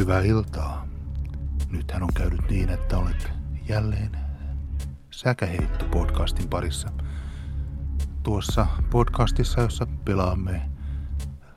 Hyvää 0.00 0.22
iltaa. 0.22 0.86
Nythän 1.70 2.02
on 2.02 2.08
käynyt 2.14 2.50
niin, 2.50 2.68
että 2.68 2.98
olet 2.98 3.32
jälleen 3.68 4.10
Säkäheitto 5.10 5.84
podcastin 5.84 6.48
parissa. 6.48 6.88
Tuossa 8.22 8.66
podcastissa, 8.90 9.60
jossa 9.60 9.86
pelaamme 10.04 10.70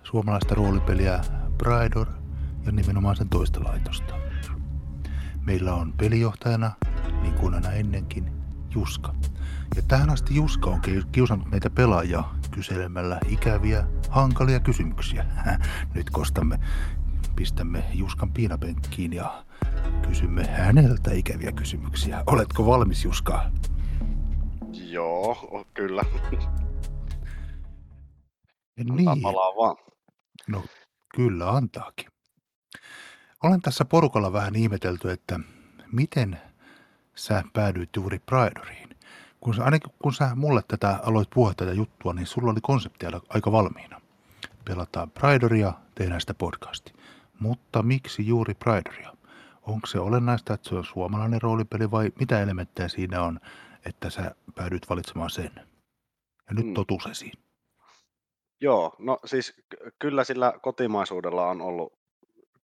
suomalaista 0.04 0.55
roolipeliä 0.55 1.21
Bridor 1.57 2.07
ja 2.65 2.71
nimenomaan 2.71 3.15
sen 3.15 3.29
toista 3.29 3.64
laitosta. 3.64 4.14
Meillä 5.41 5.73
on 5.73 5.93
pelijohtajana, 5.93 6.71
niin 7.21 7.33
kuin 7.33 7.54
aina 7.54 7.71
ennenkin, 7.71 8.32
Juska. 8.75 9.15
Ja 9.75 9.82
tähän 9.87 10.10
asti 10.10 10.36
Juska 10.36 10.69
on 10.69 10.82
kiusannut 11.11 11.51
meitä 11.51 11.69
pelaajia 11.69 12.23
kyselemällä 12.51 13.19
ikäviä, 13.28 13.87
hankalia 14.10 14.60
kysymyksiä. 14.60 15.25
Nyt 15.96 16.10
kostamme, 16.10 16.60
pistämme 17.36 17.83
Juskan 17.93 18.32
piinapenkkiin 18.32 19.14
ja 19.14 19.46
kysymme 20.07 20.47
häneltä 20.47 21.11
ikäviä 21.14 21.51
kysymyksiä. 21.51 22.23
Oletko 22.25 22.65
valmis, 22.65 23.04
Juska? 23.04 23.51
Joo, 24.73 25.65
kyllä. 25.73 26.04
Niin. 28.78 29.21
Palaa 29.21 29.56
vaan. 29.56 29.75
No, 30.47 30.64
kyllä 31.15 31.50
antaakin. 31.50 32.08
Olen 33.44 33.61
tässä 33.61 33.86
porukalla 33.86 34.34
vähän 34.34 34.56
ihmetelty, 34.56 35.11
että 35.11 35.39
miten 35.92 36.42
sä 37.16 37.44
päädyit 37.53 37.89
juuri 37.95 38.20
Pridoriin. 38.20 38.89
Kun 39.39 39.54
sä, 39.56 39.64
ainakin 39.64 39.92
kun 40.04 40.14
sä 40.14 40.36
mulle 40.36 40.61
tätä 40.67 41.00
aloit 41.04 41.30
puhua 41.34 41.54
tätä 41.54 41.73
juttua, 41.73 42.14
niin 42.14 42.28
sulla 42.28 42.52
oli 42.52 42.61
konsepti 42.61 43.06
aika 43.30 43.52
valmiina. 43.52 44.02
Pelataan 44.66 45.11
Pridoria, 45.11 45.73
tehdään 45.95 46.22
sitä 46.22 46.34
podcasti. 46.34 46.94
Mutta 47.39 47.84
miksi 47.84 48.28
juuri 48.28 48.53
Pridoria? 48.53 49.14
Onko 49.62 49.88
se 49.88 50.00
olennaista, 50.00 50.53
että 50.53 50.70
se 50.70 50.76
on 50.76 50.86
suomalainen 50.86 51.42
roolipeli 51.42 51.92
vai 51.92 52.12
mitä 52.20 52.42
elementtejä 52.42 52.88
siinä 52.88 53.22
on, 53.22 53.39
että 53.86 54.09
sä 54.09 54.36
päädyit 54.56 54.89
valitsemaan 54.89 55.30
sen? 55.30 55.52
Ja 56.48 56.54
nyt 56.54 56.66
mm. 56.66 56.73
totuus 56.73 57.06
esiin. 57.06 57.34
Joo, 58.61 58.95
no 59.00 59.20
siis 59.26 59.54
kyllä 60.00 60.23
sillä 60.23 60.54
kotimaisuudella 60.61 61.48
on 61.48 61.61
ollut 61.61 61.94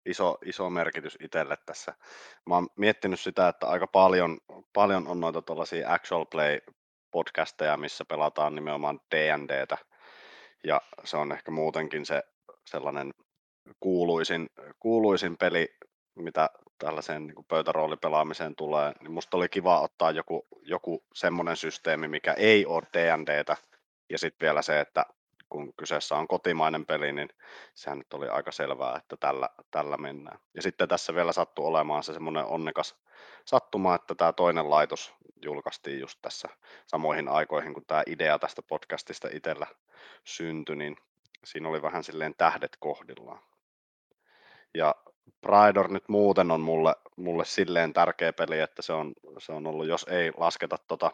iso, 0.07 0.39
iso 0.45 0.71
merkitys 0.71 1.19
itselle 1.21 1.57
tässä. 1.67 1.95
Mä 2.47 2.55
oon 2.55 2.69
miettinyt 2.77 3.21
sitä, 3.21 3.49
että 3.49 3.67
aika 3.67 3.87
paljon, 3.87 4.39
paljon 4.73 5.09
on 5.09 5.21
noita 5.21 5.43
tuollaisia 5.43 5.93
actual 5.93 6.25
play 6.25 6.61
podcasteja, 7.11 7.77
missä 7.77 8.05
pelataan 8.05 8.55
nimenomaan 8.55 9.01
D&Dtä. 9.15 9.79
Ja 10.65 10.81
se 11.05 11.17
on 11.17 11.33
ehkä 11.33 11.51
muutenkin 11.51 12.07
se 12.07 12.23
sellainen 12.65 13.15
kuuluisin, 13.81 14.51
kuuluisin 14.81 15.37
peli, 15.37 15.69
mitä 16.15 16.51
tällaiseen 16.79 17.27
niin 17.27 17.45
pöytäroolipelaamiseen 17.49 18.57
tulee, 18.57 18.93
niin 19.01 19.13
musta 19.13 19.37
oli 19.37 19.49
kiva 19.49 19.81
ottaa 19.81 20.11
joku, 20.11 20.49
joku 20.63 21.05
semmoinen 21.15 21.57
systeemi, 21.57 22.09
mikä 22.09 22.33
ei 22.33 22.67
ole 22.67 22.83
D&Dtä, 22.93 23.57
ja 24.11 24.19
sitten 24.19 24.47
vielä 24.47 24.63
se, 24.63 24.81
että 24.81 25.07
kun 25.49 25.73
kyseessä 25.77 26.17
on 26.17 26.29
kotimainen 26.29 26.87
peli, 26.87 27.13
niin 27.13 27.29
sehän 27.75 27.99
nyt 27.99 28.15
oli 28.15 28.29
aika 28.29 28.53
selvää, 28.53 28.97
että 28.97 29.17
tällä, 29.17 29.49
tällä 29.71 29.97
mennään. 29.97 30.39
Ja 30.55 30.63
sitten 30.63 30.89
tässä 30.89 31.15
vielä 31.15 31.33
sattui 31.33 31.67
olemaan 31.67 32.03
se 32.03 32.13
semmoinen 32.13 32.45
onnekas 32.45 32.97
sattuma, 33.45 33.95
että 33.95 34.15
tämä 34.15 34.33
toinen 34.33 34.71
laitos 34.71 35.15
julkaistiin 35.43 36.01
just 36.01 36.19
tässä 36.23 36.49
samoihin 36.87 37.29
aikoihin, 37.29 37.75
kun 37.75 37.87
tämä 37.87 38.03
idea 38.07 38.39
tästä 38.39 38.63
podcastista 38.63 39.29
itsellä 39.33 39.67
syntyi, 40.25 40.77
niin 40.77 40.97
siinä 41.45 41.69
oli 41.69 41.83
vähän 41.83 42.05
silleen 42.05 42.35
tähdet 42.39 42.77
kohdillaan. 42.81 43.50
Ja 44.75 44.95
Pridor 45.41 45.93
nyt 45.93 46.09
muuten 46.09 46.51
on 46.51 46.61
mulle, 46.61 46.95
mulle 47.17 47.45
silleen 47.45 47.93
tärkeä 47.93 48.33
peli, 48.33 48.61
että 48.61 48.83
se 48.83 48.93
on, 48.93 49.13
se 49.39 49.53
on 49.53 49.67
ollut, 49.67 49.87
jos 49.87 50.07
ei 50.11 50.33
lasketa 50.37 50.77
tota 50.89 51.11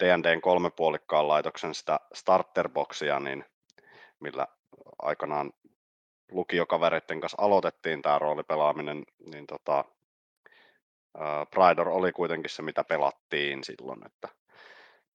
D&Dn 0.00 0.40
kolmepuolikkaan 0.40 1.28
laitoksen 1.28 1.74
sitä 1.74 2.00
starterboxia, 2.14 3.20
niin 3.20 3.44
millä 4.20 4.46
aikanaan 4.98 5.52
lukiokavereiden 6.30 7.20
kanssa 7.20 7.42
aloitettiin 7.42 8.02
tämä 8.02 8.18
roolipelaaminen, 8.18 9.04
niin 9.26 9.46
tota, 9.46 9.84
Pridor 11.50 11.88
oli 11.88 12.12
kuitenkin 12.12 12.50
se, 12.50 12.62
mitä 12.62 12.84
pelattiin 12.84 13.64
silloin, 13.64 14.06
että 14.06 14.28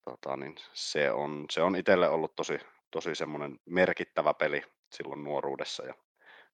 tota, 0.06 0.38
niin 0.38 0.56
se 0.74 1.12
on, 1.12 1.46
se 1.52 1.62
on 1.62 1.76
itselle 1.76 2.10
ollut 2.10 2.36
tosi, 2.36 2.60
tosi 2.92 3.16
semmoinen 3.16 3.60
merkittävä 3.66 4.34
peli 4.34 4.64
silloin 4.90 5.24
nuoruudessa 5.24 5.86
ja 5.86 5.94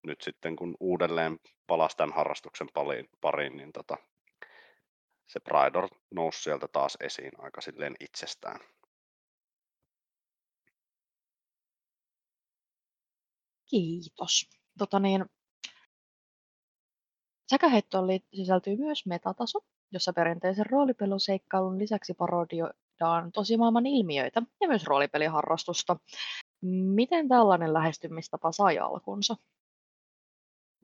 nyt 0.07 0.21
sitten 0.21 0.55
kun 0.55 0.77
uudelleen 0.79 1.39
palasi 1.67 1.97
tämän 1.97 2.15
harrastuksen 2.15 2.67
pariin, 3.21 3.57
niin 3.57 3.71
tota, 3.73 3.97
se 5.27 5.39
Pridor 5.39 5.89
nousi 6.11 6.43
sieltä 6.43 6.67
taas 6.67 6.97
esiin 6.99 7.31
aika 7.37 7.61
silleen 7.61 7.95
itsestään. 7.99 8.59
Kiitos. 13.69 14.49
Tota 14.77 14.99
niin, 14.99 15.25
säkäheittoon 17.49 18.07
sisältyy 18.33 18.77
myös 18.77 19.05
metataso, 19.05 19.59
jossa 19.91 20.13
perinteisen 20.13 20.65
roolipeluseikkailun 20.65 21.79
lisäksi 21.79 22.13
parodioidaan 22.13 23.31
tosimaailman 23.31 23.85
ilmiöitä 23.85 24.41
ja 24.61 24.67
myös 24.67 24.85
roolipeliharrastusta. 24.85 25.95
Miten 26.95 27.27
tällainen 27.27 27.73
lähestymistapa 27.73 28.51
sai 28.51 28.79
alkunsa? 28.79 29.35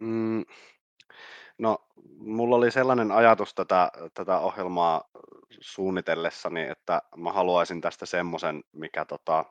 Mm, 0.03 0.45
No, 1.57 1.77
mulla 2.17 2.55
oli 2.55 2.71
sellainen 2.71 3.11
ajatus 3.11 3.53
tätä, 3.53 3.91
tätä 4.13 4.37
ohjelmaa 4.39 5.09
suunnitellessani, 5.59 6.61
että 6.69 7.01
mä 7.17 7.31
haluaisin 7.31 7.81
tästä 7.81 8.05
semmoisen, 8.05 8.63
mikä 8.71 9.05
tota, 9.05 9.45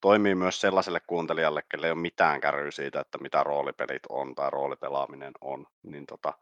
toimii 0.00 0.34
myös 0.34 0.60
sellaiselle 0.60 1.00
kuuntelijalle, 1.06 1.62
kelle 1.68 1.86
ei 1.86 1.92
ole 1.92 2.00
mitään 2.00 2.40
kärryä 2.40 2.70
siitä, 2.70 3.00
että 3.00 3.18
mitä 3.18 3.42
roolipelit 3.42 4.02
on 4.08 4.34
tai 4.34 4.50
roolipelaaminen 4.50 5.32
on, 5.40 5.66
niin 5.82 6.06
tota, 6.06 6.32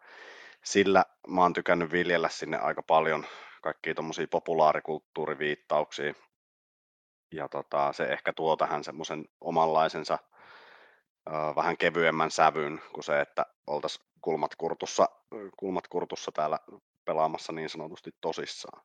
sillä 0.65 1.05
mä 1.29 1.41
oon 1.41 1.53
tykännyt 1.53 1.93
viljellä 1.93 2.29
sinne 2.29 2.59
aika 2.59 2.83
paljon 2.83 3.27
kaikkia 3.63 3.95
tuommoisia 3.95 4.27
populaarikulttuuriviittauksia. 4.31 6.15
Ja 7.33 7.49
tota, 7.49 7.93
se 7.93 8.05
ehkä 8.05 8.33
tuo 8.33 8.57
tähän 8.57 8.85
semmoisen 8.85 9.25
omanlaisensa 9.41 10.19
vähän 11.57 11.77
kevyemmän 11.77 12.31
sävyn 12.31 12.83
kuin 12.93 13.05
se, 13.05 13.21
että 13.21 13.47
oltaisiin 13.67 14.07
kulmat 14.21 14.55
kurtussa, 14.57 15.09
kulmat 15.57 15.89
kurtussa 15.89 16.33
täällä 16.33 16.59
pelaamassa 17.05 17.53
niin 17.53 17.69
sanotusti 17.69 18.11
tosissaan. 18.21 18.83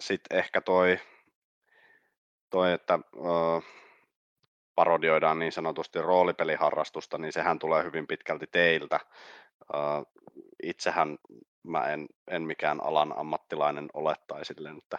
Sitten 0.00 0.38
ehkä 0.38 0.60
toi, 0.60 0.98
toi 2.50 2.72
että 2.72 2.98
parodioidaan 4.74 5.38
niin 5.38 5.52
sanotusti 5.52 6.02
roolipeliharrastusta, 6.02 7.18
niin 7.18 7.32
sehän 7.32 7.58
tulee 7.58 7.84
hyvin 7.84 8.06
pitkälti 8.06 8.46
teiltä. 8.46 9.00
Itsehän 10.62 11.18
mä 11.62 11.88
en, 11.88 12.06
en 12.30 12.42
mikään 12.42 12.84
alan 12.84 13.18
ammattilainen 13.18 13.88
ole 13.94 14.14
tai 14.26 14.44
silleen, 14.44 14.78
että 14.78 14.98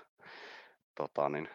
tota, 0.95 1.29
niin, 1.29 1.49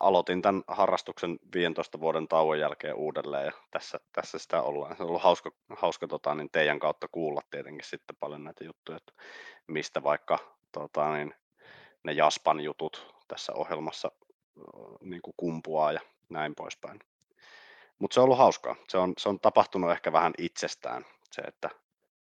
aloitin 0.00 0.42
tämän 0.42 0.62
harrastuksen 0.68 1.38
15 1.54 2.00
vuoden 2.00 2.28
tauon 2.28 2.58
jälkeen 2.58 2.94
uudelleen 2.94 3.46
ja 3.46 3.52
tässä, 3.70 4.00
tässä 4.12 4.38
sitä 4.38 4.62
ollaan. 4.62 4.96
Se 4.96 5.02
on 5.02 5.08
ollut 5.08 5.22
hauska, 5.22 5.50
hauska 5.76 6.08
tota, 6.08 6.34
niin 6.34 6.50
teidän 6.50 6.78
kautta 6.78 7.08
kuulla 7.08 7.42
tietenkin 7.50 7.84
sitten 7.84 8.16
paljon 8.20 8.44
näitä 8.44 8.64
juttuja, 8.64 8.96
että 8.96 9.12
mistä 9.66 10.02
vaikka 10.02 10.38
tota, 10.72 11.14
niin, 11.14 11.34
ne 12.04 12.12
Jaspan 12.12 12.60
jutut 12.60 13.14
tässä 13.28 13.52
ohjelmassa 13.52 14.12
niin 15.00 15.22
kuin 15.22 15.34
kumpuaa 15.36 15.92
ja 15.92 16.00
näin 16.28 16.54
poispäin. 16.54 16.98
Mutta 17.98 18.14
se 18.14 18.20
on 18.20 18.24
ollut 18.24 18.38
hauskaa. 18.38 18.76
Se 18.88 18.98
on, 18.98 19.14
se 19.18 19.28
on 19.28 19.40
tapahtunut 19.40 19.90
ehkä 19.90 20.12
vähän 20.12 20.32
itsestään, 20.38 21.06
se, 21.30 21.42
että 21.42 21.70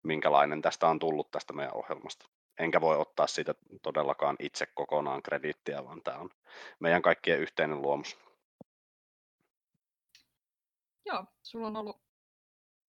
minkälainen 0.03 0.61
tästä 0.61 0.87
on 0.87 0.99
tullut 0.99 1.31
tästä 1.31 1.53
meidän 1.53 1.75
ohjelmasta 1.75 2.25
enkä 2.59 2.81
voi 2.81 2.97
ottaa 2.97 3.27
siitä 3.27 3.55
todellakaan 3.81 4.35
itse 4.39 4.65
kokonaan 4.65 5.23
krediittiä, 5.23 5.85
vaan 5.85 6.01
tämä 6.03 6.17
on 6.17 6.29
meidän 6.79 7.01
kaikkien 7.01 7.39
yhteinen 7.39 7.81
luomus. 7.81 8.17
Joo, 11.05 11.25
sulla 11.43 11.67
on 11.67 11.75
ollut 11.75 12.01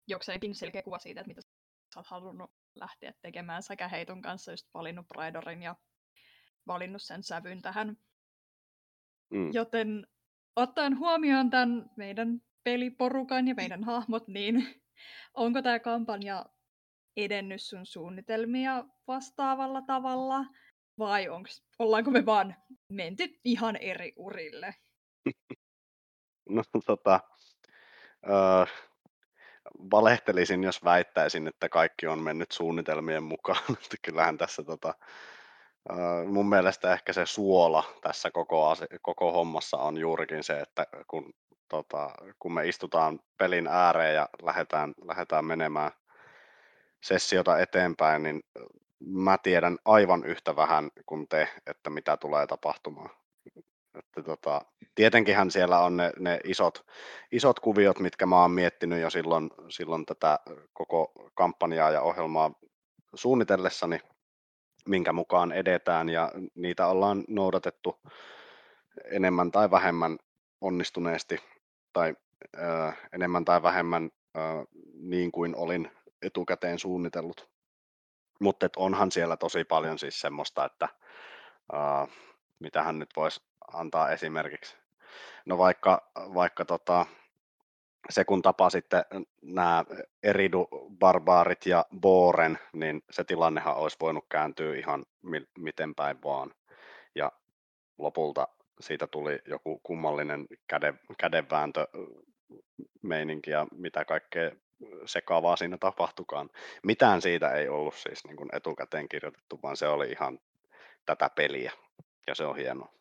jokseenkin 0.07 0.55
selkeä 0.55 0.83
kuva 0.83 0.99
siitä, 0.99 1.21
että 1.21 1.29
mitä 1.29 1.41
sä 1.95 2.01
oot 2.01 2.07
halunnut 2.07 2.51
lähteä 2.75 3.13
tekemään 3.23 3.63
sekä 3.63 3.89
Heiton 3.89 4.23
kanssa, 4.23 4.53
just 4.53 4.69
valinnut 4.75 5.07
Pridorin 5.09 5.63
ja 5.63 5.77
valinnut 6.67 7.03
sen 7.03 7.23
sävyn 7.23 7.63
tähän. 7.63 7.97
Mm. 9.31 9.51
Joten 9.53 10.07
ottaen 10.57 10.99
huomioon 10.99 11.51
tämän 11.51 11.91
meidän 11.97 12.43
peliporukan 12.65 13.49
ja 13.49 13.55
meidän 13.55 13.85
hahmot, 13.85 14.29
niin 14.29 14.83
onko 15.35 15.63
tämä 15.63 15.79
kampanja 15.79 16.47
edennyt 17.17 17.63
sun 17.63 17.87
suunnitelmia 17.87 18.85
vastaavalla 19.09 19.83
tavalla? 19.83 20.45
Vai 20.99 21.29
onks, 21.29 21.63
ollaanko 21.79 22.11
me 22.11 22.27
vaan 22.27 22.57
menty 22.93 23.29
ihan 23.45 23.77
eri 23.77 24.13
urille? 24.17 24.75
No 26.49 26.63
tota, 26.87 27.21
öö, 28.29 28.67
valehtelisin, 29.91 30.65
jos 30.65 30.85
väittäisin, 30.85 31.47
että 31.47 31.69
kaikki 31.69 32.07
on 32.07 32.19
mennyt 32.19 32.53
suunnitelmien 32.53 33.23
mukaan. 33.23 33.63
Kyllähän 34.05 34.39
tässä 34.39 34.63
tota, 34.63 34.95
mun 36.27 36.49
mielestä 36.49 36.93
ehkä 36.93 37.13
se 37.13 37.27
suola 37.27 37.85
tässä 38.03 38.31
koko, 38.31 38.69
ase- 38.69 38.99
koko 39.03 39.33
hommassa 39.33 39.77
on 39.77 39.99
juurikin 39.99 40.45
se, 40.45 40.61
että 40.61 40.87
kun, 41.07 41.33
tota, 41.69 42.11
kun 42.39 42.53
me 42.53 42.69
istutaan 42.69 43.21
pelin 43.39 43.67
ääreen 43.67 44.15
ja 44.15 44.29
lähdetään, 44.43 44.95
lähdetään 45.05 45.45
menemään 45.45 45.91
sessiota 47.01 47.59
eteenpäin, 47.59 48.23
niin 48.23 48.41
mä 49.01 49.39
tiedän 49.39 49.79
aivan 49.85 50.25
yhtä 50.25 50.57
vähän 50.57 50.91
kuin 51.07 51.29
te, 51.29 51.49
että 51.67 51.91
mitä 51.91 52.17
tulee 52.17 52.47
tapahtumaan. 52.47 53.11
Että 53.99 54.23
tota, 54.23 54.61
tietenkinhän 54.95 55.51
siellä 55.51 55.81
on 55.81 55.97
ne, 55.97 56.13
ne 56.19 56.41
isot, 56.45 56.87
isot 57.33 57.61
kuviot, 57.61 57.99
mitkä 57.99 58.27
mä 58.27 58.41
oon 58.43 58.51
miettinyt 58.51 59.01
jo 59.01 59.11
silloin, 59.11 59.51
silloin 59.69 60.07
tätä 60.07 60.39
koko 60.73 61.13
kampanjaa 61.35 61.91
ja 61.91 62.03
ohjelmaa 62.03 62.53
suunnitellessani, 63.15 64.01
minkä 64.89 65.13
mukaan 65.13 65.53
edetään 65.53 66.09
ja 66.09 66.33
niitä 66.55 66.87
ollaan 66.87 67.25
noudatettu 67.29 68.01
enemmän 69.05 69.51
tai 69.51 69.71
vähemmän 69.71 70.19
onnistuneesti 70.61 71.39
tai 71.93 72.15
ö, 72.57 72.93
enemmän 73.13 73.45
tai 73.45 73.63
vähemmän 73.63 74.11
ö, 74.37 74.41
niin 74.95 75.33
kuin 75.33 75.57
olin 75.57 75.91
etukäteen 76.23 76.79
suunnitellut. 76.79 77.51
Mutta 78.41 78.69
onhan 78.77 79.13
siellä 79.13 79.37
tosi 79.37 79.65
paljon 79.65 79.99
siis 79.99 80.21
semmoista, 80.21 80.65
että 80.65 80.89
uh, 81.73 82.09
mitähän 82.59 82.99
nyt 82.99 83.11
voisi 83.17 83.43
antaa 83.73 84.11
esimerkiksi. 84.11 84.77
No 85.47 85.59
vaikka, 85.59 86.11
vaikka 86.35 86.65
tota, 86.65 87.07
se 88.11 88.25
kun 88.25 88.43
sitten 88.71 89.05
nämä 89.43 89.85
Eridu, 90.23 90.69
Barbaarit 90.99 91.67
ja 91.67 91.87
Boren, 92.01 92.59
niin 92.73 93.03
se 93.11 93.25
tilannehan 93.25 93.77
olisi 93.77 93.97
voinut 94.01 94.25
kääntyä 94.29 94.77
ihan 94.77 95.05
mi- 95.23 95.49
miten 95.59 95.95
päin 95.95 96.23
vaan. 96.25 96.55
Ja 97.15 97.33
lopulta 97.99 98.49
siitä 98.81 99.07
tuli 99.07 99.39
joku 99.47 99.81
kummallinen 99.83 100.47
käde, 100.69 100.95
kädenvääntö 101.19 101.87
meininki 103.03 103.51
ja 103.51 103.67
mitä 103.73 104.05
kaikkea 104.05 104.51
sekavaa 105.07 105.57
siinä 105.57 105.79
tapahtukaan. 105.79 106.51
Mitään 106.83 107.23
siitä 107.23 107.53
ei 107.53 107.69
ollut 107.69 107.95
siis 107.95 108.25
niin 108.25 108.37
kuin 108.37 108.49
etukäteen 108.53 109.09
kirjoitettu, 109.09 109.59
vaan 109.63 109.77
se 109.77 109.89
oli 109.89 110.11
ihan 110.11 110.39
tätä 111.07 111.31
peliä 111.37 111.73
ja 112.27 112.35
se 112.35 112.45
on 112.45 112.57
hienoa. 112.57 112.93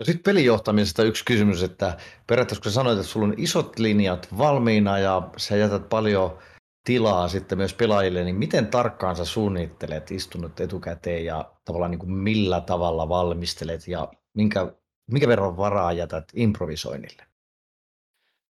No 0.00 0.04
sitten 0.04 0.22
pelijohtamisesta 0.22 1.02
yksi 1.02 1.24
kysymys, 1.24 1.62
että 1.62 1.96
periaatteessa 2.26 2.62
kun 2.62 2.72
sanoit, 2.72 2.98
että 2.98 3.12
sulla 3.12 3.26
on 3.26 3.34
isot 3.36 3.78
linjat 3.78 4.28
valmiina 4.38 4.98
ja 4.98 5.30
sä 5.36 5.56
jätät 5.56 5.88
paljon 5.88 6.38
tilaa 6.84 7.28
sitten 7.28 7.58
myös 7.58 7.74
pelaajille, 7.74 8.24
niin 8.24 8.36
miten 8.36 8.66
tarkkaan 8.66 9.16
sä 9.16 9.24
suunnittelet 9.24 10.10
istunut 10.10 10.60
etukäteen 10.60 11.24
ja 11.24 11.52
tavallaan 11.64 11.90
niin 11.90 11.98
kuin 11.98 12.12
millä 12.12 12.60
tavalla 12.60 13.08
valmistelet 13.08 13.88
ja 13.88 14.08
minkä, 14.34 14.72
minkä 15.10 15.28
verran 15.28 15.56
varaa 15.56 15.92
jätät 15.92 16.24
improvisoinnille? 16.34 17.26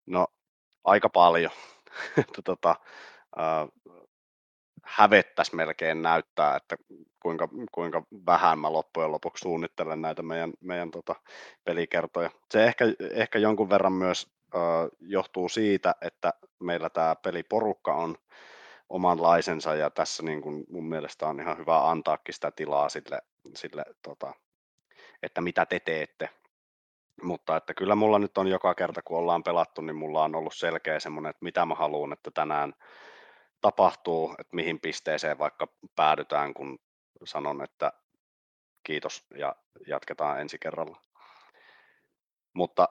No 0.07 0.27
aika 0.91 1.09
paljon. 1.09 1.51
tota, 2.45 2.77
äh, 3.39 3.69
hävettäisi 4.85 5.57
melkein 5.57 6.03
näyttää, 6.03 6.57
että 6.57 6.77
kuinka, 7.21 7.49
kuinka 7.73 8.03
vähän 8.27 8.59
mä 8.59 8.73
loppujen 8.73 9.13
lopuksi 9.13 9.43
suunnittelen 9.43 10.03
näitä 10.03 10.23
meidän, 10.23 10.53
meidän 10.61 10.91
tota, 10.91 11.15
pelikertoja. 11.65 12.31
Se 12.51 12.65
ehkä, 12.65 12.85
ehkä 13.11 13.39
jonkun 13.39 13.71
verran 13.71 13.93
myös 13.93 14.27
äh, 14.55 14.61
johtuu 15.01 15.49
siitä, 15.49 15.95
että 16.01 16.33
meillä 16.61 16.91
tämä 16.91 17.17
peliporukka 17.17 17.95
on 17.95 18.17
omanlaisensa 18.89 19.75
ja 19.75 19.91
tässä 19.91 20.23
niin 20.23 20.43
kun 20.43 20.65
mun 20.69 20.89
mielestä 20.89 21.27
on 21.27 21.41
ihan 21.41 21.59
hyvä 21.59 21.91
antaakin 21.91 22.35
sitä 22.35 22.51
tilaa 22.51 22.89
sille, 22.89 23.23
sille 23.55 23.85
tota, 24.03 24.35
että 25.23 25.41
mitä 25.41 25.67
te 25.67 25.81
teette 25.81 26.29
mutta 27.23 27.57
että 27.57 27.75
kyllä 27.75 27.95
mulla 27.95 28.19
nyt 28.19 28.39
on 28.39 28.49
joka 28.49 28.75
kerta, 28.75 29.03
kun 29.03 29.19
ollaan 29.19 29.43
pelattu, 29.43 29.81
niin 29.81 29.97
mulla 29.97 30.25
on 30.25 30.35
ollut 30.35 30.55
selkeä 30.55 31.01
semmoinen, 31.01 31.31
että 31.31 31.45
mitä 31.45 31.67
mä 31.67 31.75
haluan, 31.75 32.13
että 32.13 32.31
tänään 32.31 32.75
tapahtuu, 33.61 34.35
että 34.39 34.57
mihin 34.57 34.81
pisteeseen 34.81 35.39
vaikka 35.39 35.67
päädytään, 35.97 36.55
kun 36.55 36.79
sanon, 37.25 37.63
että 37.63 37.93
kiitos 38.83 39.27
ja 39.37 39.57
jatketaan 39.87 40.41
ensi 40.41 40.59
kerralla. 40.59 41.01
Mutta 42.55 42.89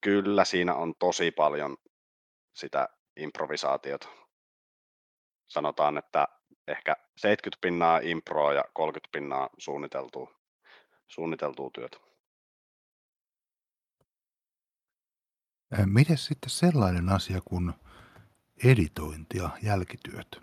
kyllä 0.00 0.44
siinä 0.44 0.74
on 0.74 0.94
tosi 0.98 1.30
paljon 1.30 1.76
sitä 2.54 2.88
improvisaatiota. 3.16 4.08
Sanotaan, 5.48 5.98
että 5.98 6.28
ehkä 6.68 6.96
70 7.16 7.60
pinnaa 7.60 8.00
improa 8.02 8.52
ja 8.52 8.64
30 8.74 9.12
pinnaa 9.12 9.48
suunniteltua, 9.58 10.34
suunniteltua 11.08 11.70
työtä. 11.74 12.11
Miten 15.86 16.18
sitten 16.18 16.50
sellainen 16.50 17.08
asia 17.08 17.40
kuin 17.44 17.72
editointi 18.64 19.38
ja 19.38 19.50
jälkityöt? 19.62 20.42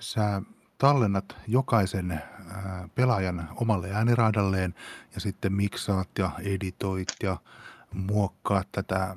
Sä 0.00 0.42
tallennat 0.78 1.36
jokaisen 1.46 2.22
pelaajan 2.94 3.48
omalle 3.56 3.90
ääniraadalleen 3.92 4.74
ja 5.14 5.20
sitten 5.20 5.52
miksaat 5.52 6.08
ja 6.18 6.30
editoit 6.42 7.08
ja 7.22 7.36
muokkaat 7.94 8.68
tätä 8.72 9.16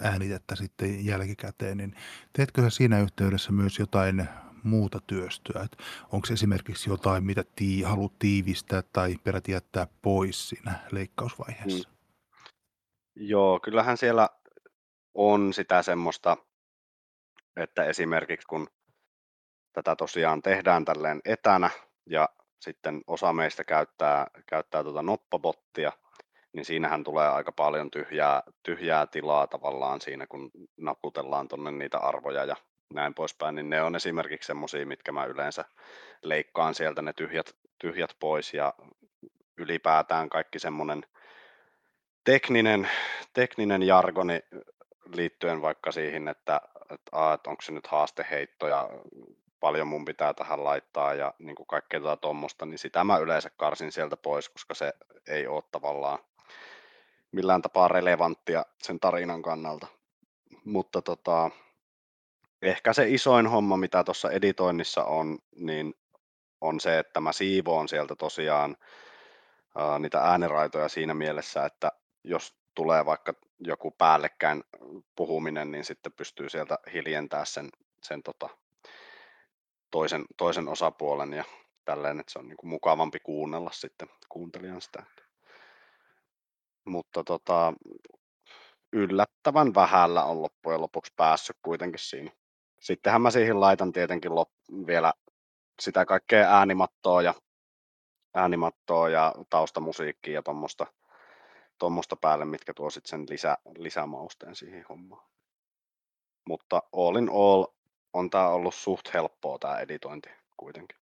äänitettä 0.00 0.56
sitten 0.56 1.06
jälkikäteen, 1.06 1.76
niin 1.78 1.94
teetkö 2.32 2.62
sä 2.62 2.70
siinä 2.70 3.00
yhteydessä 3.00 3.52
myös 3.52 3.78
jotain 3.78 4.28
muuta 4.62 5.00
työstöä? 5.06 5.62
Et 5.62 5.76
onko 6.12 6.28
esimerkiksi 6.32 6.90
jotain, 6.90 7.24
mitä 7.24 7.44
tii, 7.56 7.82
haluat 7.82 8.18
tiivistää 8.18 8.82
tai 8.92 9.16
peräti 9.24 9.52
jättää 9.52 9.86
pois 10.02 10.48
siinä 10.48 10.78
leikkausvaiheessa? 10.92 11.88
Mm. 11.88 11.94
Joo, 13.16 13.60
kyllähän 13.60 13.96
siellä 13.96 14.28
on 15.14 15.52
sitä 15.52 15.82
semmoista, 15.82 16.36
että 17.56 17.84
esimerkiksi 17.84 18.46
kun 18.46 18.66
tätä 19.72 19.96
tosiaan 19.96 20.42
tehdään 20.42 20.84
tälleen 20.84 21.20
etänä 21.24 21.70
ja 22.06 22.28
sitten 22.60 23.02
osa 23.06 23.32
meistä 23.32 23.64
käyttää, 23.64 24.26
käyttää 24.46 24.82
tuota 24.82 25.02
noppabottia, 25.02 25.92
niin 26.52 26.64
siinähän 26.64 27.04
tulee 27.04 27.28
aika 27.28 27.52
paljon 27.52 27.90
tyhjää, 27.90 28.42
tyhjää 28.62 29.06
tilaa 29.06 29.46
tavallaan 29.46 30.00
siinä, 30.00 30.26
kun 30.26 30.50
naputellaan 30.76 31.48
tuonne 31.48 31.70
niitä 31.70 31.98
arvoja 31.98 32.44
ja 32.44 32.56
näin 32.94 33.14
poispäin, 33.14 33.54
niin 33.54 33.70
ne 33.70 33.82
on 33.82 33.96
esimerkiksi 33.96 34.46
semmoisia, 34.46 34.86
mitkä 34.86 35.12
mä 35.12 35.24
yleensä 35.24 35.64
leikkaan 36.22 36.74
sieltä 36.74 37.02
ne 37.02 37.12
tyhjät, 37.12 37.56
tyhjät 37.78 38.16
pois 38.20 38.54
ja 38.54 38.74
ylipäätään 39.58 40.28
kaikki 40.28 40.58
semmoinen 40.58 41.04
tekninen, 42.24 42.90
tekninen 43.32 43.82
jargoni 43.82 44.40
liittyen 45.14 45.62
vaikka 45.62 45.92
siihen, 45.92 46.28
että, 46.28 46.60
että, 46.80 47.32
että 47.34 47.50
onko 47.50 47.62
se 47.62 47.72
nyt 47.72 47.86
haasteheitto 47.86 48.68
ja 48.68 48.90
paljon 49.60 49.86
mun 49.88 50.04
pitää 50.04 50.34
tähän 50.34 50.64
laittaa 50.64 51.14
ja 51.14 51.34
niin 51.38 51.54
kuin 51.54 51.66
kaikkea 51.66 52.00
tuota 52.00 52.16
tuommoista, 52.16 52.66
niin 52.66 52.78
sitä 52.78 53.04
mä 53.04 53.18
yleensä 53.18 53.50
karsin 53.56 53.92
sieltä 53.92 54.16
pois, 54.16 54.48
koska 54.48 54.74
se 54.74 54.92
ei 55.28 55.46
ole 55.46 55.62
tavallaan 55.70 56.18
millään 57.32 57.62
tapaa 57.62 57.88
relevanttia 57.88 58.64
sen 58.82 59.00
tarinan 59.00 59.42
kannalta. 59.42 59.86
Mutta 60.64 61.02
tota, 61.02 61.50
ehkä 62.62 62.92
se 62.92 63.08
isoin 63.08 63.46
homma, 63.46 63.76
mitä 63.76 64.04
tuossa 64.04 64.30
editoinnissa 64.30 65.04
on, 65.04 65.38
niin 65.56 65.94
on 66.60 66.80
se, 66.80 66.98
että 66.98 67.20
mä 67.20 67.32
siivoon 67.32 67.88
sieltä 67.88 68.16
tosiaan 68.16 68.76
ää, 69.76 69.98
niitä 69.98 70.20
ääniraitoja 70.20 70.88
siinä 70.88 71.14
mielessä, 71.14 71.64
että 71.64 71.92
jos 72.24 72.54
tulee 72.74 73.06
vaikka 73.06 73.34
joku 73.58 73.90
päällekkäin 73.90 74.64
puhuminen, 75.16 75.70
niin 75.70 75.84
sitten 75.84 76.12
pystyy 76.12 76.48
sieltä 76.48 76.78
hiljentämään 76.92 77.46
sen, 77.46 77.68
sen 78.02 78.22
tota, 78.22 78.48
toisen, 79.90 80.24
toisen 80.36 80.68
osapuolen 80.68 81.32
ja 81.32 81.44
tälleen, 81.84 82.20
että 82.20 82.32
se 82.32 82.38
on 82.38 82.48
niin 82.48 82.56
kuin 82.56 82.70
mukavampi 82.70 83.18
kuunnella 83.20 83.70
sitten 83.72 84.08
kuuntelijan 84.28 84.80
sitä. 84.80 85.02
Mutta 86.84 87.24
tota, 87.24 87.72
yllättävän 88.92 89.74
vähällä 89.74 90.24
on 90.24 90.42
loppujen 90.42 90.80
lopuksi 90.80 91.12
päässyt 91.16 91.56
kuitenkin 91.62 91.98
siinä. 91.98 92.30
Sittenhän 92.80 93.22
mä 93.22 93.30
siihen 93.30 93.60
laitan 93.60 93.92
tietenkin 93.92 94.30
lop- 94.30 94.86
vielä 94.86 95.12
sitä 95.80 96.04
kaikkea 96.04 96.58
äänimattoa 96.58 97.22
ja, 97.22 97.34
äänimattoa 98.34 99.08
ja 99.08 99.34
taustamusiikkia 99.50 100.34
ja 100.34 100.42
tuommoista 100.42 100.86
tuommoista 101.82 102.16
päälle, 102.16 102.44
mitkä 102.44 102.74
tuo 102.74 102.90
sitten 102.90 103.10
sen 103.10 103.26
lisä, 103.30 103.58
lisämausteen 103.76 104.56
siihen 104.56 104.84
hommaan. 104.88 105.28
Mutta 106.48 106.82
all 106.92 107.16
in 107.16 107.28
all 107.32 107.66
on 108.12 108.30
tämä 108.30 108.48
ollut 108.48 108.74
suht 108.74 109.14
helppoa 109.14 109.58
tämä 109.58 109.78
editointi 109.78 110.28
kuitenkin. 110.56 110.98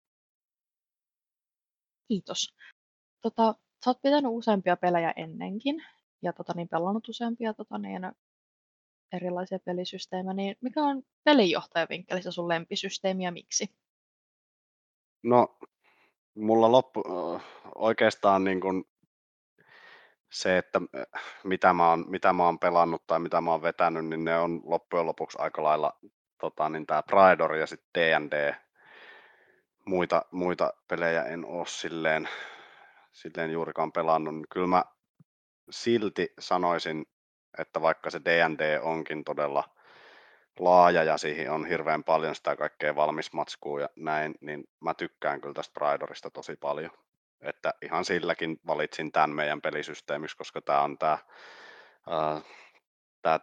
Kiitos. 2.08 2.56
Tota, 3.22 3.56
sä 3.86 3.90
oot 3.90 4.02
pitänyt 4.02 4.32
useampia 4.32 4.78
pelejä 4.78 5.14
ennenkin 5.16 5.86
ja 6.22 6.34
tota, 6.34 6.54
niin 6.56 6.68
pelannut 6.68 7.10
useampia 7.10 7.54
tota, 7.54 7.78
niin, 7.78 8.12
erilaisia 9.14 9.60
pelisysteemejä, 9.60 10.34
niin 10.34 10.56
mikä 10.62 10.84
on 10.84 11.04
pelinjohtajan 11.24 11.88
vinkkelissä 11.90 12.32
sun 12.32 12.48
lempisysteemi 12.48 13.24
ja 13.24 13.32
miksi? 13.32 13.76
No, 15.24 15.58
mulla 16.36 16.72
loppu, 16.72 17.04
oikeastaan 17.76 18.44
niin 18.44 18.62
kuin 18.62 18.86
se, 20.30 20.58
että 20.58 20.82
ö, 20.96 21.06
mitä 21.44 21.74
mä, 21.74 21.90
oon, 21.90 22.06
mitä 22.08 22.34
mä 22.34 22.46
oon 22.46 22.60
pelannut 22.60 23.08
tai 23.08 23.20
mitä 23.20 23.42
mä 23.42 23.52
oon 23.52 23.62
vetänyt, 23.62 24.06
niin 24.06 24.24
ne 24.24 24.40
on 24.40 24.62
loppujen 24.64 25.06
lopuksi 25.06 25.38
aika 25.42 25.64
lailla 25.64 25.94
tota, 26.38 26.70
niin 26.70 26.88
tämä 26.88 27.04
Pridor 27.04 27.56
ja 27.56 27.68
sitten 27.68 27.92
D&D. 27.94 28.56
Muita, 29.86 30.22
muita 30.32 30.74
pelejä 30.88 31.24
en 31.24 31.46
ole 31.46 31.66
silleen, 31.66 32.30
silleen 33.12 33.52
juurikaan 33.52 33.92
pelannut. 33.92 34.36
Niin 34.36 34.48
kyllä 34.50 34.68
mä 34.68 34.84
silti 35.70 36.34
sanoisin, 36.40 37.06
että 37.60 37.82
vaikka 37.82 38.10
se 38.10 38.22
D&D 38.26 38.80
onkin 38.82 39.24
todella 39.24 39.64
laaja 40.60 41.04
ja 41.04 41.18
siihen 41.18 41.52
on 41.52 41.66
hirveän 41.66 42.04
paljon 42.04 42.36
sitä 42.36 42.56
kaikkea 42.56 42.96
valmismatskua 42.96 43.82
ja 43.82 43.90
näin, 43.96 44.36
niin 44.42 44.64
mä 44.80 44.94
tykkään 44.94 45.42
kyllä 45.42 45.54
tästä 45.54 45.80
Pridorista 45.80 46.30
tosi 46.30 46.56
paljon. 46.56 46.92
Että 47.42 47.74
ihan 47.82 48.06
silläkin 48.06 48.60
valitsin 48.68 49.12
tämän 49.12 49.30
meidän 49.30 49.62
pelisysteemiksi, 49.62 50.38
koska 50.38 50.62
tämä 50.62 50.82
on 50.82 50.98
tämä, 50.98 51.18
tämä 53.22 53.40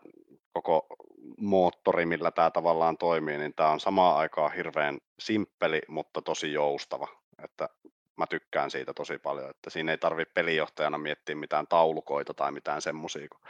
koko 0.52 0.86
moottori, 1.40 2.06
millä 2.06 2.30
tämä 2.30 2.50
tavallaan 2.50 2.98
toimii, 2.98 3.38
niin 3.38 3.54
tämä 3.54 3.68
on 3.68 3.80
samaan 3.80 4.16
aikaan 4.16 4.52
hirveän 4.52 4.98
simppeli, 5.18 5.82
mutta 5.88 6.22
tosi 6.22 6.52
joustava. 6.52 7.08
Että 7.44 7.68
mä 8.16 8.26
tykkään 8.26 8.70
siitä 8.70 8.94
tosi 8.94 9.18
paljon, 9.18 9.50
että 9.50 9.70
siinä 9.70 9.92
ei 9.92 9.98
tarvitse 9.98 10.32
pelijohtajana 10.34 10.98
miettiä 10.98 11.36
mitään 11.36 11.66
taulukoita 11.66 12.34
tai 12.34 12.52
mitään 12.52 12.82
semmoisia, 12.82 13.28
kun 13.28 13.40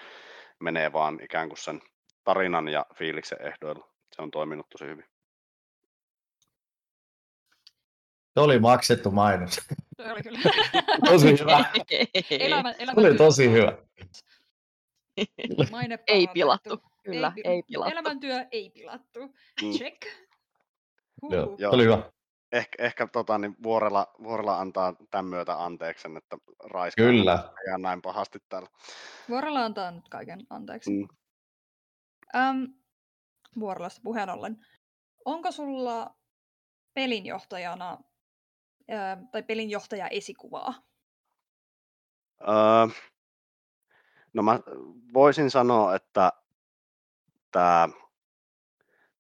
menee 0.61 0.93
vaan 0.93 1.19
ikään 1.23 1.49
kuin 1.49 1.59
sen 1.59 1.83
tarinan 2.25 2.69
ja 2.69 2.87
fiiliksen 2.95 3.43
ehdoilla. 3.43 3.89
Se 4.17 4.23
on 4.23 4.31
toiminut 4.31 4.69
tosi 4.69 4.85
hyvin. 4.85 5.14
Se 8.35 8.41
oli 8.41 8.59
maksettu 8.59 9.11
mainos. 9.11 9.61
Se 9.97 10.13
oli 10.13 10.23
kyllä. 10.23 10.39
Tosi 11.11 11.39
hyvä. 11.41 11.65
Elämä, 12.31 12.71
elämä 12.73 13.01
Se 13.01 13.07
oli 13.09 13.17
tosi 13.17 13.51
hyvä. 13.51 13.79
Maine 15.71 15.99
Ei 16.07 16.27
pilattu, 16.27 16.83
kyllä, 17.05 17.33
pi- 17.35 17.43
ei 17.45 17.63
pilattu. 17.63 17.93
Elämäntyö 17.93 18.47
ei 18.53 18.71
pilattu. 18.71 19.21
Mm. 19.63 19.71
Check. 19.71 20.03
Joo, 21.31 21.43
Huhhuh. 21.43 21.59
se 21.59 21.69
oli 21.69 21.85
hyvä. 21.85 22.11
Ehkä, 22.53 22.85
ehkä 22.85 23.07
tota, 23.07 23.39
niin 23.39 23.57
vuorella, 23.63 24.13
vuorella 24.23 24.61
antaa 24.61 24.95
tämän 25.11 25.25
myötä 25.25 25.65
anteeksi, 25.65 26.09
että 26.17 26.37
raiskaa 26.65 27.07
Kyllä. 27.07 27.53
ja 27.71 27.79
näin 27.79 28.03
pahasti 28.03 28.39
täällä. 28.49 28.69
Vuorolla 29.29 29.65
antaa 29.65 29.91
nyt 29.91 30.09
kaiken 30.09 30.41
anteeksi. 30.51 30.91
Mm. 30.91 31.09
Ähm, 32.37 32.65
vuorolasta 33.61 34.01
puheen 34.05 34.31
ollen. 34.31 34.67
Onko 35.25 35.53
sulla 35.53 36.15
pelinjohtajana 36.95 37.99
tai 39.33 39.43
pelinjohtaja 39.43 40.09
esikuvaa? 40.09 40.75
Öö, 42.41 42.87
no 44.33 44.43
mä 44.43 44.61
voisin 45.15 45.51
sanoa, 45.51 45.95
että 45.95 46.33
tämä 47.51 47.89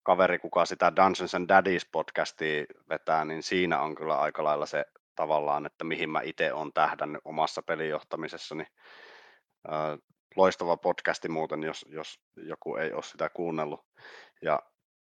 kaveri, 0.03 0.39
kuka 0.39 0.67
sitä 0.67 0.93
Dungeons 0.97 1.35
and 1.35 1.49
Daddies 1.49 1.87
podcastia 1.93 2.65
vetää, 2.89 3.25
niin 3.25 3.43
siinä 3.43 3.81
on 3.81 3.95
kyllä 3.95 4.21
aika 4.21 4.45
lailla 4.45 4.67
se 4.67 4.85
tavallaan, 5.15 5.67
että 5.67 5.85
mihin 5.85 6.11
mä 6.11 6.21
itse 6.21 6.53
olen 6.53 6.73
tähdännyt 6.73 7.23
omassa 7.25 7.63
pelijohtamisessani. 7.63 8.67
Öö, 9.73 9.97
loistava 10.37 10.77
podcasti 10.77 11.29
muuten, 11.29 11.63
jos, 11.63 11.87
jos 11.89 12.21
joku 12.37 12.77
ei 12.77 12.93
ole 12.93 13.03
sitä 13.03 13.29
kuunnellut. 13.29 13.87
Ja 14.43 14.63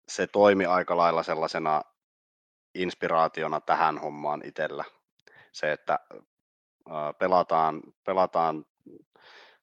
se 0.09 0.27
toimi 0.27 0.67
aika 0.67 0.97
lailla 0.97 1.23
sellaisena 1.23 1.83
inspiraationa 2.75 3.61
tähän 3.61 3.99
hommaan 3.99 4.43
itsellä. 4.45 4.85
Se, 5.53 5.73
että 5.73 5.99
pelataan, 7.19 7.83
pelataan 8.05 8.65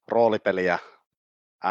roolipeliä 0.07 0.79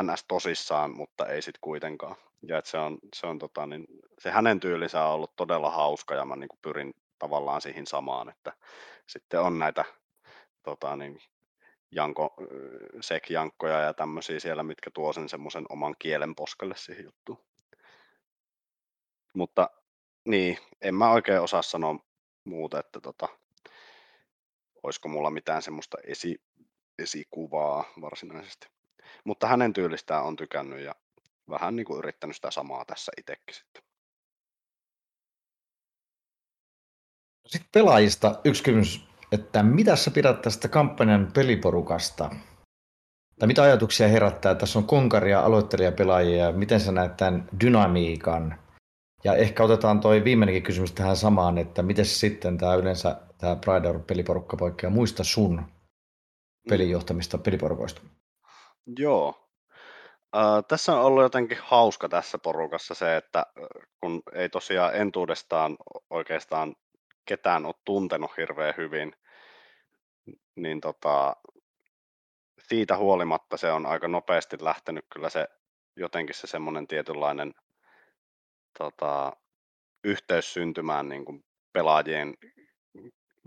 NS 0.03 0.25
tosissaan, 0.29 0.97
mutta 0.97 1.27
ei 1.27 1.43
sitten 1.43 1.61
kuitenkaan. 1.61 2.17
Ja 2.43 2.61
se, 2.65 2.79
on, 2.79 2.99
se, 3.17 3.27
on, 3.27 3.39
tota, 3.39 3.67
niin, 3.67 3.87
se 4.19 4.31
hänen 4.31 4.61
tyylinsä 4.61 5.05
on 5.05 5.15
ollut 5.15 5.37
todella 5.37 5.71
hauska 5.71 6.15
ja 6.15 6.25
mä 6.25 6.37
niin 6.37 6.49
pyrin 6.63 6.95
tavallaan 7.19 7.61
siihen 7.61 7.87
samaan, 7.87 8.29
että 8.29 8.53
sitten 9.07 9.41
on 9.41 9.59
näitä 9.59 9.85
tota, 10.63 10.97
niin, 10.97 11.21
janko, 11.91 12.35
sekjankkoja 13.01 13.81
ja 13.81 13.95
tämmöisiä 13.95 14.41
siellä, 14.41 14.63
mitkä 14.63 14.91
tuo 14.95 15.13
sen 15.13 15.29
semmoisen 15.29 15.65
oman 15.69 15.95
kielen 15.99 16.35
poskelle 16.35 16.75
siihen 16.77 17.05
juttuun. 17.05 17.45
Mutta 19.35 19.71
niin, 20.25 20.59
en 20.81 20.95
mä 20.95 21.13
oikein 21.13 21.41
osaa 21.41 21.63
sanoa 21.63 21.99
muuta, 22.45 22.81
että 22.81 23.01
tota, 23.01 23.29
olisiko 24.83 25.09
mulla 25.09 25.31
mitään 25.31 25.63
semmoista 25.63 25.97
esi, 26.05 26.43
esikuvaa 26.99 27.85
varsinaisesti. 28.01 28.67
Mutta 29.25 29.47
hänen 29.47 29.73
tyylistään 29.73 30.25
on 30.25 30.37
tykännyt 30.37 30.81
ja 30.81 30.95
vähän 31.51 31.77
niin 31.77 31.87
kuin 31.87 31.99
yrittänyt 31.99 32.37
sitä 32.37 32.51
samaa 32.51 32.85
tässä 32.85 33.13
itsekin 33.19 33.55
sitten. 33.55 33.83
Sitten 37.47 37.71
pelaajista 37.73 38.41
yksi 38.45 38.63
kysymys, 38.63 39.09
että 39.33 39.63
mitä 39.63 39.97
sä 39.97 40.11
pidät 40.11 40.43
tästä 40.43 40.69
kampanjan 40.69 41.31
peliporukasta? 41.35 42.31
Tai 43.39 43.47
mitä 43.47 43.63
ajatuksia 43.63 44.09
herättää? 44.09 44.55
Tässä 44.55 44.79
on 44.79 44.87
konkaria, 44.87 45.41
aloittelijapelaajia 45.41 46.45
ja 46.45 46.53
miten 46.53 46.81
sä 46.81 46.93
näet 46.93 47.17
tämän 47.17 47.49
dynamiikan? 47.61 48.59
Ja 49.25 49.35
ehkä 49.35 49.63
otetaan 49.63 50.01
toi 50.01 50.25
viimeinenkin 50.25 50.63
kysymys 50.63 50.93
tähän 50.93 51.17
samaan, 51.17 51.59
että 51.59 51.83
miten 51.83 52.05
sitten 52.05 52.59
tämä 52.59 52.75
yleensä 52.75 53.17
tämä 53.39 53.57
Pride 53.57 53.99
peliporukka 54.07 54.57
poikkeaa 54.57 54.93
muista 54.93 55.25
sun 55.25 55.63
pelijohtamista 56.69 57.39
peliporukoista? 57.39 58.03
Joo. 58.99 59.51
Äh, 60.37 60.65
tässä 60.69 60.93
on 60.93 61.03
ollut 61.03 61.23
jotenkin 61.23 61.59
hauska 61.61 62.09
tässä 62.09 62.39
porukassa 62.39 62.95
se, 62.95 63.17
että 63.17 63.47
kun 64.01 64.23
ei 64.35 64.49
tosiaan 64.49 64.95
entuudestaan 64.95 65.77
oikeastaan 66.11 66.75
ketään 67.25 67.67
ole 67.67 67.75
tuntenut 67.85 68.31
hirveän 68.37 68.75
hyvin, 68.77 69.13
niin 70.57 70.81
tota, 70.81 71.37
siitä 72.69 72.97
huolimatta 72.97 73.57
se 73.57 73.73
on 73.73 73.87
aika 73.87 74.09
nopeasti 74.09 74.57
lähtenyt 74.61 75.05
kyllä 75.13 75.31
se 75.31 75.49
jotenkin 75.97 76.35
se 76.35 76.47
semmoinen 76.47 76.87
tietynlainen 76.87 77.55
tota, 78.79 79.33
yhteys 80.05 80.53
syntymään 80.53 81.09
niin 81.09 81.25
kuin 81.25 81.45
pelaajien 81.73 82.35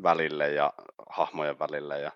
välille 0.03 0.50
ja 0.51 0.74
hahmojen 1.10 1.60
välille. 1.60 2.00
Ja 2.00 2.12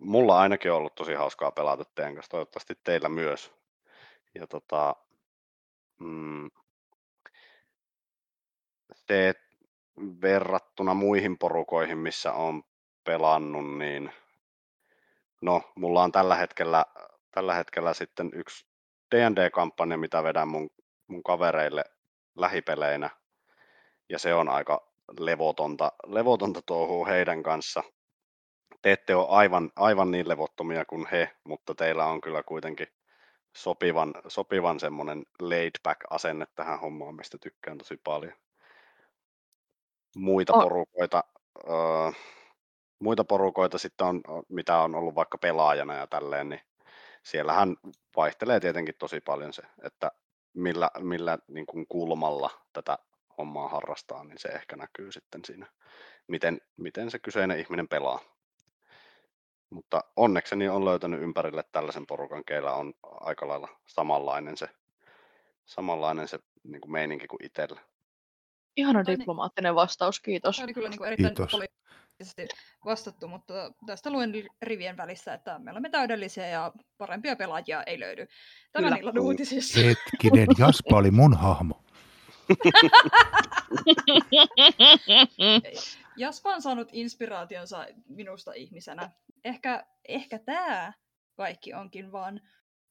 mulla 0.00 0.40
ainakin 0.40 0.70
on 0.72 0.78
ollut 0.78 0.94
tosi 0.94 1.14
hauskaa 1.14 1.50
pelata 1.50 1.84
teidän 1.94 2.14
kanssa, 2.14 2.30
toivottavasti 2.30 2.74
teillä 2.84 3.08
myös. 3.08 3.52
Ja 4.34 4.46
tota, 4.46 4.96
mm, 6.00 6.50
se 8.94 9.34
verrattuna 10.22 10.94
muihin 10.94 11.38
porukoihin, 11.38 11.98
missä 11.98 12.32
on 12.32 12.62
pelannut, 13.04 13.78
niin 13.78 14.12
no, 15.40 15.62
mulla 15.74 16.02
on 16.02 16.12
tällä 16.12 16.34
hetkellä, 16.34 16.84
tällä 17.30 17.54
hetkellä 17.54 17.94
sitten 17.94 18.30
yksi 18.34 18.66
D&D-kampanja, 19.14 19.98
mitä 19.98 20.22
vedän 20.22 20.48
mun, 20.48 20.70
mun 21.06 21.22
kavereille 21.22 21.84
lähipeleinä. 22.36 23.10
Ja 24.08 24.18
se 24.18 24.34
on 24.34 24.48
aika 24.48 24.88
levotonta, 25.18 25.92
levotonta 26.06 26.62
touhua 26.62 27.06
heidän 27.06 27.42
kanssa. 27.42 27.82
Te 28.82 28.92
ette 28.92 29.14
ole 29.14 29.26
aivan, 29.28 29.70
aivan 29.76 30.10
niin 30.10 30.28
levottomia 30.28 30.84
kuin 30.84 31.06
he, 31.12 31.30
mutta 31.44 31.74
teillä 31.74 32.04
on 32.06 32.20
kyllä 32.20 32.42
kuitenkin 32.42 32.86
sopivan, 33.56 34.14
sopivan 34.28 34.80
semmoinen 34.80 35.26
laid 35.40 35.70
back 35.82 36.00
asenne 36.10 36.46
tähän 36.54 36.80
hommaan, 36.80 37.14
mistä 37.14 37.38
tykkään 37.38 37.78
tosi 37.78 38.00
paljon. 38.04 38.32
Muita 40.16 40.52
O- 40.52 40.60
porukoita, 40.60 41.24
öö, 41.68 42.12
muita 42.98 43.24
porukoita 43.24 43.78
sitten 43.78 44.06
on, 44.06 44.22
mitä 44.48 44.78
on 44.78 44.94
ollut 44.94 45.14
vaikka 45.14 45.38
pelaajana 45.38 45.94
ja 45.94 46.06
tälleen, 46.06 46.48
niin 46.48 46.60
siellähän 47.22 47.76
vaihtelee 48.16 48.60
tietenkin 48.60 48.94
tosi 48.98 49.20
paljon 49.20 49.52
se, 49.52 49.62
että 49.82 50.12
millä, 50.56 50.90
millä 50.98 51.38
niin 51.48 51.66
kuin 51.66 51.86
kulmalla 51.88 52.50
tätä 52.72 52.98
hommaa 53.38 53.68
harrastaa, 53.68 54.24
niin 54.24 54.38
se 54.38 54.48
ehkä 54.48 54.76
näkyy 54.76 55.12
sitten 55.12 55.40
siinä, 55.44 55.66
miten, 56.26 56.60
miten 56.76 57.10
se 57.10 57.18
kyseinen 57.18 57.60
ihminen 57.60 57.88
pelaa. 57.88 58.20
Mutta 59.70 60.04
onnekseni 60.16 60.68
on 60.68 60.84
löytänyt 60.84 61.22
ympärille 61.22 61.64
tällaisen 61.72 62.06
porukan, 62.06 62.44
keillä 62.44 62.74
on 62.74 62.94
aika 63.02 63.48
lailla 63.48 63.68
samanlainen 63.86 64.56
se, 64.56 64.68
samanlainen 65.64 66.28
se 66.28 66.38
niin 66.62 66.80
kuin 66.80 66.92
meininki 66.92 67.26
kuin 67.26 67.44
itsellä. 67.44 67.80
Ihana 68.76 69.02
Toinen- 69.02 69.18
diplomaattinen 69.18 69.74
vastaus, 69.74 70.20
kiitos. 70.20 70.56
Se 70.56 70.64
oli 70.64 70.74
kyllä 70.74 70.88
niin 70.88 70.98
kuin 70.98 71.08
erittäin 71.08 71.34
Kiitos. 71.34 71.60
Oli 72.20 72.48
vastattu, 72.84 73.28
mutta 73.28 73.72
tästä 73.86 74.10
luen 74.10 74.32
rivien 74.62 74.96
välissä, 74.96 75.34
että 75.34 75.58
me 75.58 75.70
olemme 75.70 75.90
täydellisiä 75.90 76.46
ja 76.46 76.72
parempia 76.98 77.36
pelaajia 77.36 77.82
ei 77.82 78.00
löydy. 78.00 78.26
Tämän 78.72 78.90
Kyllä. 78.90 79.00
illan 79.00 79.18
uutisissa. 79.18 79.80
Hetkinen, 79.80 80.46
Jaspa 80.58 80.96
oli 80.96 81.10
mun 81.10 81.36
hahmo. 81.36 81.82
Jaspa 86.16 86.54
on 86.54 86.62
saanut 86.62 86.88
inspiraationsa 86.92 87.86
minusta 88.08 88.52
ihmisenä. 88.52 89.10
Ehkä, 89.44 89.86
ehkä 90.08 90.38
tämä 90.38 90.92
kaikki 91.36 91.74
onkin 91.74 92.12
vaan 92.12 92.40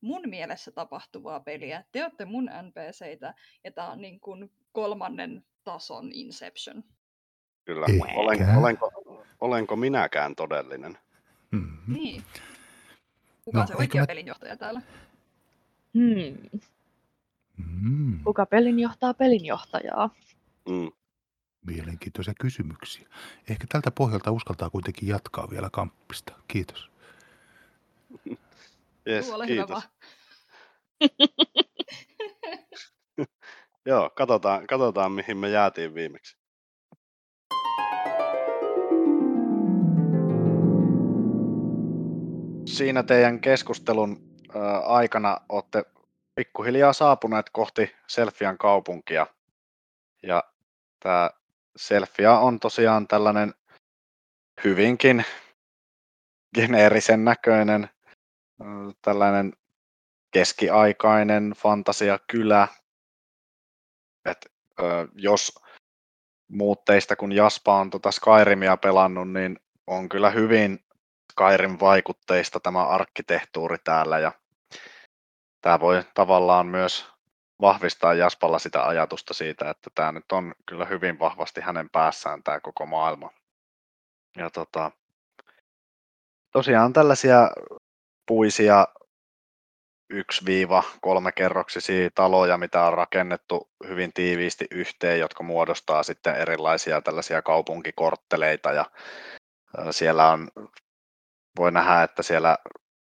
mun 0.02 0.22
mielessä 0.26 0.72
tapahtuvaa 0.72 1.40
peliä. 1.40 1.84
Te 1.92 2.04
olette 2.04 2.26
mun 2.26 2.50
NPCitä 2.62 3.34
ja 3.64 3.72
tämä 3.72 3.92
on 3.92 4.02
niin 4.02 4.20
kuin 4.20 4.52
kolmannen 4.72 5.46
tason 5.64 6.10
Inception. 6.14 6.84
Kyllä. 7.66 7.86
Eikä. 7.90 8.06
Olen, 8.16 8.58
olenko, 8.58 8.92
olenko 9.42 9.76
minäkään 9.76 10.36
todellinen? 10.36 10.98
Mm-hmm. 11.52 11.94
Niin. 11.94 12.24
Kuka 13.46 13.58
No, 13.58 13.62
on 13.62 13.68
se 13.68 13.74
eikö 13.74 13.82
oikea 13.84 14.02
mä- 14.02 14.08
pelinjohtaja 14.08 14.58
täällä? 14.58 14.82
Hmm. 15.94 16.60
Mm, 17.58 18.24
Kuka 18.24 18.46
pelin 18.46 18.80
johtaa 18.80 19.14
pelinjohtajaa? 19.14 20.10
Mm. 20.70 20.92
mielenkiintoisia 21.66 22.34
kysymyksiä. 22.42 23.08
Ehkä 23.50 23.66
tältä 23.70 23.92
pohjalta 23.92 24.32
uskaltaa 24.32 24.70
kuitenkin 24.70 25.10
jatkaa 25.10 25.50
vielä 25.50 25.70
kamppista. 25.72 26.34
Kiitos. 26.48 26.92
Yes, 29.08 29.28
hyvä 29.28 29.46
kiitos. 29.48 29.84
Joo, 33.86 34.10
katsotaan, 34.10 34.68
katsotaan 34.68 35.12
mihin 35.12 35.38
me 35.38 35.50
jäätiin 35.50 35.94
viimeksi. 35.94 36.38
Siinä 42.76 43.04
teidän 43.04 43.42
keskustelun 43.42 44.36
aikana 44.86 45.38
olette 45.50 45.84
pikkuhiljaa 46.36 46.94
saapuneet 46.94 47.50
kohti 47.50 47.96
Selfian 48.08 48.58
kaupunkia. 48.58 49.28
Ja 50.24 50.44
tämä 51.00 51.30
Selfia 51.76 52.40
on 52.40 52.60
tosiaan 52.60 53.08
tällainen 53.08 53.54
hyvinkin 54.64 55.26
geneerisen 56.56 57.26
näköinen, 57.26 57.90
tällainen 59.02 59.54
keskiaikainen 60.32 61.54
fantasiakylä. 61.58 62.68
Et, 64.26 64.54
jos 65.14 65.60
muut 66.48 66.86
teistä 66.86 67.16
kun 67.16 67.32
Jaspa 67.32 67.80
on 67.80 67.90
tota 67.90 68.12
Skyrimia 68.12 68.78
pelannut, 68.78 69.32
niin 69.32 69.60
on 69.88 70.10
kyllä 70.10 70.30
hyvin 70.30 70.85
Skyrim 71.36 71.78
vaikutteista 71.80 72.60
tämä 72.60 72.88
arkkitehtuuri 72.88 73.78
täällä 73.84 74.20
ja 74.20 74.32
tämä 75.62 75.80
voi 75.80 76.04
tavallaan 76.14 76.68
myös 76.68 77.08
vahvistaa 77.62 78.14
Jaspalla 78.14 78.60
sitä 78.60 78.86
ajatusta 78.88 79.34
siitä, 79.34 79.70
että 79.70 79.90
tämä 79.96 80.12
nyt 80.12 80.32
on 80.32 80.56
kyllä 80.66 80.86
hyvin 80.86 81.20
vahvasti 81.20 81.62
hänen 81.62 81.90
päässään 81.90 82.44
tämä 82.44 82.60
koko 82.60 82.86
maailma. 82.86 83.30
Ja 84.38 84.50
tota, 84.50 84.92
tosiaan 86.52 86.94
tällaisia 86.94 87.50
puisia 88.28 88.88
1-3 90.14 90.18
kerroksisia 91.36 92.10
taloja, 92.16 92.58
mitä 92.58 92.84
on 92.84 92.94
rakennettu 92.94 93.70
hyvin 93.88 94.14
tiiviisti 94.14 94.68
yhteen, 94.72 95.20
jotka 95.20 95.44
muodostaa 95.44 96.04
sitten 96.04 96.36
erilaisia 96.36 97.02
tällaisia 97.02 97.42
kaupunkikortteleita 97.42 98.72
ja 98.72 98.86
siellä 99.92 100.32
on, 100.32 100.48
voi 101.58 101.72
nähdä, 101.72 102.04
että 102.04 102.24
siellä 102.24 102.58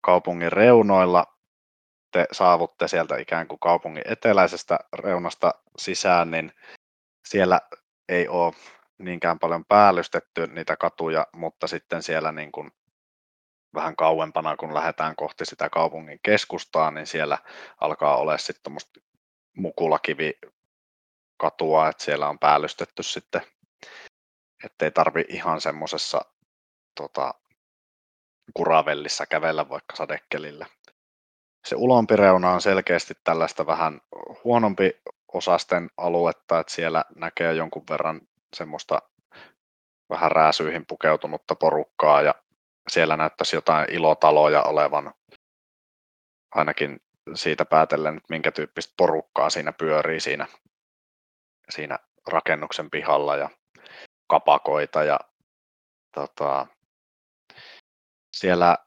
kaupungin 0.02 0.52
reunoilla 0.52 1.26
te 2.12 2.26
saavutte 2.32 2.88
sieltä 2.88 3.17
ikään 3.17 3.47
kuin 3.47 3.60
kaupungin 3.60 4.04
eteläisestä 4.06 4.80
reunasta 4.93 5.54
sisään, 5.78 6.32
niin 6.32 6.52
siellä 7.28 7.62
ei 8.10 8.28
ole 8.28 8.54
niinkään 9.00 9.39
paljon 9.39 9.65
päällystetty 9.65 10.47
niitä 10.47 10.78
katuja, 10.78 11.28
mutta 11.36 11.67
sitten 11.67 12.04
siellä 12.04 12.32
niin 12.32 12.52
kuin 12.52 12.71
vähän 13.73 13.95
kauempana, 13.95 14.56
kun 14.56 14.73
lähdetään 14.73 15.15
kohti 15.15 15.45
sitä 15.45 15.69
kaupungin 15.69 16.19
keskustaa, 16.23 16.91
niin 16.91 17.08
siellä 17.08 17.38
alkaa 17.82 18.17
olla 18.17 18.38
sitten 18.38 18.63
tuommoista 18.63 19.00
mukulakivi-katua, 19.58 21.89
että 21.89 22.04
siellä 22.04 22.30
on 22.30 22.39
päällystetty 22.39 23.04
sitten, 23.04 23.41
ettei 24.63 24.91
tarvi 24.91 25.26
ihan 25.30 25.62
semmoisessa 25.62 26.21
tota, 26.95 27.34
kuravellissa 28.53 29.25
kävellä 29.25 29.69
vaikka 29.69 29.95
sadekelillä. 29.95 30.65
Se 31.67 31.75
ulompi 31.75 32.15
reuna 32.15 32.51
on 32.51 32.62
selkeästi 32.62 33.13
tällaista 33.23 33.65
vähän 33.65 34.01
huonompi 34.43 34.91
osasten 35.33 35.89
aluetta, 35.97 36.60
että 36.60 36.73
siellä 36.73 37.05
näkee 37.15 37.53
jonkun 37.53 37.83
verran 37.89 38.21
semmoista 38.55 39.01
vähän 40.10 40.31
rääsyihin 40.31 40.86
pukeutunutta 40.86 41.55
porukkaa 41.55 42.21
ja 42.21 42.36
siellä 42.89 43.17
näyttäisi 43.17 43.55
jotain 43.55 43.91
ilotaloja 43.91 44.63
olevan, 44.63 45.13
ainakin 46.55 47.01
siitä 47.36 47.65
päätellen, 47.65 48.17
että 48.17 48.27
minkä 48.29 48.51
tyyppistä 48.51 48.93
porukkaa 48.97 49.49
siinä 49.49 49.73
pyörii 49.73 50.19
siinä, 50.19 50.47
siinä 51.69 51.99
rakennuksen 52.27 52.89
pihalla 52.89 53.36
ja 53.36 53.49
kapakoita 54.29 55.03
ja 55.03 55.19
tota, 56.15 56.67
siellä 58.33 58.77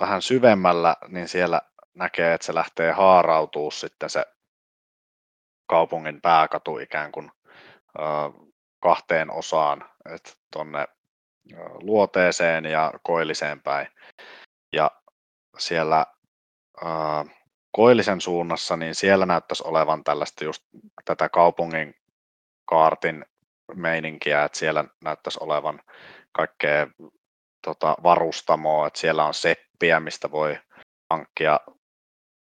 vähän 0.00 0.22
syvemmällä, 0.22 0.96
niin 1.08 1.28
siellä 1.28 1.60
näkee, 1.94 2.34
että 2.34 2.46
se 2.46 2.54
lähtee 2.54 2.92
haarautuu 2.92 3.70
sitten 3.70 4.10
se 4.10 4.24
kaupungin 5.66 6.20
pääkatu 6.20 6.78
ikään 6.78 7.12
kuin 7.12 7.30
kahteen 8.82 9.30
osaan, 9.30 9.90
että 10.14 10.32
tuonne 10.52 10.86
luoteeseen 11.82 12.64
ja 12.64 12.92
koilliseen 13.02 13.62
päin. 13.62 13.88
Ja 14.72 14.90
siellä 15.58 16.06
koillisen 17.72 18.20
suunnassa, 18.20 18.76
niin 18.76 18.94
siellä 18.94 19.26
näyttäisi 19.26 19.62
olevan 19.66 20.04
tällaista 20.04 20.44
just 20.44 20.62
tätä 21.04 21.28
kaupungin 21.28 21.94
kaartin 22.64 23.26
meininkiä, 23.74 24.44
että 24.44 24.58
siellä 24.58 24.84
näyttäisi 25.04 25.38
olevan 25.42 25.80
kaikkea 26.32 26.86
tota, 27.62 27.96
varustamoa, 28.02 28.86
että 28.86 29.00
siellä 29.00 29.24
on 29.24 29.34
seppiä, 29.34 30.00
mistä 30.00 30.30
voi 30.30 30.58
hankkia 31.10 31.60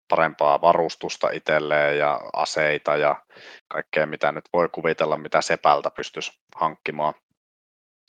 parempaa 0.10 0.62
varustusta 0.62 1.30
itselleen 1.30 1.98
ja 1.98 2.22
aseita 2.34 2.98
ja 2.98 3.24
kaikkea, 3.68 4.06
mitä 4.06 4.32
nyt 4.32 4.46
voi 4.54 4.70
kuvitella, 4.70 5.18
mitä 5.18 5.42
sepältä 5.42 5.92
pystyisi 5.92 6.32
hankkimaan. 6.56 7.14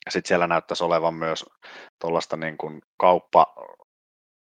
Sitten 0.09 0.29
siellä 0.29 0.47
näyttäisi 0.47 0.85
olevan 0.85 1.15
myös 1.15 1.45
tuollaista 2.01 2.37
niin 2.37 2.59
kuin 2.59 2.83
kauppa, 3.01 3.47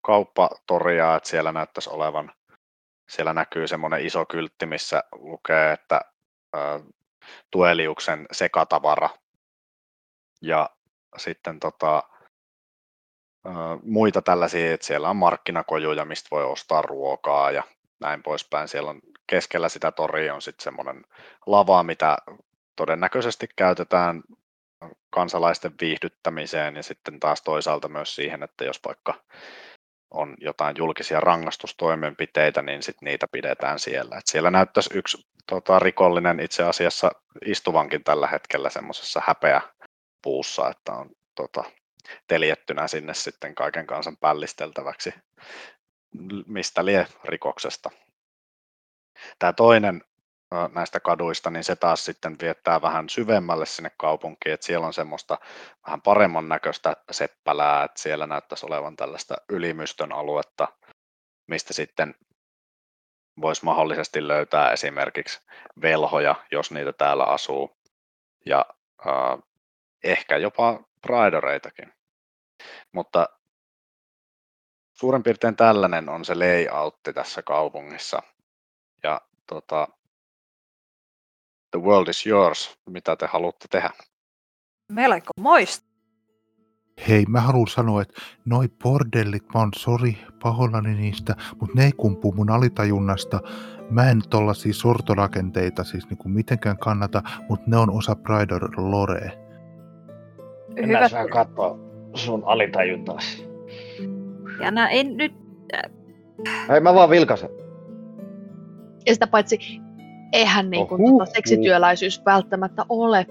kauppatoria, 0.05 1.15
että 1.15 1.29
siellä 1.29 1.51
näyttäisi 1.51 1.89
olevan, 1.89 2.31
siellä 3.09 3.33
näkyy 3.33 3.67
semmoinen 3.67 4.05
iso 4.05 4.25
kyltti, 4.25 4.65
missä 4.65 5.03
lukee, 5.11 5.71
että 5.71 6.01
ä, 6.55 6.59
Tueliuksen 7.51 8.25
sekatavara. 8.31 9.09
Ja 10.41 10.69
sitten 11.17 11.59
tota, 11.59 12.03
muita 13.83 14.21
tällaisia, 14.21 14.73
että 14.73 14.87
siellä 14.87 15.09
on 15.09 15.15
markkinakojuja, 15.15 16.05
mistä 16.05 16.27
voi 16.31 16.43
ostaa 16.43 16.81
ruokaa 16.81 17.51
ja 17.51 17.63
näin 17.99 18.23
poispäin. 18.23 18.67
Siellä 18.67 18.89
on 18.89 19.01
keskellä 19.27 19.69
sitä 19.69 19.91
toria 19.91 20.35
on 20.35 20.41
sitten 20.41 20.63
semmoinen 20.63 21.03
lava, 21.45 21.83
mitä 21.83 22.17
todennäköisesti 22.75 23.47
käytetään 23.55 24.23
kansalaisten 25.09 25.73
viihdyttämiseen 25.81 26.75
ja 26.75 26.83
sitten 26.83 27.19
taas 27.19 27.41
toisaalta 27.41 27.87
myös 27.87 28.15
siihen, 28.15 28.43
että 28.43 28.65
jos 28.65 28.79
vaikka 28.85 29.13
on 30.11 30.35
jotain 30.39 30.75
julkisia 30.77 31.19
rangaistustoimenpiteitä, 31.19 32.61
niin 32.61 32.83
sitten 32.83 33.05
niitä 33.05 33.27
pidetään 33.31 33.79
siellä. 33.79 34.17
Et 34.17 34.27
siellä 34.27 34.51
näyttäisi 34.51 34.89
yksi 34.93 35.27
tota, 35.49 35.79
rikollinen 35.79 36.39
itse 36.39 36.63
asiassa 36.63 37.11
istuvankin 37.45 38.03
tällä 38.03 38.27
hetkellä 38.27 38.69
semmoisessa 38.69 39.21
häpeäpuussa, 39.25 40.69
että 40.69 40.93
on 40.93 41.09
tota, 41.35 41.63
teljettynä 42.27 42.87
sinne 42.87 43.13
sitten 43.13 43.55
kaiken 43.55 43.87
kansan 43.87 44.17
pällisteltäväksi, 44.17 45.13
mistä 46.47 46.85
lie 46.85 47.07
rikoksesta. 47.23 47.89
Tämä 49.39 49.53
toinen 49.53 50.03
näistä 50.73 50.99
kaduista, 50.99 51.49
niin 51.49 51.63
se 51.63 51.75
taas 51.75 52.05
sitten 52.05 52.35
viettää 52.41 52.81
vähän 52.81 53.09
syvemmälle 53.09 53.65
sinne 53.65 53.91
kaupunkiin, 53.97 54.53
että 54.53 54.65
siellä 54.65 54.87
on 54.87 54.93
semmoista 54.93 55.37
vähän 55.87 56.01
paremman 56.01 56.49
näköistä 56.49 56.95
seppälää, 57.11 57.83
että 57.83 58.01
siellä 58.01 58.27
näyttäisi 58.27 58.65
olevan 58.65 58.95
tällaista 58.95 59.35
ylimystön 59.49 60.11
aluetta, 60.11 60.67
mistä 61.47 61.73
sitten 61.73 62.15
voisi 63.41 63.65
mahdollisesti 63.65 64.27
löytää 64.27 64.71
esimerkiksi 64.71 65.39
velhoja, 65.81 66.35
jos 66.51 66.71
niitä 66.71 66.93
täällä 66.93 67.23
asuu, 67.23 67.77
ja 68.45 68.65
äh, 69.07 69.39
ehkä 70.03 70.37
jopa 70.37 70.79
Pridoreitakin. 71.05 71.93
Mutta 72.91 73.29
suurin 74.93 75.23
piirtein 75.23 75.55
tällainen 75.55 76.09
on 76.09 76.25
se 76.25 76.35
layoutti 76.35 77.13
tässä 77.13 77.41
kaupungissa. 77.41 78.21
Ja 79.03 79.21
tota, 79.47 79.87
the 81.71 81.81
world 81.81 82.07
is 82.07 82.27
yours, 82.27 82.79
mitä 82.89 83.15
te 83.15 83.25
haluatte 83.25 83.67
tehdä. 83.71 83.89
Melko 84.91 85.31
moista. 85.39 85.85
Hei, 87.07 87.25
mä 87.25 87.41
haluan 87.41 87.67
sanoa, 87.67 88.01
että 88.01 88.21
noi 88.45 88.67
bordellit, 88.83 89.43
mä 89.53 89.59
oon 89.59 89.71
sori, 89.75 90.17
pahoillani 90.43 90.95
niistä, 90.95 91.35
mutta 91.61 91.75
ne 91.75 91.85
ei 91.85 91.91
kumpuu 91.91 92.31
mun 92.31 92.51
alitajunnasta. 92.51 93.39
Mä 93.89 94.09
en 94.09 94.21
tollasia 94.29 94.73
sortorakenteita 94.73 95.83
siis 95.83 96.09
niinku 96.09 96.29
mitenkään 96.29 96.77
kannata, 96.77 97.23
mutta 97.49 97.65
ne 97.67 97.77
on 97.77 97.89
osa 97.89 98.15
Pride 98.15 98.53
Lorea. 98.77 99.44
En 100.75 100.87
Hyvä. 100.87 100.99
mä 100.99 101.09
saa 101.09 101.27
katsoa 101.27 101.77
sun 102.13 102.43
alitajuntaasi. 102.45 103.47
Ja 104.61 104.71
nää 104.71 104.89
en 104.89 105.17
nyt... 105.17 105.33
Ei 106.73 106.79
mä 106.79 106.93
vaan 106.93 107.09
vilkasen. 107.09 107.49
Ja 109.05 109.13
sitä 109.13 109.27
paitsi, 109.27 109.81
eihän 110.33 110.69
niin 110.69 110.87
kuin, 110.87 111.17
tota, 111.17 111.31
seksityöläisyys 111.31 112.25
välttämättä 112.25 112.85
ole 112.89 113.25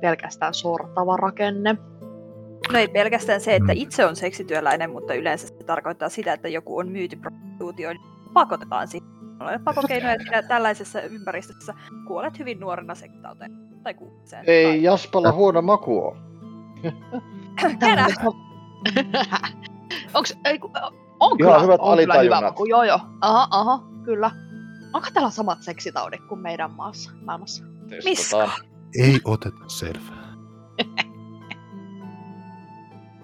pelkästään 0.00 0.54
sortava 0.54 1.16
rakenne. 1.16 1.76
No 2.72 2.78
ei 2.78 2.88
pelkästään 2.88 3.40
se, 3.40 3.54
että 3.54 3.72
itse 3.72 4.06
on 4.06 4.16
seksityöläinen, 4.16 4.90
mutta 4.90 5.14
yleensä 5.14 5.46
se 5.46 5.54
tarkoittaa 5.54 6.08
sitä, 6.08 6.32
että 6.32 6.48
joku 6.48 6.78
on 6.78 6.88
myyty 6.88 7.16
prostituutioon, 7.16 7.96
niin 7.96 8.32
pakotetaan 8.34 8.88
siihen. 8.88 9.08
Olen 9.40 9.64
pakokeinoja, 9.64 10.12
että 10.12 10.24
sinä 10.24 10.42
tällaisessa 10.42 11.00
ympäristössä 11.00 11.74
kuolet 12.06 12.38
hyvin 12.38 12.60
nuorena 12.60 12.94
sektauteen. 12.94 13.52
Tai 13.82 13.94
kuuleeseen. 13.94 14.44
Ei 14.46 14.82
Jaspalla 14.82 15.32
huono 15.32 15.62
maku 15.62 15.98
oo. 15.98 16.16
Känä! 17.78 18.06
Onks, 20.14 20.36
ei, 20.44 20.58
ku- 20.58 20.70
on 21.20 21.36
Ihan 21.40 21.52
kyllä, 21.52 21.58
hyvät 21.62 21.80
on 21.80 21.90
kyllä 21.90 22.02
hyvä 22.02 22.12
alitajunnat. 22.12 22.42
maku, 22.44 22.64
joo 22.64 22.82
joo. 22.82 23.00
Aha, 23.20 23.48
aha, 23.50 23.82
kyllä. 24.04 24.30
Onko 24.92 25.08
täällä 25.14 25.30
samat 25.30 25.62
seksitaudit 25.62 26.24
kuin 26.28 26.40
meidän 26.40 26.70
maassa, 26.70 27.10
maailmassa? 27.24 27.64
Testataan. 28.04 28.50
Ei 28.98 29.20
oteta 29.24 29.64
selvää. 29.66 30.28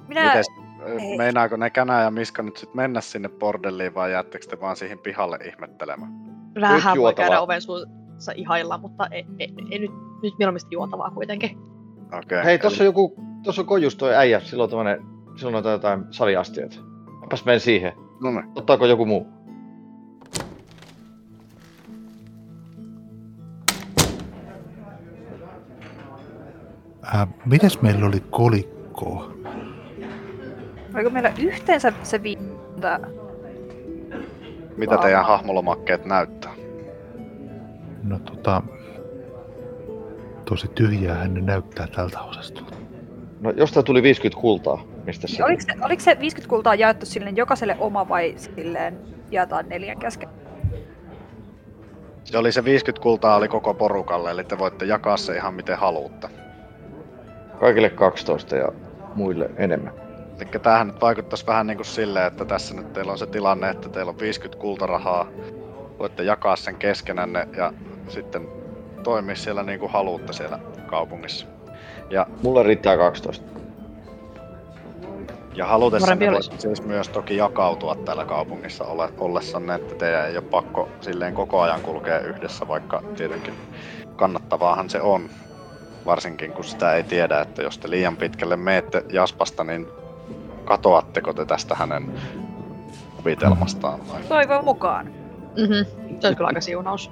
Minä... 0.09 0.25
Mites, 0.25 0.47
ei. 0.87 1.17
meinaako 1.19 1.57
ne 1.57 1.71
Känä 1.71 2.03
ja 2.03 2.11
Miska 2.11 2.43
nyt 2.43 2.57
sit 2.57 2.75
mennä 2.75 3.01
sinne 3.01 3.29
bordelliin 3.29 3.95
vai 3.95 4.13
jäättekö 4.13 4.47
te 4.47 4.61
vaan 4.61 4.77
siihen 4.77 4.99
pihalle 4.99 5.37
ihmettelemään? 5.37 6.13
Vähän 6.61 6.83
voi 6.91 6.97
juotavaa. 6.97 7.29
käydä 7.29 7.41
oven 7.41 7.63
suussa 7.63 8.33
ihailla, 8.35 8.79
mutta 8.79 9.07
ei, 9.07 9.27
ei, 9.39 9.55
ei 9.71 9.79
nyt, 9.79 9.91
nyt 10.23 10.35
mieluummin 10.39 10.61
juotavaa 10.71 11.11
kuitenkin. 11.11 11.59
Okei. 12.19 12.45
Hei, 12.45 12.59
tossa 12.59 12.83
on 12.83 12.87
joku, 12.87 13.17
tossa 13.45 13.63
on 13.63 13.67
kojus 13.67 13.97
toi 13.97 14.15
äijä, 14.15 14.41
silloin 14.41 14.71
tämmönen, 14.71 15.03
silloin 15.37 15.67
on 15.67 15.73
jotain 15.73 16.05
saliastioita. 16.11 16.77
Mäpäs 17.21 17.45
menen 17.45 17.61
siihen. 17.61 17.93
No 18.21 18.31
niin. 18.31 18.45
Ottaako 18.55 18.87
joku 18.87 19.07
muu? 19.07 19.27
Äh, 27.15 27.29
mites 27.47 27.83
meillä 27.83 28.07
oli 28.07 28.21
kolikkoa? 28.31 29.35
Oliko 30.95 31.11
meillä 31.11 31.33
yhteensä 31.39 31.93
se 32.03 32.23
viitta? 32.23 33.01
Mitä 34.77 34.99
teidän 34.99 35.25
hahmolomakkeet 35.25 36.05
näyttää? 36.05 36.55
No 38.03 38.19
tota, 38.19 38.63
tosi 40.45 40.69
tyhjäähän 40.69 41.35
ne 41.35 41.41
näyttää 41.41 41.87
tältä 41.87 42.21
osastolta. 42.21 42.74
No 43.45 43.53
jostain 43.57 43.87
tuli 43.87 44.03
50 44.03 44.41
kultaa. 44.41 44.85
Mistä 45.05 45.27
se? 45.27 45.45
Oliko 45.45 45.63
se, 45.63 45.73
oliko 45.83 46.03
se 46.03 46.17
50 46.21 46.51
kultaa 46.51 46.75
jaettu 46.75 47.07
silleen 47.07 47.37
jokaiselle 47.37 47.77
oma 47.79 48.09
vai 48.09 48.35
silleen 48.37 48.99
jaetaan 49.31 49.69
neljän 49.69 49.99
kesken? 49.99 50.29
Se 52.25 52.39
oli 52.39 52.53
se 52.53 52.65
50 52.65 53.03
kultaa 53.03 53.37
oli 53.37 53.49
koko 53.49 53.75
porukalle, 53.75 54.31
eli 54.31 54.45
te 54.45 54.59
voitte 54.59 54.85
jakaa 54.85 55.17
se 55.17 55.37
ihan 55.37 55.55
miten 55.55 55.79
haluatte. 55.79 56.29
Kaikille 57.61 57.91
12 57.91 58.57
ja 58.57 58.69
muille 59.15 59.51
enemmän. 59.57 59.93
Eli 60.41 60.63
tämähän 60.63 60.87
nyt 60.87 61.01
vaikuttaisi 61.01 61.47
vähän 61.47 61.67
niin 61.67 61.77
kuin 61.77 61.87
silleen, 61.87 62.27
että 62.27 62.45
tässä 62.45 62.75
nyt 62.75 62.93
teillä 62.93 63.13
on 63.13 63.19
se 63.19 63.27
tilanne, 63.27 63.71
että 63.71 63.89
teillä 63.89 64.11
on 64.11 64.19
50 64.19 64.61
kultarahaa. 64.61 65.27
Voitte 65.99 66.23
jakaa 66.23 66.57
sen 66.57 66.77
keskenänne 66.77 67.49
ja 67.57 67.73
sitten 68.09 68.49
toimia 69.03 69.37
siellä 69.37 69.63
niin 69.63 69.81
kuin 69.81 69.93
haluatte 69.93 70.33
siellä 70.33 70.59
kaupungissa. 70.87 71.54
Ja, 72.11 72.27
Mulle 72.43 72.63
riittää 72.63 72.97
12. 72.97 73.47
ja 75.55 75.67
halutessanne 75.67 76.31
voitte 76.31 76.59
siis 76.59 76.83
myös 76.83 77.09
toki 77.09 77.37
jakautua 77.37 77.95
täällä 77.95 78.25
kaupungissa 78.25 78.85
ole, 78.85 79.09
ollessanne, 79.19 79.75
että 79.75 79.95
teidän 79.95 80.27
ei 80.27 80.37
ole 80.37 80.45
pakko 80.45 80.89
silleen 81.01 81.35
koko 81.35 81.61
ajan 81.61 81.81
kulkea 81.81 82.21
yhdessä, 82.21 82.69
vaikka 82.69 83.03
tietenkin 83.17 83.55
kannattavaahan 84.17 84.91
se 84.91 85.01
on. 85.01 85.31
Varsinkin 86.07 86.53
kun 86.53 86.65
sitä 86.65 86.95
ei 86.95 87.03
tiedä, 87.03 87.41
että 87.41 87.63
jos 87.63 87.79
te 87.79 87.91
liian 87.91 88.17
pitkälle 88.17 88.57
meette 88.57 89.05
Jaspasta, 89.13 89.65
niin 89.65 89.87
katoatteko 90.65 91.33
te 91.33 91.45
tästä 91.45 91.75
hänen 91.75 92.13
kuvitelmastaan 93.17 94.09
vai? 94.09 94.23
Toivon 94.23 94.65
mukaan. 94.65 95.07
Mhm. 95.07 96.05
Se 96.21 96.27
olisi 96.27 96.37
kyllä 96.37 96.49
aika 96.49 96.61
siunaus. 96.61 97.11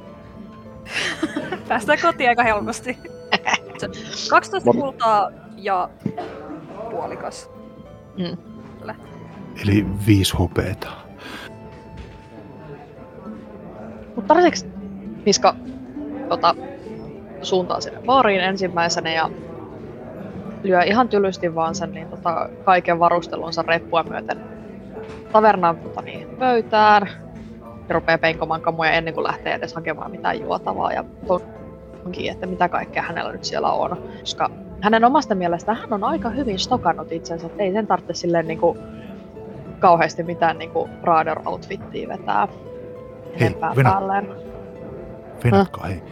Päästään 1.69 1.99
kotiin 2.03 2.29
aika 2.29 2.43
helposti. 2.43 2.99
Se 3.83 4.31
12 4.31 4.71
kultaa 4.73 5.31
ja 5.57 5.89
puolikas. 6.91 7.51
Eli 9.63 9.87
viisi 10.07 10.37
hopeeta. 10.37 10.89
Mutta 14.17 14.35
tarvitseeko 14.35 14.79
Miska 15.27 15.55
tota, 16.29 16.55
suuntaa 17.43 17.81
sinne 17.81 18.01
baariin 18.07 18.41
ensimmäisenä 18.41 19.13
ja 19.13 19.31
lyö 20.63 20.83
ihan 20.83 21.09
tylysti 21.09 21.55
vaan 21.55 21.75
sen 21.75 21.93
niin, 21.93 22.09
tota, 22.09 22.49
kaiken 22.65 22.99
varustelunsa 22.99 23.63
reppua 23.63 24.03
myöten 24.03 24.41
tavernaan 25.33 25.77
tota, 25.77 26.03
niin, 26.03 26.29
pöytään 26.39 27.09
ja 27.89 27.95
rupeaa 27.95 28.19
penkomaan 28.19 28.61
kamuja 28.61 28.91
ennen 28.91 29.15
kuin 29.15 29.25
lähtee 29.25 29.55
edes 29.55 29.75
hakemaan 29.75 30.11
mitään 30.11 30.41
juotavaa 30.41 30.93
ja 30.93 31.05
onkin, 32.07 32.33
että 32.33 32.47
mitä 32.47 32.69
kaikkea 32.69 33.03
hänellä 33.03 33.33
nyt 33.33 33.45
siellä 33.45 33.73
on. 33.73 33.97
Koska 34.21 34.51
hänen 34.81 35.05
omasta 35.05 35.35
mielestään 35.35 35.79
hän 35.79 35.93
on 35.93 36.05
aika 36.05 36.31
hyvin 36.31 36.59
stokannut 36.59 37.13
itsensä, 37.13 37.47
että 37.47 37.63
ei 37.63 37.73
sen 37.73 37.87
tarvitse 37.87 38.15
silleen 38.15 38.49
niin 38.49 38.61
kuin, 38.61 38.79
kauheasti 39.79 40.23
mitään 40.23 40.59
niin 40.59 40.71
kuin 40.71 40.91
Raider-outfittiä 41.03 42.09
vetää 42.09 42.49
enempää 43.33 43.77
Venä. 43.77 43.91
päälleen. 43.91 44.29
Hei. 45.85 46.03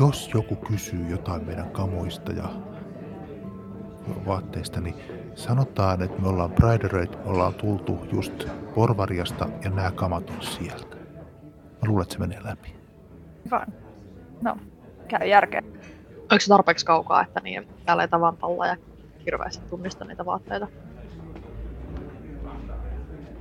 Jos 0.00 0.30
joku 0.34 0.56
kysyy 0.56 1.06
jotain 1.08 1.46
meidän 1.46 1.70
kamoista 1.70 2.32
ja 2.32 2.44
vaatteista, 4.26 4.80
niin 4.80 4.94
sanotaan, 5.34 6.02
että 6.02 6.22
me 6.22 6.28
ollaan 6.28 6.52
Priderate, 6.52 7.16
me 7.16 7.30
ollaan 7.30 7.54
tultu 7.54 7.98
just 8.12 8.48
Porvariasta 8.74 9.48
ja 9.64 9.70
nämä 9.70 9.90
kamat 9.90 10.30
on 10.30 10.42
sieltä. 10.42 10.96
Mä 11.82 11.88
luulen, 11.88 12.02
että 12.02 12.12
se 12.12 12.20
menee 12.20 12.38
läpi. 12.44 12.74
Vaan. 13.50 13.72
No, 14.42 14.56
käy 15.10 15.28
järkeä. 15.28 15.60
Onko 16.32 16.40
se 16.40 16.48
tarpeeksi 16.48 16.84
kaukaa, 16.84 17.22
että 17.22 17.40
niin 17.44 17.66
täällä 17.84 18.02
ei 18.02 18.08
tavantalla 18.08 18.66
ja 18.66 18.76
hirveästi 19.26 19.64
tunnista 19.68 20.04
niitä 20.04 20.24
vaatteita? 20.24 20.68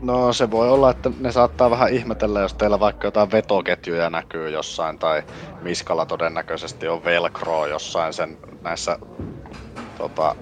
No 0.01 0.33
se 0.33 0.51
voi 0.51 0.69
olla, 0.69 0.89
että 0.89 1.11
ne 1.19 1.31
saattaa 1.31 1.69
vähän 1.69 1.93
ihmetellä, 1.93 2.39
jos 2.39 2.53
teillä 2.53 2.79
vaikka 2.79 3.07
jotain 3.07 3.31
vetoketjuja 3.31 4.09
näkyy 4.09 4.49
jossain 4.49 4.99
tai 4.99 5.23
Miskalla 5.61 6.05
todennäköisesti 6.05 6.87
on 6.87 7.03
velcro 7.03 7.65
jossain 7.67 8.13
sen 8.13 8.37
näissä 8.63 8.97
tota, 9.97 10.35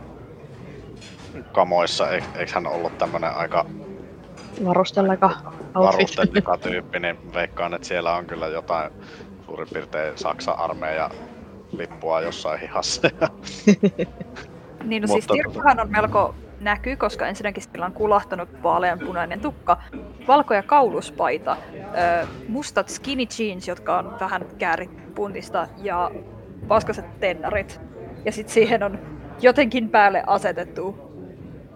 kamoissa. 1.51 2.11
E- 2.11 2.29
eikö 2.35 2.51
hän 2.55 2.67
ollut 2.67 2.97
tämmönen 2.97 3.33
aika 3.35 3.65
Varustelleka 5.79 6.51
outfit. 6.51 6.71
tyyppi, 6.71 6.99
niin 6.99 7.19
veikkaan, 7.33 7.73
että 7.73 7.87
siellä 7.87 8.15
on 8.15 8.27
kyllä 8.27 8.47
jotain 8.47 8.91
suurin 9.57 9.73
piirtein 9.73 10.17
Saksan 10.17 10.59
armeija 10.59 11.09
lippua 11.71 12.21
jossain 12.21 12.59
hihassa. 12.59 13.09
Niin 14.83 15.01
no 15.01 15.07
Mutta 15.07 15.27
siis 15.27 15.43
Tirkkuhan 15.43 15.79
on 15.79 15.91
melko 15.91 16.35
näkyy, 16.59 16.95
koska 16.95 17.27
ensinnäkin 17.27 17.63
sillä 17.63 17.85
on 17.85 17.93
kulahtanut 17.93 18.49
vaaleanpunainen 18.63 19.39
tukka, 19.39 19.77
valkoja 20.27 20.63
kauluspaita, 20.63 21.57
mustat 22.47 22.89
skinny 22.89 23.23
jeans, 23.39 23.67
jotka 23.67 23.97
on 23.97 24.17
vähän 24.19 24.45
käärit 24.57 25.15
puntista 25.15 25.67
ja 25.77 26.11
paskaset 26.67 27.19
tennarit. 27.19 27.81
Ja 28.25 28.31
sitten 28.31 28.53
siihen 28.53 28.83
on 28.83 28.99
jotenkin 29.41 29.89
päälle 29.89 30.23
asetettu 30.27 30.97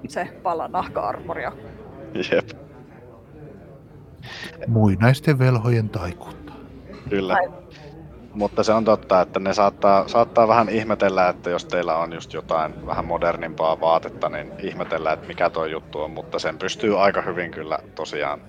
se 0.08 0.28
pala 0.44 0.68
nahka-armoria. 0.68 1.52
Jep, 2.32 2.50
Muinaisten 4.68 5.40
velhojen 5.40 5.90
taikuutta. 5.90 6.54
kyllä. 7.10 7.34
Ai. 7.34 7.50
Mutta 8.34 8.64
se 8.64 8.74
on 8.74 8.86
totta, 8.86 9.22
että 9.22 9.40
ne 9.40 9.54
saattaa, 9.54 10.08
saattaa 10.08 10.48
vähän 10.48 10.70
ihmetellä, 10.70 11.30
että 11.30 11.50
jos 11.50 11.66
teillä 11.66 11.98
on 11.98 12.14
just 12.14 12.34
jotain 12.34 12.86
vähän 12.86 13.06
modernimpaa 13.06 13.80
vaatetta, 13.82 14.30
niin 14.30 14.52
ihmetellä, 14.60 15.14
että 15.14 15.28
mikä 15.28 15.50
tuo 15.50 15.66
juttu 15.66 16.02
on, 16.02 16.12
mutta 16.12 16.40
sen 16.40 16.58
pystyy 16.58 17.04
aika 17.04 17.22
hyvin 17.22 17.52
kyllä 17.52 17.80
tosiaan 17.96 18.42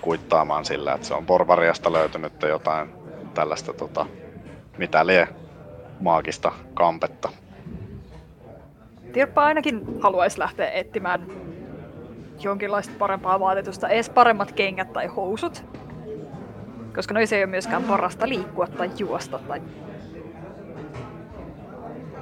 kuittaamaan 0.00 0.64
sillä, 0.64 0.92
että 0.92 1.06
se 1.06 1.14
on 1.14 1.26
porvariasta 1.26 1.92
löytynyt 1.92 2.32
jotain 2.48 2.88
tällaista, 3.34 3.72
tota, 3.72 4.06
mitä 4.78 5.06
lie 5.06 5.28
maagista 6.00 6.52
kampetta. 6.74 7.28
Tirppa 9.12 9.44
ainakin 9.44 10.00
haluaisi 10.00 10.38
lähteä 10.38 10.70
etsimään 10.70 11.26
jonkinlaista 12.40 12.94
parempaa 12.98 13.40
vaatetusta, 13.40 13.88
edes 13.88 14.10
paremmat 14.10 14.52
kengät 14.52 14.92
tai 14.92 15.06
housut. 15.06 15.64
Koska 16.94 17.14
noissa 17.14 17.36
ei 17.36 17.42
ole 17.42 17.50
myöskään 17.50 17.82
parasta 17.82 18.28
liikkua 18.28 18.66
tai 18.66 18.90
juosta. 18.98 19.38
Tai... 19.38 19.62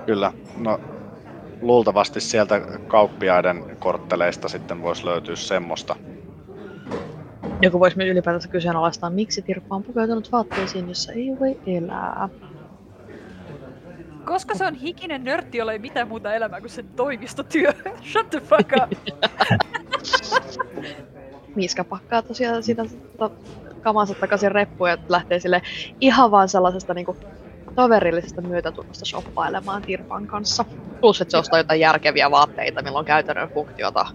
Kyllä, 0.07 0.33
no 0.57 0.81
luultavasti 1.63 2.21
sieltä 2.21 2.61
kauppiaiden 2.87 3.77
kortteleista 3.79 4.49
sitten 4.49 4.83
voisi 4.83 5.07
löytyä 5.07 5.37
semmoista. 5.37 5.97
Joku 7.63 7.81
voisi 7.81 7.97
myös 7.97 8.09
ylipäätänsä 8.09 8.49
kyseenalaistaa, 8.49 9.11
miksi 9.11 9.43
Tirppa 9.43 9.77
on 9.77 9.83
pukeutunut 9.83 10.33
vaatteisiin, 10.33 10.89
jossa 10.89 11.13
ei 11.13 11.37
voi 11.41 11.59
elää. 11.67 12.29
Koska 14.25 14.55
se 14.55 14.67
on 14.67 14.75
hikinen 14.75 15.25
nörtti, 15.25 15.59
jolla 15.59 15.73
ei 15.73 15.79
mitään 15.79 16.09
muuta 16.09 16.35
elämää 16.35 16.61
kuin 16.61 16.71
sen 16.71 16.89
toimistotyö. 16.89 17.73
Shut 18.13 18.31
the 18.31 18.41
fuck 18.41 18.71
up! 18.83 18.93
Miiska 21.57 21.85
pakkaa 21.85 22.23
tosiaan 22.23 22.63
sitä 22.63 22.85
tota, 23.19 23.37
kamansa 23.83 24.15
takaisin 24.15 24.53
reppuun 24.53 24.91
ja 24.91 24.99
lähtee 25.09 25.41
sille 25.41 25.63
ihan 26.01 26.31
vaan 26.31 26.49
sellaisesta 26.49 26.95
niinku 26.95 27.17
toverillisesta 27.75 28.41
myötätunnosta 28.41 29.05
shoppailemaan 29.05 29.83
Tirpan 29.83 30.27
kanssa. 30.27 30.65
Plus, 31.01 31.21
että 31.21 31.31
se 31.31 31.37
ostaa 31.37 31.59
jotain 31.59 31.81
järkeviä 31.81 32.31
vaatteita, 32.31 32.83
millä 32.83 32.99
on 32.99 33.05
käytännön 33.05 33.49
funktiota. 33.49 34.07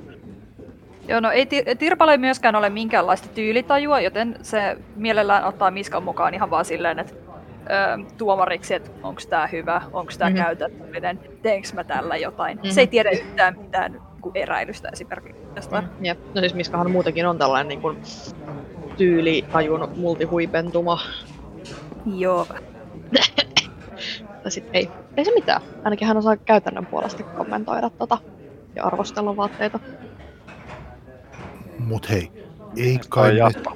Joo, 1.08 1.20
no 1.20 1.32
ei 1.32 1.46
Ti- 1.46 1.64
Tirpalle 1.80 2.12
ei 2.12 2.18
myöskään 2.18 2.56
ole 2.56 2.70
minkäänlaista 2.70 3.28
tyylitajua, 3.28 4.00
joten 4.00 4.38
se 4.42 4.78
mielellään 4.96 5.44
ottaa 5.44 5.72
Miskan 5.72 6.04
mukaan 6.04 6.34
ihan 6.34 6.50
vaan 6.50 6.66
silleen, 6.66 7.00
että 7.00 7.14
ö, 7.20 8.06
tuomariksi, 8.18 8.74
että 8.74 8.92
onko 9.04 9.22
tämä 9.30 9.48
hyvä, 9.48 9.82
onko 9.94 10.12
tämä 10.18 10.30
Mhm. 10.30 10.38
mm-hmm. 10.40 10.46
käytettävinen, 10.46 11.20
teenkö 11.42 11.68
mä 11.74 11.84
tällä 11.84 12.18
jotain. 12.18 12.58
Mhm. 12.58 12.70
Se 12.70 12.82
ei 12.82 12.88
tiedä 12.88 13.10
yhtään 13.10 13.58
mitään 13.60 14.02
eräilystä 14.36 14.90
esimerkiksi. 14.94 15.46
Mm. 15.72 16.06
Jep. 16.06 16.20
No 16.36 16.40
siis 16.42 16.54
Miskahan 16.54 16.92
muutenkin 16.92 17.26
on 17.28 17.38
tällainen 17.38 17.68
niin 17.68 17.82
kuin, 17.82 17.98
tyylitajun 18.98 19.92
multihuipentuma. 19.96 21.00
Joo. 22.06 22.48
Tai 24.44 24.52
sit 24.52 24.70
ei. 24.74 24.90
Ei 25.18 25.26
se 25.26 25.32
mitään. 25.36 25.62
Ainakin 25.84 26.08
hän 26.08 26.18
osaa 26.18 26.38
käytännön 26.38 26.86
puolesta 26.86 27.24
kommentoida 27.24 27.90
tota 27.90 28.18
ja 28.76 28.84
arvostella 28.84 29.36
vaatteita. 29.36 29.80
Mut 31.80 32.10
hei, 32.10 32.32
ei 32.78 33.00
kai, 33.10 33.34
me, 33.34 33.76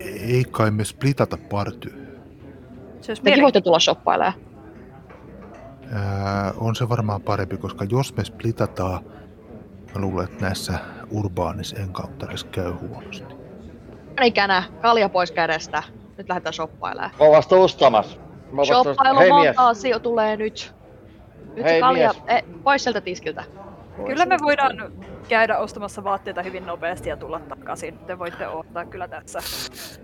ei 0.00 0.44
kai 0.50 0.70
me 0.70 0.84
splitata 0.84 1.38
partyy. 1.50 2.20
Se 3.00 3.10
olisi 3.12 3.22
Tekin 3.22 3.42
voitte 3.42 3.60
tulla 3.60 3.80
shoppailemaan. 3.80 4.34
Ää, 5.92 6.52
on 6.56 6.76
se 6.76 6.88
varmaan 6.88 7.22
parempi, 7.22 7.56
koska 7.56 7.84
jos 7.90 8.16
me 8.16 8.24
splitataan, 8.24 9.04
mä 9.94 10.00
luulen, 10.00 10.24
että 10.24 10.44
näissä 10.44 10.78
urbaanis 11.10 11.72
encounterissa 11.72 12.46
käy 12.46 12.72
huonosti. 12.72 13.39
Ikänä, 14.22 14.62
kalja 14.80 15.08
pois 15.08 15.30
kädestä. 15.30 15.82
Nyt 16.18 16.28
lähdetään 16.28 16.52
shoppailemaan. 16.52 17.10
Mä 17.18 17.24
oon 17.24 17.36
vasta 17.36 17.56
ostamassa. 17.56 18.18
Shoppailu 18.64 19.18
Hei 19.18 19.32
mies, 19.32 19.46
monta 19.46 19.68
asia 19.68 19.98
tulee 19.98 20.36
nyt. 20.36 20.74
Nyt 21.54 21.64
Hei, 21.64 21.74
se 21.74 21.80
kalja, 21.80 22.14
eh, 22.26 22.44
pois 22.64 22.84
sieltä 22.84 23.00
tiskiltä. 23.00 23.44
Kyllä 24.06 24.26
me 24.26 24.36
voidaan 24.42 24.92
käydä 25.28 25.58
ostamassa 25.58 26.04
vaatteita 26.04 26.42
hyvin 26.42 26.66
nopeasti 26.66 27.08
ja 27.08 27.16
tulla 27.16 27.40
takaisin. 27.40 27.98
Te 27.98 28.18
voitte 28.18 28.48
odottaa 28.48 28.84
kyllä 28.84 29.08
tässä. 29.08 29.40
Siis 29.40 30.00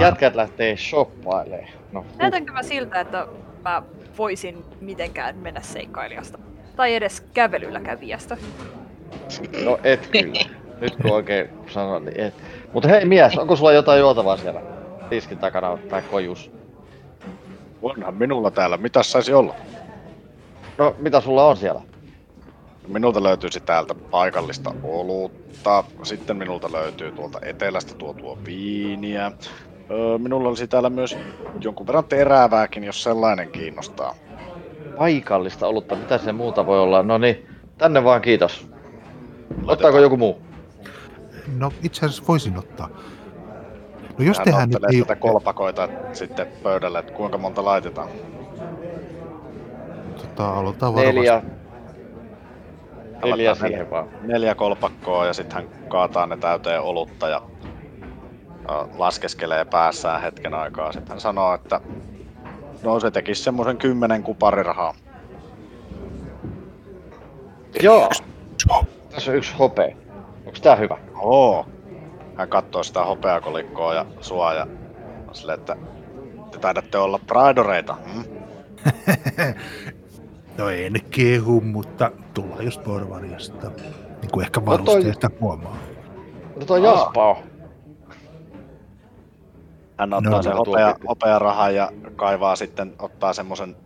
jätkät 0.00 0.34
lähtee 0.34 0.76
shoppailemaan. 0.76 1.68
No, 1.92 2.00
huh. 2.00 2.18
Näytänkö 2.18 2.52
mä 2.52 2.62
siltä, 2.62 3.00
että 3.00 3.26
mä 3.64 3.82
voisin 4.18 4.64
mitenkään 4.80 5.36
mennä 5.36 5.60
seikkailijasta? 5.60 6.38
Tai 6.76 6.94
edes 6.94 7.20
kävelyllä 7.20 7.80
kävijästä? 7.80 8.36
no 9.64 9.78
et 9.84 10.06
kyllä. 10.06 10.40
Nyt 10.80 10.96
kun 10.96 11.12
oikein 11.12 11.48
sanon, 11.68 12.04
niin 12.04 12.20
et. 12.20 12.34
Mutta 12.72 12.88
hei 12.88 13.04
mies, 13.04 13.38
onko 13.38 13.56
sulla 13.56 13.72
jotain 13.72 14.00
juotavaa 14.00 14.36
siellä? 14.36 14.60
Tiskin 15.10 15.38
takana 15.38 15.78
tai 15.90 16.02
kojus. 16.02 16.50
Onhan 17.82 18.14
minulla 18.14 18.50
täällä, 18.50 18.76
mitä 18.76 19.02
saisi 19.02 19.32
olla? 19.32 19.54
No, 20.78 20.94
mitä 20.98 21.20
sulla 21.20 21.44
on 21.46 21.56
siellä? 21.56 21.82
Minulta 22.88 23.22
löytyisi 23.22 23.60
täältä 23.60 23.94
paikallista 23.94 24.74
olutta, 24.82 25.84
sitten 26.02 26.36
minulta 26.36 26.72
löytyy 26.72 27.12
tuolta 27.12 27.38
etelästä 27.42 27.94
tuotua 27.94 28.38
viiniä. 28.46 29.32
Öö, 29.90 30.18
minulla 30.18 30.48
olisi 30.48 30.68
täällä 30.68 30.90
myös 30.90 31.18
jonkun 31.60 31.86
verran 31.86 32.04
terävääkin, 32.04 32.84
jos 32.84 33.02
sellainen 33.02 33.50
kiinnostaa. 33.50 34.14
Paikallista 34.96 35.66
olutta, 35.66 35.96
mitä 35.96 36.18
se 36.18 36.32
muuta 36.32 36.66
voi 36.66 36.80
olla? 36.80 37.02
No 37.02 37.18
niin, 37.18 37.46
tänne 37.78 38.04
vaan 38.04 38.22
kiitos. 38.22 38.68
Ottaako 39.66 39.98
joku 39.98 40.16
muu? 40.16 40.45
No 41.58 41.72
itse 41.82 42.06
asiassa 42.06 42.24
voisin 42.28 42.58
ottaa. 42.58 42.88
No 44.18 44.24
jos 44.24 44.38
Hän 44.38 44.44
tehdään 44.44 44.68
nyt 44.68 44.76
ottelee 44.76 44.96
ei... 44.96 45.02
tätä 45.02 45.16
kolpakoita 45.16 45.88
sitten 46.12 46.46
pöydälle, 46.62 46.98
että 46.98 47.12
kuinka 47.12 47.38
monta 47.38 47.64
laitetaan. 47.64 48.08
Tota, 50.16 50.48
aloitetaan 50.50 50.94
varovasti. 50.94 51.20
Neljä. 51.20 51.42
Neljä 53.24 53.54
siihen 53.54 53.90
vaan. 53.90 54.08
Neljä 54.22 54.54
kolpakkoa 54.54 55.26
ja 55.26 55.32
sitten 55.32 55.56
hän 55.56 55.88
kaataa 55.88 56.26
ne 56.26 56.36
täyteen 56.36 56.80
olutta 56.80 57.28
ja 57.28 57.42
laskeskelee 58.98 59.64
päässään 59.64 60.22
hetken 60.22 60.54
aikaa. 60.54 60.92
Sitten 60.92 61.08
hän 61.08 61.20
sanoo, 61.20 61.54
että 61.54 61.80
no 62.82 63.00
se 63.00 63.10
tekisi 63.10 63.42
semmoisen 63.42 63.76
kymmenen 63.76 64.22
kuparirahaa. 64.22 64.94
Joo. 67.82 68.10
Tässä 69.10 69.30
on 69.30 69.36
yksi 69.36 69.54
hopea. 69.58 69.96
Onks 70.56 70.62
tää 70.62 70.76
hyvä? 70.76 70.98
Oo. 71.20 71.66
Hän 72.36 72.48
katsoo 72.48 72.82
sitä 72.82 73.04
hopeakolikkoa 73.04 73.94
ja 73.94 74.06
sua 74.20 74.54
ja 74.54 74.66
on 75.28 75.34
silleen, 75.34 75.58
että 75.58 75.76
te 76.50 76.58
taidatte 76.58 76.98
olla 76.98 77.20
praidoreita. 77.26 77.96
Hmm? 78.14 78.24
No 80.58 80.68
ei 80.68 80.90
ne 80.90 80.98
kehu, 81.10 81.60
mutta 81.60 82.10
tullaan 82.34 82.64
just 82.64 82.82
porvariasta. 82.84 83.70
Niin 84.22 84.30
kuin 84.32 84.44
ehkä 84.46 84.60
No 84.60 84.66
toi- 84.78 84.86
varusteesta 84.86 85.30
huomaa. 85.40 85.76
No 86.60 86.64
toi. 86.66 86.82
Jaspa 86.82 87.30
on. 87.30 87.36
Hän 89.98 90.12
ottaa 90.14 90.32
No, 90.32 90.42
sen 90.42 90.52
no, 90.52 90.58
hopea, 90.58 90.94
hopearahan 91.08 91.74
ja 91.74 91.90
kaivaa 92.16 92.56
sitten, 92.56 92.94
ottaa 92.98 93.32
semmoisen 93.32 93.76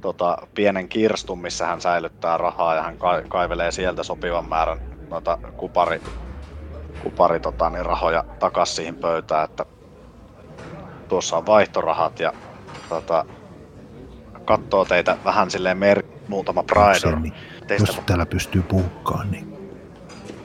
tota, 0.00 0.38
pienen 0.54 0.88
kirstun, 0.88 1.38
missä 1.42 1.66
hän 1.66 1.80
säilyttää 1.80 2.36
rahaa 2.36 2.74
ja 2.74 2.82
hän 2.82 2.96
ka- 2.98 3.22
kaivelee 3.28 3.70
sieltä 3.70 4.02
sopivan 4.02 4.48
määrän 4.48 4.91
noita 5.12 5.38
kupari, 5.56 6.00
kupari 7.02 7.40
tota, 7.40 7.70
niin 7.70 7.86
rahoja 7.86 8.24
takas 8.38 8.76
siihen 8.76 8.96
pöytään, 8.96 9.44
että 9.44 9.66
tuossa 11.08 11.36
on 11.36 11.46
vaihtorahat 11.46 12.20
ja 12.20 12.32
tota, 12.88 13.24
katsoo 14.44 14.84
teitä 14.84 15.16
vähän 15.24 15.50
silleen 15.50 15.78
mer- 15.78 16.02
muutama 16.28 16.62
Praedor. 16.62 17.20
Niin, 17.20 17.34
Teistä 17.66 17.88
jos 17.92 18.00
täällä 18.06 18.26
pystyy 18.26 18.62
puhukkaan, 18.62 19.30
niin 19.30 19.72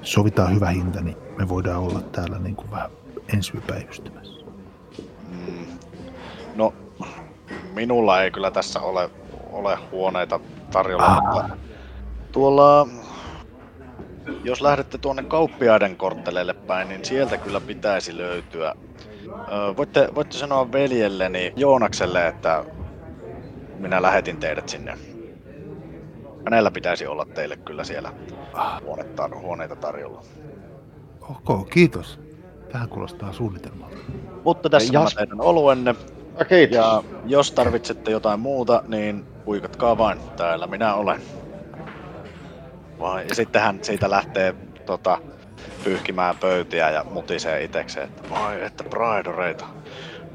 sovitaan 0.02 0.56
hyvä 0.56 0.70
hinta, 0.70 1.02
niin 1.02 1.18
me 1.38 1.50
voidaan 1.50 1.80
olla 1.84 2.02
täällä 2.02 2.40
niin 2.40 2.56
kuin 2.56 2.72
vähän 2.72 2.90
ensipäivystämässä. 3.34 4.46
Mm. 5.30 5.68
No, 6.56 6.74
minulla 7.74 8.22
ei 8.24 8.32
kyllä 8.32 8.52
tässä 8.52 8.80
ole, 8.80 9.10
ole 9.52 9.78
huoneita 9.92 10.40
tarjolla, 10.72 11.06
Ah. 11.06 11.22
mutta 11.24 11.58
tuolla, 12.32 12.88
jos 14.44 14.62
lähdette 14.62 14.98
tuonne 14.98 15.24
kauppiaiden 15.24 15.96
kortteleille 15.96 16.54
päin, 16.54 16.90
niin 16.90 17.06
sieltä 17.06 17.38
kyllä 17.38 17.62
pitäisi 17.62 18.18
löytyä. 18.18 18.76
Ö, 19.28 19.78
voitte, 19.78 20.10
voitte 20.16 20.38
sanoa 20.38 20.72
veljelleni 20.72 21.54
Joonakselle, 21.56 22.28
että 22.28 22.66
minä 23.80 24.02
lähetin 24.02 24.38
teidät 24.38 24.70
sinne. 24.70 24.98
Hänellä 26.46 26.72
pitäisi 26.72 27.08
olla 27.08 27.26
teille 27.26 27.58
kyllä 27.58 27.84
siellä 27.84 28.14
huonetta, 28.86 29.30
huoneita 29.42 29.76
tarjolla. 29.76 30.22
Ok, 31.22 31.70
kiitos. 31.70 32.20
Tähän 32.72 32.90
kuulostaa 32.90 33.34
suunnitelmalta. 33.34 33.98
Mutta 34.44 34.70
tässä 34.70 34.94
Jas- 34.94 34.98
on 35.02 35.08
teidän 35.18 35.42
oluenne. 35.42 35.96
No, 36.40 36.46
kiitos. 36.50 36.76
Ja 36.76 37.04
jos 37.26 37.52
tarvitsette 37.52 38.12
jotain 38.12 38.40
muuta, 38.40 38.84
niin 38.88 39.26
puikatkaa 39.46 39.98
vain. 39.98 40.18
Täällä 40.38 40.68
minä 40.68 40.96
olen. 40.96 41.22
Vai, 43.00 43.26
ja 43.30 43.36
sitten 43.36 43.62
hän 43.62 43.80
siitä 43.82 44.10
lähtee 44.10 44.56
tota, 44.86 45.18
pyyhkimään 45.84 46.36
pöytiä 46.38 46.90
ja 46.90 47.04
mutisee 47.12 47.64
itekseen, 47.64 48.08
että 48.08 48.30
vai 48.30 48.64
että 48.64 48.84
praidoreita. 48.84 49.66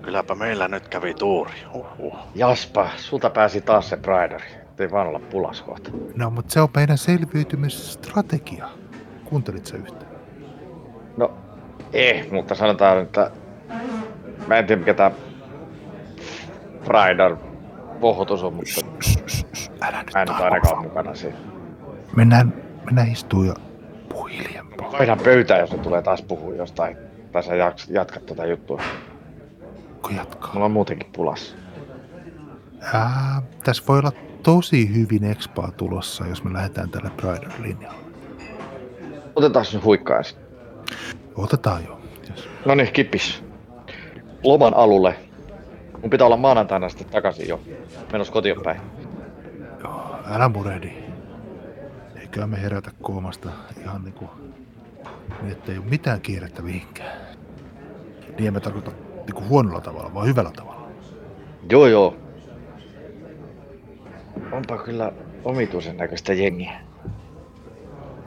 Kylläpä 0.02 0.34
meillä 0.34 0.68
nyt 0.68 0.88
kävi 0.88 1.14
tuuri. 1.14 1.52
Uhuh. 1.74 2.18
Jaspa, 2.34 2.88
sulta 2.96 3.30
pääsi 3.30 3.60
taas 3.60 3.88
se 3.88 3.96
Brideri. 3.96 4.62
Ei 4.78 4.90
vaan 4.90 5.06
olla 5.06 5.18
pulas 5.18 5.62
kohta. 5.62 5.90
No, 6.14 6.30
mutta 6.30 6.52
se 6.52 6.60
on 6.60 6.68
meidän 6.76 6.98
selviytymisstrategia. 6.98 8.68
Kuuntelit 9.24 9.66
sä 9.66 9.76
yhtään? 9.76 10.12
No, 11.16 11.34
ei, 11.92 12.28
mutta 12.30 12.54
sanotaan, 12.54 13.02
että 13.02 13.30
mä 14.46 14.58
en 14.58 14.66
tiedä 14.66 14.80
mikä 14.80 14.94
tää 14.94 15.10
Bridar 16.84 17.36
vohotus 18.00 18.42
on, 18.42 18.54
mutta 18.54 18.70
Älä 19.80 20.02
nyt 20.02 20.14
mä 20.14 20.22
en 20.22 20.28
nyt 20.28 20.40
ainakaan 20.40 20.82
mukana 20.82 21.14
siinä. 21.14 21.51
Mennään, 22.16 22.54
mennään 22.84 23.12
istuu 23.12 23.42
ja 23.42 23.54
puhu 24.08 24.24
hiljempaa. 24.24 24.92
Vaihdan 24.92 25.20
pöytää, 25.24 25.58
jos 25.58 25.72
ne 25.72 25.78
tulee 25.78 26.02
taas 26.02 26.22
puhua 26.22 26.54
jostain. 26.54 26.96
Tai 27.32 27.42
sä 27.42 27.54
jatkat 27.88 28.26
tätä 28.26 28.46
juttua. 28.46 28.82
Kun 30.02 30.16
jatkaa. 30.16 30.50
Mulla 30.52 30.66
on 30.66 30.72
muutenkin 30.72 31.10
pulas. 31.12 31.56
Ää, 32.94 33.42
tässä 33.64 33.82
voi 33.88 33.98
olla 33.98 34.12
tosi 34.42 34.94
hyvin 34.94 35.24
expaa 35.24 35.70
tulossa, 35.76 36.26
jos 36.26 36.44
me 36.44 36.52
lähdetään 36.52 36.90
tälle 36.90 37.10
Brider-linjalle. 37.16 38.02
Otetaan 39.36 39.66
nyt 39.72 39.84
huikkaa 39.84 40.16
ensin. 40.18 40.38
Otetaan 41.36 41.84
jo. 41.84 42.00
Yes. 42.30 42.48
No 42.64 42.74
niin, 42.74 42.92
kippis. 42.92 43.44
Loman 44.44 44.74
alulle. 44.74 45.14
Mun 46.00 46.10
pitää 46.10 46.26
olla 46.26 46.36
maanantaina 46.36 46.88
sitten 46.88 47.08
takaisin 47.08 47.48
jo. 47.48 47.60
Menossa 48.12 48.32
kotiin 48.32 48.62
päin. 48.64 48.80
Joo, 49.82 50.16
älä 50.30 50.48
murehdi. 50.48 50.92
Eiköhän 52.32 52.50
me 52.50 52.62
herätä 52.62 52.90
koomasta 53.02 53.50
ihan 53.80 54.04
niinku, 54.04 54.30
niin 55.42 55.52
ettei 55.52 55.78
ole 55.78 55.86
mitään 55.90 56.20
kiirettä 56.20 56.62
mihinkään. 56.62 57.12
Niin 58.38 58.46
en 58.46 58.52
mä 58.52 58.60
tarkoita 58.60 58.90
niinku 59.16 59.42
huonolla 59.48 59.80
tavalla, 59.80 60.14
vaan 60.14 60.26
hyvällä 60.26 60.50
tavalla. 60.56 60.88
Joo 61.70 61.86
joo. 61.86 62.16
Onpa 64.52 64.78
kyllä 64.78 65.12
omituisen 65.44 65.96
näköistä 65.96 66.32
jengiä. 66.32 66.72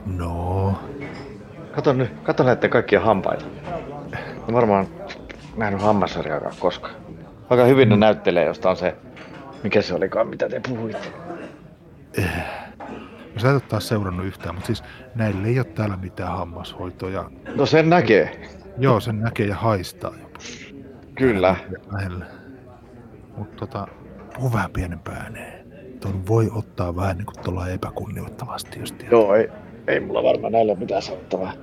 No, 0.06 0.74
Kato 1.72 1.94
nyt, 1.94 2.12
kato 2.24 2.44
näitä 2.44 2.70
kaikkia 2.70 3.00
hampaita. 3.00 3.46
En 4.50 4.54
varmaan 4.56 4.88
nähnyt 5.58 5.82
hammassarjaakaan 5.82 6.56
koskaan. 6.60 6.96
Aika 7.50 7.66
hyvin 7.66 7.90
ne 7.90 7.98
näyttelee, 7.98 8.46
josta 8.46 8.70
on 8.70 8.78
se... 8.78 8.96
Mikä 9.64 9.82
se 9.82 9.94
olikaan, 9.94 10.28
mitä 10.28 10.50
te 10.50 10.62
puhuitte? 10.70 11.08
no 12.75 12.75
sä 13.42 13.48
et 13.48 13.54
ole 13.54 13.62
taas 13.62 13.88
seurannut 13.88 14.26
yhtään, 14.26 14.56
mutta 14.56 14.68
siis 14.68 14.84
näillä 15.16 15.48
ei 15.48 15.60
ole 15.60 15.66
täällä 15.66 15.98
mitään 15.98 16.38
hammashoitoja. 16.38 17.30
No 17.56 17.66
sen 17.66 17.90
näkee. 17.90 18.50
Joo, 18.78 19.00
sen 19.00 19.20
näkee 19.20 19.48
ja 19.48 19.56
haistaa 19.56 20.12
jopa. 20.22 20.40
Kyllä. 21.16 21.56
Lähellä. 21.92 22.26
Mutta 23.38 23.56
tota, 23.56 23.88
puhu 24.36 24.54
vähän 24.54 24.72
pienempään 24.72 25.22
ääneen. 25.22 25.66
Tuon 26.00 26.28
voi 26.28 26.50
ottaa 26.56 26.96
vähän 26.96 27.18
niin 27.18 27.26
kuin 27.26 27.44
tuolla 27.44 27.70
epäkunnioittavasti, 27.70 28.80
jos 28.80 28.92
tiedät. 28.92 29.12
Joo, 29.12 29.36
ei, 29.36 29.50
ei 29.88 30.00
mulla 30.00 30.24
varmaan 30.24 30.54
näillä 30.54 30.72
ole 30.72 30.80
mitään 30.80 31.02
sanottavaa. 31.02 31.54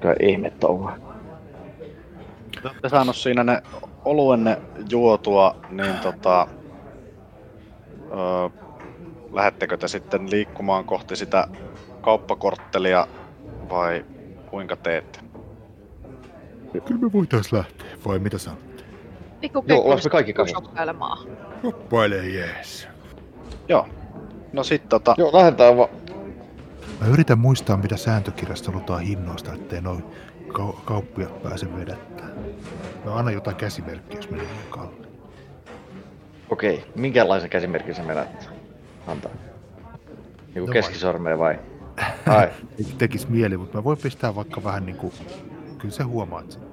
Kyllä 0.00 0.14
ihme 0.20 0.50
touhua. 0.50 0.98
Te 2.62 2.68
olette 2.68 2.88
saanut 2.88 3.16
siinä 3.16 3.44
ne 3.44 3.62
oluenne 4.04 4.58
juotua, 4.90 5.56
niin 5.70 5.94
tota... 6.02 6.46
Öö, 8.10 8.69
lähettekö 9.32 9.76
te 9.76 9.88
sitten 9.88 10.30
liikkumaan 10.30 10.84
kohti 10.84 11.16
sitä 11.16 11.48
kauppakorttelia 12.00 13.06
vai 13.68 14.04
kuinka 14.50 14.76
teette? 14.76 15.20
Kyllä 16.84 17.00
me 17.00 17.12
voitais 17.12 17.52
lähteä, 17.52 17.86
vai 18.06 18.18
mitä 18.18 18.38
sanot? 18.38 18.84
Pikku 19.40 19.64
Joo, 19.66 19.82
ollaanko 19.82 20.04
me 20.04 20.10
kaikki 20.10 20.32
kasassa? 20.32 20.60
shoppailemaan. 20.60 21.28
Oppaile 21.64 22.16
jees. 22.28 22.88
Joo. 23.68 23.88
No 24.52 24.64
sit 24.64 24.88
tota... 24.88 25.14
Joo, 25.18 25.30
lähdetään 25.32 25.76
vaan. 25.76 25.88
Mä 27.00 27.06
yritän 27.06 27.38
muistaa, 27.38 27.76
mitä 27.76 27.96
sääntökirjasta 27.96 28.72
lutaan 28.72 29.00
hinnoista, 29.00 29.52
ettei 29.52 29.80
noin 29.80 30.04
kau- 30.48 30.80
kauppiat 30.84 31.42
pääse 31.42 31.76
vedättää. 31.76 32.26
Mä 33.04 33.14
annan 33.14 33.34
jotain 33.34 33.56
käsimerkkiä, 33.56 34.18
jos 34.18 34.30
menee 34.30 34.46
liian 34.46 34.66
kalliin. 34.70 35.06
Okei, 36.50 36.84
minkälaisen 36.96 37.50
käsimerkin 37.50 37.94
sä 37.94 38.02
menät 38.02 38.59
antaa? 39.06 39.30
Joku 40.54 40.66
No 40.66 40.72
keskisormea 40.72 41.38
vai? 41.38 41.58
Ai, 42.26 42.48
Ei 42.78 42.84
tekis 42.98 43.28
mieli, 43.28 43.56
mutta 43.56 43.78
mä 43.78 43.84
voin 43.84 43.98
pistää 44.02 44.34
vaikka 44.34 44.64
vähän 44.64 44.86
niinku... 44.86 45.12
Kyllä 45.78 45.94
se 45.94 46.02
huomaat 46.02 46.50
sitten. 46.50 46.70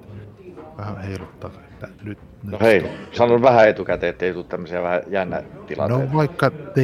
Vähän 0.78 1.00
heiluttaa, 1.02 1.50
että 1.70 1.88
nyt... 2.02 2.18
no 2.42 2.50
nyt 2.50 2.60
hei, 2.60 2.90
sanon 3.12 3.42
vähän 3.42 3.68
etukäteen, 3.68 4.10
ettei 4.10 4.32
tule 4.32 4.44
tämmöisiä 4.44 4.82
vähän 4.82 5.02
jännä 5.06 5.36
No 5.54 5.62
tilanteita. 5.66 6.12
vaikka 6.14 6.50
T, 6.50 6.76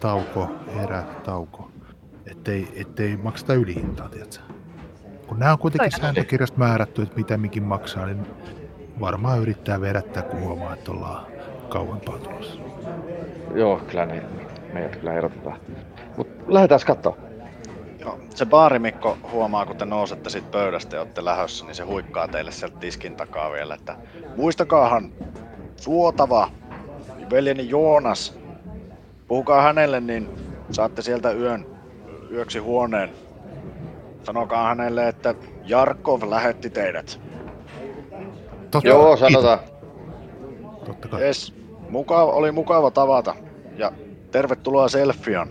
tauko, 0.00 0.48
erä, 0.84 1.04
tauko. 1.24 1.70
Ettei, 2.30 2.68
ettei 2.76 3.16
makseta 3.16 3.54
ylihintaa, 3.54 4.08
tiedätkö? 4.08 4.38
Kun 5.26 5.38
nämä 5.38 5.52
on 5.52 5.58
kuitenkin 5.58 5.90
Toi. 5.90 6.00
sääntökirjasta 6.00 6.58
määrätty, 6.58 7.02
että 7.02 7.16
mitä 7.16 7.36
mikin 7.36 7.62
maksaa, 7.62 8.06
niin 8.06 8.26
varmaan 9.00 9.40
yrittää 9.40 9.80
vedättää, 9.80 10.22
kun 10.22 10.40
huomaa, 10.40 10.74
että 10.74 10.90
ollaan 10.92 11.26
kauempaa 11.68 12.18
tulossa. 12.18 12.60
Joo, 13.54 13.80
kyllä 13.90 14.06
ne, 14.06 14.22
meidät 14.72 14.96
kyllä 14.96 15.14
erotetaan. 15.14 15.60
Mut 16.16 16.28
lähdetään 16.48 16.80
kattoo. 16.86 17.16
Joo, 18.00 18.18
se 18.34 18.46
baarimikko 18.46 19.18
huomaa, 19.32 19.66
kun 19.66 19.76
te 19.76 19.84
nousette 19.84 20.30
siitä 20.30 20.48
pöydästä 20.50 20.96
ja 20.96 21.00
olette 21.00 21.24
lähössä, 21.24 21.64
niin 21.64 21.74
se 21.74 21.82
huikkaa 21.82 22.28
teille 22.28 22.52
sieltä 22.52 22.78
tiskin 22.78 23.16
takaa 23.16 23.52
vielä, 23.52 23.74
että 23.74 23.96
muistakaahan, 24.36 25.12
suotava, 25.76 26.50
veljeni 27.30 27.68
Joonas, 27.68 28.38
puhukaa 29.28 29.62
hänelle, 29.62 30.00
niin 30.00 30.28
saatte 30.70 31.02
sieltä 31.02 31.32
yön, 31.32 31.66
yöksi 32.32 32.58
huoneen. 32.58 33.10
Sanokaa 34.22 34.68
hänelle, 34.68 35.08
että 35.08 35.34
Jarkov 35.64 36.22
lähetti 36.30 36.70
teidät. 36.70 37.20
Totta, 38.70 38.88
Joo, 38.88 39.16
sanotaan. 39.16 39.58
Totta 40.84 41.08
kai. 41.08 41.22
Yes, 41.22 41.54
mukava, 41.88 42.32
oli 42.32 42.52
mukava 42.52 42.90
tavata 42.90 43.34
ja 43.76 43.92
tervetuloa 44.30 44.88
Selfion. 44.88 45.48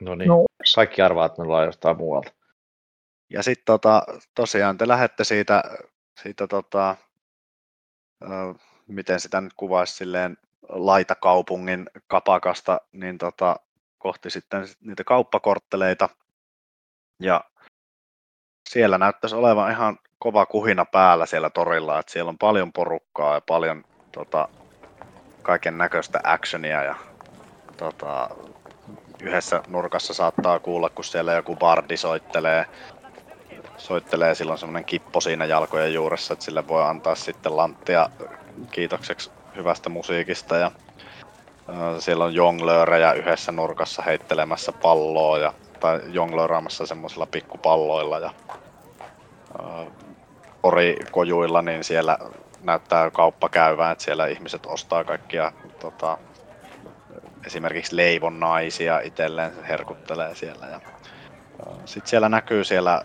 No 0.00 0.14
niin, 0.14 0.28
No. 0.28 0.44
kaikki 0.74 1.02
arvaa, 1.02 1.26
että 1.26 1.42
me 1.42 1.46
ollaan 1.46 1.66
jostain 1.66 1.96
muualta. 1.96 2.32
Ja 3.30 3.42
sitten 3.42 3.64
tota, 3.64 4.02
tosiaan 4.34 4.78
te 4.78 4.88
lähette 4.88 5.24
siitä, 5.24 5.62
siitä 6.22 6.46
tota, 6.46 6.96
ö, 8.22 8.26
miten 8.86 9.20
sitä 9.20 9.40
nyt 9.40 9.52
kuvaisi 9.56 9.94
silleen 9.96 10.36
laitakaupungin 10.68 11.90
kapakasta, 12.06 12.80
niin 12.92 13.18
tota, 13.18 13.56
kohti 13.98 14.30
sitten 14.30 14.66
niitä 14.80 15.04
kauppakortteleita. 15.04 16.08
Ja 17.20 17.44
siellä 18.68 18.98
näyttäisi 18.98 19.36
olevan 19.36 19.70
ihan 19.70 19.98
kova 20.18 20.46
kuhina 20.46 20.84
päällä 20.84 21.26
siellä 21.26 21.50
torilla, 21.50 21.98
että 21.98 22.12
siellä 22.12 22.28
on 22.28 22.38
paljon 22.38 22.72
porukkaa 22.72 23.34
ja 23.34 23.40
paljon 23.40 23.84
tota, 24.14 24.48
kaiken 25.42 25.78
näköistä 25.78 26.20
actionia 26.24 26.82
ja 26.82 26.94
tota, 27.76 28.30
yhdessä 29.20 29.62
nurkassa 29.68 30.14
saattaa 30.14 30.58
kuulla, 30.58 30.90
kun 30.90 31.04
siellä 31.04 31.32
joku 31.32 31.56
bardi 31.56 31.96
soittelee 31.96 32.66
soittelee 33.76 34.34
silloin 34.34 34.58
semmoinen 34.58 34.84
kippo 34.84 35.20
siinä 35.20 35.44
jalkojen 35.44 35.94
juuressa, 35.94 36.32
että 36.32 36.44
sille 36.44 36.68
voi 36.68 36.82
antaa 36.84 37.14
sitten 37.14 37.56
lanttia 37.56 38.10
kiitokseksi 38.70 39.30
hyvästä 39.56 39.88
musiikista 39.88 40.56
ja 40.56 40.70
ö, 41.68 42.00
siellä 42.00 42.24
on 42.24 42.34
jonglöörejä 42.34 43.12
yhdessä 43.12 43.52
nurkassa 43.52 44.02
heittelemässä 44.02 44.72
palloa 44.72 45.38
ja, 45.38 45.54
tai 45.80 46.00
jonglööraamassa 46.06 46.86
semmoisilla 46.86 47.26
pikkupalloilla 47.26 48.18
ja 48.18 48.30
ö, 49.58 49.90
orikojuilla, 50.62 51.62
niin 51.62 51.84
siellä 51.84 52.18
näyttää 52.64 53.10
kauppa 53.10 53.48
käyvän, 53.48 53.92
että 53.92 54.04
siellä 54.04 54.26
ihmiset 54.26 54.66
ostaa 54.66 55.04
kaikkia 55.04 55.52
tota, 55.80 56.18
esimerkiksi 57.46 57.96
leivon 57.96 58.40
naisia 58.40 59.00
itselleen 59.00 59.64
herkuttelee 59.64 60.34
siellä 60.34 60.66
ja 60.66 60.80
sitten 61.84 62.10
siellä 62.10 62.28
näkyy 62.28 62.64
siellä 62.64 63.02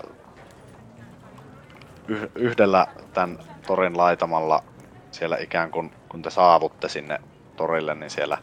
yh- 2.08 2.32
yhdellä 2.36 2.88
tämän 3.14 3.40
torin 3.68 3.98
laitamalla 3.98 4.64
siellä 5.12 5.38
ikään 5.38 5.72
kuin 5.72 5.92
kun 6.10 6.22
te 6.22 6.30
saavutte 6.30 6.90
sinne 6.90 7.20
torille, 7.56 7.96
niin 7.96 8.10
siellä 8.10 8.38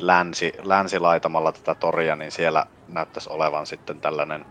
länsi, 0.00 0.52
länsilaitamalla 0.62 1.52
tätä 1.52 1.74
toria, 1.74 2.16
niin 2.16 2.32
siellä 2.32 2.66
näyttäisi 2.88 3.30
olevan 3.30 3.66
sitten 3.66 4.00
tällainen 4.00 4.44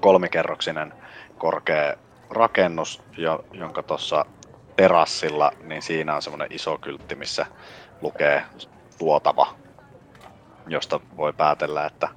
kolmikerroksinen 0.00 0.94
korkea 1.38 1.94
rakennus, 2.30 3.02
jo, 3.16 3.44
jonka 3.52 3.82
tuossa 3.82 4.24
terassilla, 4.80 5.52
niin 5.62 5.82
siinä 5.82 6.14
on 6.14 6.22
semmoinen 6.22 6.52
iso 6.52 6.78
kyltti, 6.78 7.14
missä 7.14 7.46
lukee 8.00 8.42
tuotava, 8.98 9.54
josta 10.66 11.00
voi 11.16 11.32
päätellä, 11.32 11.86
että 11.86 12.08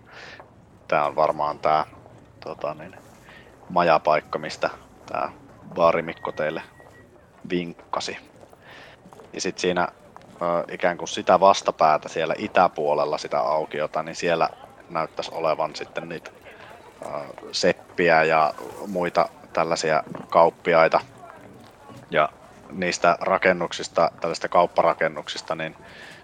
tämä 0.87 1.05
on 1.05 1.15
varmaan 1.15 1.59
tämä 1.59 1.85
tota 2.43 2.73
niin, 2.73 2.95
majapaikka, 3.69 4.39
mistä 4.39 4.69
tämä 5.05 5.31
baarimikko 5.75 6.31
teille 6.31 6.61
vinkkasi. 7.49 8.17
Ja 9.33 9.41
sitten 9.41 9.61
siinä 9.61 9.87
ikään 10.71 10.97
kuin 10.97 11.07
sitä 11.07 11.39
vastapäätä 11.39 12.09
siellä 12.09 12.35
itäpuolella 12.37 13.17
sitä 13.17 13.39
aukiota, 13.39 14.03
niin 14.03 14.15
siellä 14.15 14.49
näyttäisi 14.89 15.31
olevan 15.33 15.75
sitten 15.75 16.09
niitä 16.09 16.31
seppiä 17.51 18.23
ja 18.23 18.53
muita 18.87 19.29
tällaisia 19.53 20.03
kauppiaita. 20.29 20.99
Ja 22.11 22.29
niistä 22.75 23.17
rakennuksista, 23.21 24.11
tällaista 24.21 24.47
kaupparakennuksista, 24.47 25.55
niin 25.55 25.75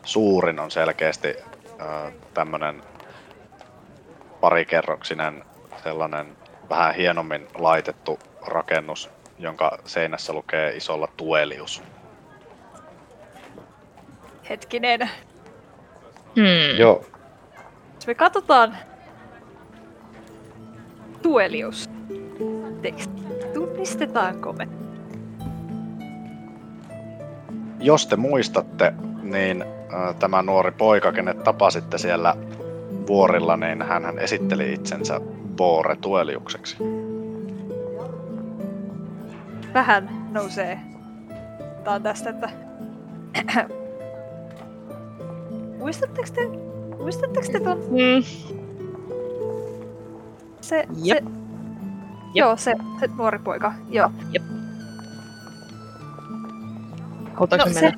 suurin 0.04 0.60
on 0.60 0.72
selkeästi 0.72 1.36
tämmöinen 2.34 2.84
parikerroksinen 4.42 5.44
sellainen 5.84 6.38
vähän 6.70 6.96
hienommin 6.96 7.48
laitettu 7.56 8.20
rakennus, 8.42 9.10
jonka 9.40 9.78
seinässä 9.86 10.34
lukee 10.34 10.76
isolla 10.76 11.08
Tuelius. 11.18 11.84
Hetkinen. 14.50 15.10
Hmm. 16.36 16.78
Joo, 16.78 17.06
Jos 17.96 18.08
me 18.08 18.16
katsotaan 18.16 18.78
Tuelius 21.22 21.90
teksti. 22.82 23.22
Tunnistetaanko 23.54 24.54
me? 24.54 24.68
Jos 27.80 28.08
te 28.08 28.16
muistatte, 28.16 28.94
niin 29.24 29.62
äh, 29.62 30.16
tämä 30.20 30.42
nuori 30.42 30.72
poika, 30.72 31.12
kenet 31.12 31.44
tapasitte 31.44 31.98
siellä 31.98 32.36
vuorilla, 33.08 33.58
niin 33.58 33.82
hän 33.82 34.20
esitteli 34.20 34.74
itsensä 34.74 35.22
Boore 35.56 35.96
Tueliukseksi. 35.96 36.78
Vähän 39.74 40.10
nousee. 40.32 40.80
Tää 41.84 41.94
on 41.94 42.04
tästä, 42.04 42.30
että... 42.30 42.50
Muistatteko 45.80 46.28
te? 46.36 46.42
Muistatteko 46.98 47.48
te 47.52 47.60
ton? 47.60 47.78
Mm. 47.78 48.24
Se, 50.62 50.86
Jep. 51.04 51.24
se, 51.26 51.32
Joo, 52.34 52.58
se, 52.58 52.76
se 53.00 53.10
nuori 53.18 53.40
poika. 53.40 53.74
Joo. 53.90 54.12
Halutaanko 54.30 54.59
No, 57.40 57.48
no, 57.58 57.74
se-? 57.74 57.94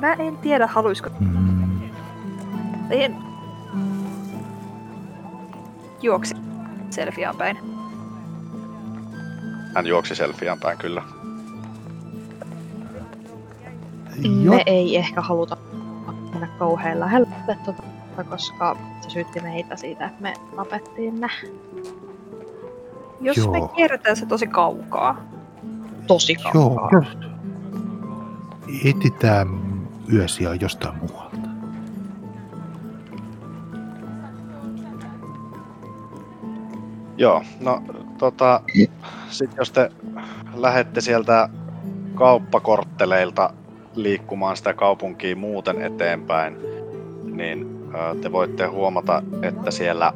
Mä 0.00 0.12
en 0.12 0.36
tiedä, 0.36 0.66
haluisko. 0.66 1.10
Mm, 1.20 1.80
En. 2.90 3.16
Juoksi 6.02 6.34
selfiaan 6.90 7.36
päin. 7.36 7.58
Hän 9.74 9.86
juoksi 9.86 10.14
selfiaan 10.14 10.58
päin 10.60 10.78
kyllä. 10.78 11.02
joo, 14.44 14.54
Me 14.54 14.62
ei 14.66 14.96
ehkä 14.96 15.20
haluta 15.20 15.56
mennä 16.32 16.48
kauhean 16.58 17.00
lähelle 17.00 17.28
tota, 17.64 17.82
koska 18.30 18.76
se 19.00 19.10
syytti 19.10 19.40
meitä 19.40 19.76
siitä, 19.76 20.06
että 20.06 20.22
me 20.22 20.34
tapettiin 20.56 21.20
ne 21.20 21.28
Jos 23.20 23.36
Joo. 23.36 23.50
me 23.52 23.58
kierretään 23.76 24.16
se 24.16 24.26
tosi 24.26 24.46
kaukaa. 24.46 25.16
tosi 26.06 26.36
joo, 26.54 26.70
kaukaa. 26.70 26.88
just. 26.92 27.31
Etitään 28.84 29.48
yösiä 30.12 30.54
jostain 30.54 30.94
muualta. 30.96 31.36
Joo, 37.16 37.42
no 37.60 37.82
tota, 38.18 38.60
sit 39.28 39.50
jos 39.56 39.72
te 39.72 39.90
lähette 40.54 41.00
sieltä 41.00 41.48
kauppakortteleilta 42.14 43.54
liikkumaan 43.94 44.56
sitä 44.56 44.74
kaupunkia 44.74 45.36
muuten 45.36 45.82
eteenpäin, 45.82 46.56
niin 47.24 47.66
te 48.22 48.32
voitte 48.32 48.66
huomata, 48.66 49.22
että 49.42 49.70
siellä 49.70 50.12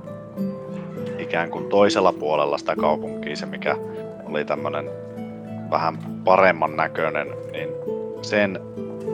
ikään 1.18 1.50
kuin 1.50 1.68
toisella 1.68 2.12
puolella 2.12 2.58
sitä 2.58 2.76
kaupunkia, 2.76 3.36
se 3.36 3.46
mikä 3.46 3.76
oli 4.24 4.44
tämmönen 4.44 4.90
vähän 5.70 5.98
paremman 6.24 6.76
näköinen, 6.76 7.26
niin 7.52 7.68
sen 8.22 8.60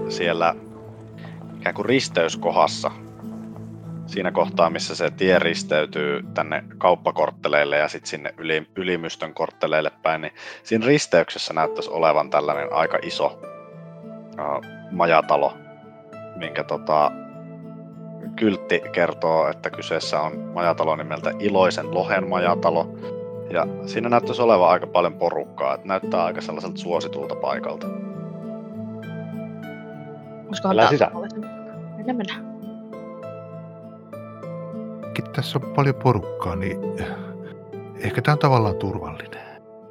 siellä 0.08 0.54
ikään 1.56 1.74
kuin 1.74 1.86
risteyskohdassa 1.86 2.90
siinä 4.06 4.32
kohtaa, 4.32 4.70
missä 4.70 4.94
se 4.94 5.10
tie 5.10 5.38
risteytyy 5.38 6.24
tänne 6.34 6.64
kauppakortteleille 6.78 7.76
ja 7.76 7.88
sitten 7.88 8.10
sinne 8.10 8.34
yli, 8.38 8.66
ylimystön 8.76 9.34
kortteleille 9.34 9.90
päin, 10.02 10.20
niin 10.20 10.32
siinä 10.62 10.86
risteyksessä 10.86 11.54
näyttäisi 11.54 11.90
olevan 11.90 12.30
tällainen 12.30 12.72
aika 12.72 12.98
iso 13.02 13.26
uh, 13.26 14.64
majatalo, 14.90 15.52
minkä 16.36 16.64
tota, 16.64 17.12
kyltti 18.36 18.82
kertoo, 18.92 19.48
että 19.48 19.70
kyseessä 19.70 20.20
on 20.20 20.38
majatalo 20.38 20.96
nimeltä 20.96 21.32
Iloisen 21.38 21.94
Lohen 21.94 22.28
majatalo. 22.28 22.98
Ja 23.50 23.66
siinä 23.86 24.08
näyttäisi 24.08 24.42
olevan 24.42 24.70
aika 24.70 24.86
paljon 24.86 25.14
porukkaa, 25.14 25.74
että 25.74 25.88
näyttää 25.88 26.24
aika 26.24 26.40
sellaiselta 26.40 26.78
suositulta 26.78 27.34
paikalta. 27.34 27.86
Olisikohan 30.52 30.76
Mennään 30.76 30.98
tää 30.98 31.08
sisään. 31.08 31.96
Mennään, 31.96 32.16
mennään. 32.16 32.52
Tässä 35.36 35.58
on 35.58 35.72
paljon 35.74 35.94
porukkaa, 35.94 36.56
niin 36.56 36.80
ehkä 37.98 38.22
tämä 38.22 38.32
on 38.32 38.38
tavallaan 38.38 38.76
turvallinen. 38.76 39.42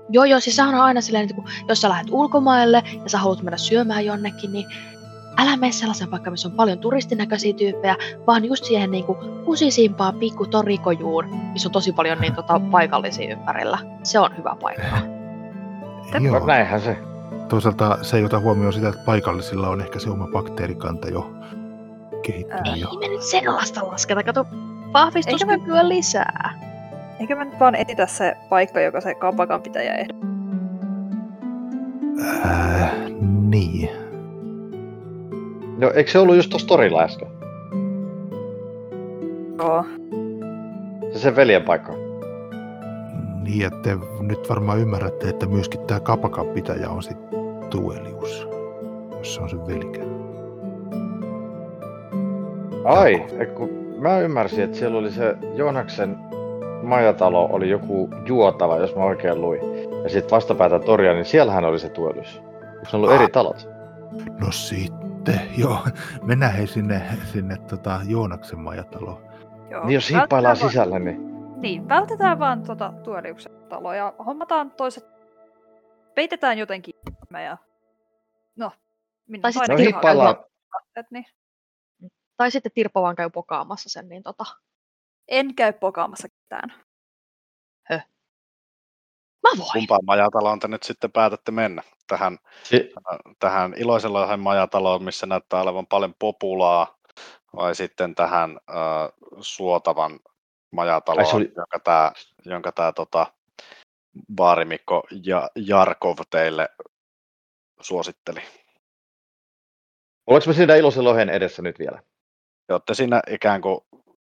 Joo, 0.09 0.25
joo, 0.25 0.39
siis 0.39 0.55
sehän 0.55 0.75
on 0.75 0.81
aina 0.81 1.01
silleen, 1.01 1.23
että 1.23 1.35
kun, 1.35 1.45
jos 1.67 1.81
sä 1.81 1.89
lähdet 1.89 2.07
ulkomaille 2.11 2.83
ja 3.03 3.09
sä 3.09 3.17
haluat 3.17 3.41
mennä 3.41 3.57
syömään 3.57 4.05
jonnekin, 4.05 4.53
niin 4.53 4.65
älä 5.37 5.57
mene 5.57 5.71
sellaisen 5.71 6.07
paikkaan, 6.07 6.33
missä 6.33 6.47
on 6.47 6.55
paljon 6.55 6.79
turistinäköisiä 6.79 7.53
tyyppejä, 7.53 7.95
vaan 8.27 8.45
just 8.45 8.65
siihen 8.65 8.91
niin 8.91 9.05
kuin 9.05 9.17
kusisimpaan 9.45 10.15
pikku 10.15 10.45
torikojuun, 10.45 11.25
missä 11.53 11.67
on 11.67 11.71
tosi 11.73 11.93
paljon 11.93 12.21
niin, 12.21 12.35
tota, 12.35 12.61
paikallisia 12.71 13.31
ympärillä. 13.31 13.77
Se 14.03 14.19
on 14.19 14.37
hyvä 14.37 14.55
paikka. 14.61 14.97
no 16.19 16.45
näinhän 16.45 16.81
se. 16.81 17.10
Toisaalta 17.51 17.97
se 18.01 18.17
ei 18.17 18.25
ota 18.25 18.39
huomioon 18.39 18.73
sitä, 18.73 18.89
että 18.89 19.01
paikallisilla 19.05 19.69
on 19.69 19.81
ehkä 19.81 19.99
se 19.99 20.09
oma 20.09 20.27
bakteerikanta 20.33 21.09
jo 21.09 21.31
kehittynyt. 22.23 22.67
Ää, 22.67 22.75
jo. 22.75 22.87
Ei 23.01 23.09
me 23.09 23.15
nyt 23.15 23.23
sellaista 23.23 23.87
lasketa, 23.87 24.23
kato 24.23 24.45
vahvistuskykyä 24.93 25.89
lisää. 25.89 26.59
Eikö 27.19 27.35
me 27.35 27.45
nyt 27.45 27.59
vaan 27.59 27.75
etitä 27.75 28.07
se 28.07 28.33
paikka, 28.49 28.81
joka 28.81 29.01
se 29.01 29.15
kaupakan 29.15 29.61
pitäjä 29.61 29.95
ehdottaa? 29.95 30.29
Äh, 32.45 32.91
niin. 33.49 33.89
No, 35.77 35.91
eikö 35.95 36.11
se 36.11 36.19
ollut 36.19 36.35
just 36.35 36.49
tuossa 36.49 36.67
torilla 36.67 37.01
äsken? 37.01 37.27
Joo. 39.57 39.85
Se 41.13 41.19
sen 41.19 41.35
veljen 41.35 41.63
paikka. 41.63 41.93
Niin, 43.43 43.65
että 43.65 43.79
te 43.81 43.97
nyt 44.19 44.49
varmaan 44.49 44.79
ymmärrätte, 44.79 45.29
että 45.29 45.45
myöskin 45.45 45.81
tämä 45.81 45.99
kapakan 45.99 46.47
pitäjä 46.47 46.89
on 46.89 47.03
sitten 47.03 47.40
Tuelius, 47.71 48.47
jos 49.17 49.35
se 49.35 49.41
on 49.41 49.49
sen 49.49 49.67
velkä. 49.67 50.01
Ai, 52.85 53.25
kun 53.55 53.69
mä 53.97 54.19
ymmärsin, 54.19 54.63
että 54.63 54.77
siellä 54.77 54.97
oli 54.97 55.11
se 55.11 55.35
Joonaksen 55.55 56.17
majatalo, 56.83 57.49
oli 57.51 57.69
joku 57.69 58.09
juotava, 58.25 58.77
jos 58.77 58.95
mä 58.95 59.03
oikein 59.03 59.41
luin. 59.41 59.61
Ja 60.03 60.09
sitten 60.09 60.31
vastapäätä 60.31 60.79
toria, 60.79 61.13
niin 61.13 61.25
siellähän 61.25 61.65
oli 61.65 61.79
se 61.79 61.89
tuolys. 61.89 62.41
Onko 62.73 62.85
se 62.89 62.97
ollut 62.97 63.11
eri 63.11 63.27
talot? 63.27 63.69
No 64.39 64.51
sitten, 64.51 65.41
joo. 65.63 65.77
Mennään 66.23 66.53
hei 66.53 66.67
sinne, 66.67 67.01
sinne 67.25 67.57
tota 67.57 67.99
Joonaksen 68.07 68.59
majataloon. 68.59 69.21
Joo. 69.69 69.85
Niin 69.85 69.93
jos 69.93 70.09
hiippaillaan 70.09 70.49
Vältetään 70.51 70.71
sisälle, 70.71 70.99
niin... 70.99 71.21
Vaan, 71.21 71.61
niin, 71.61 71.89
vältetään 71.89 72.39
vaan 72.39 72.63
tuota 72.63 72.93
Tuoliuksen 73.03 73.51
taloa 73.69 73.95
ja 73.95 74.13
hommataan 74.25 74.71
toiset... 74.71 75.05
Peitetään 76.15 76.57
jotenkin 76.57 76.95
mä 77.31 77.41
ja... 77.41 77.57
No, 78.55 78.71
minä 79.27 79.41
Tai 79.41 79.53
sit 79.53 79.67
No 79.69 79.77
hiippaillaan... 79.77 80.35
niin. 81.11 81.25
Tai 82.37 82.51
sitten 82.51 82.71
Tirppo 82.71 83.01
vaan 83.01 83.15
käy 83.15 83.29
pokaamassa 83.29 83.89
sen, 83.89 84.09
niin 84.09 84.23
tota... 84.23 84.45
En 85.27 85.55
käy 85.55 85.73
pokaamassa 85.73 86.27
ketään. 86.29 86.73
Mä 89.43 89.49
voin. 89.57 89.71
Kumpaan 89.73 90.05
majataloon 90.05 90.59
te 90.59 90.67
nyt 90.67 90.83
sitten 90.83 91.11
päätätte 91.11 91.51
mennä? 91.51 91.83
Tähän, 92.07 92.37
Si- 92.63 92.93
tähän 93.39 93.73
Iloisella 93.77 94.37
majataloon, 94.37 95.03
missä 95.03 95.25
näyttää 95.25 95.61
olevan 95.61 95.87
paljon 95.87 96.13
populaa, 96.19 96.97
vai 97.55 97.75
sitten 97.75 98.15
tähän 98.15 98.59
äh, 98.69 99.09
Suotavan 99.39 100.19
majataloon, 100.71 101.27
Ai 101.27 101.35
oli- 101.35 101.53
jonka 101.55 101.79
tämä 101.79 102.11
jonka 102.45 102.71
tää, 102.71 102.91
tota, 102.91 103.33
baarimikko 104.35 105.03
ja 105.23 105.49
Jarkov 105.55 106.17
teille 106.29 106.69
suositteli. 107.83 108.41
Oliko 110.27 110.45
me 110.47 110.53
siinä 110.53 110.75
iloisen 110.75 111.03
lohen 111.03 111.29
edessä 111.29 111.61
nyt 111.61 111.79
vielä? 111.79 112.03
Te 112.67 112.73
olette 112.73 112.93
siinä 112.93 113.21
ikään 113.29 113.61
kuin 113.61 113.79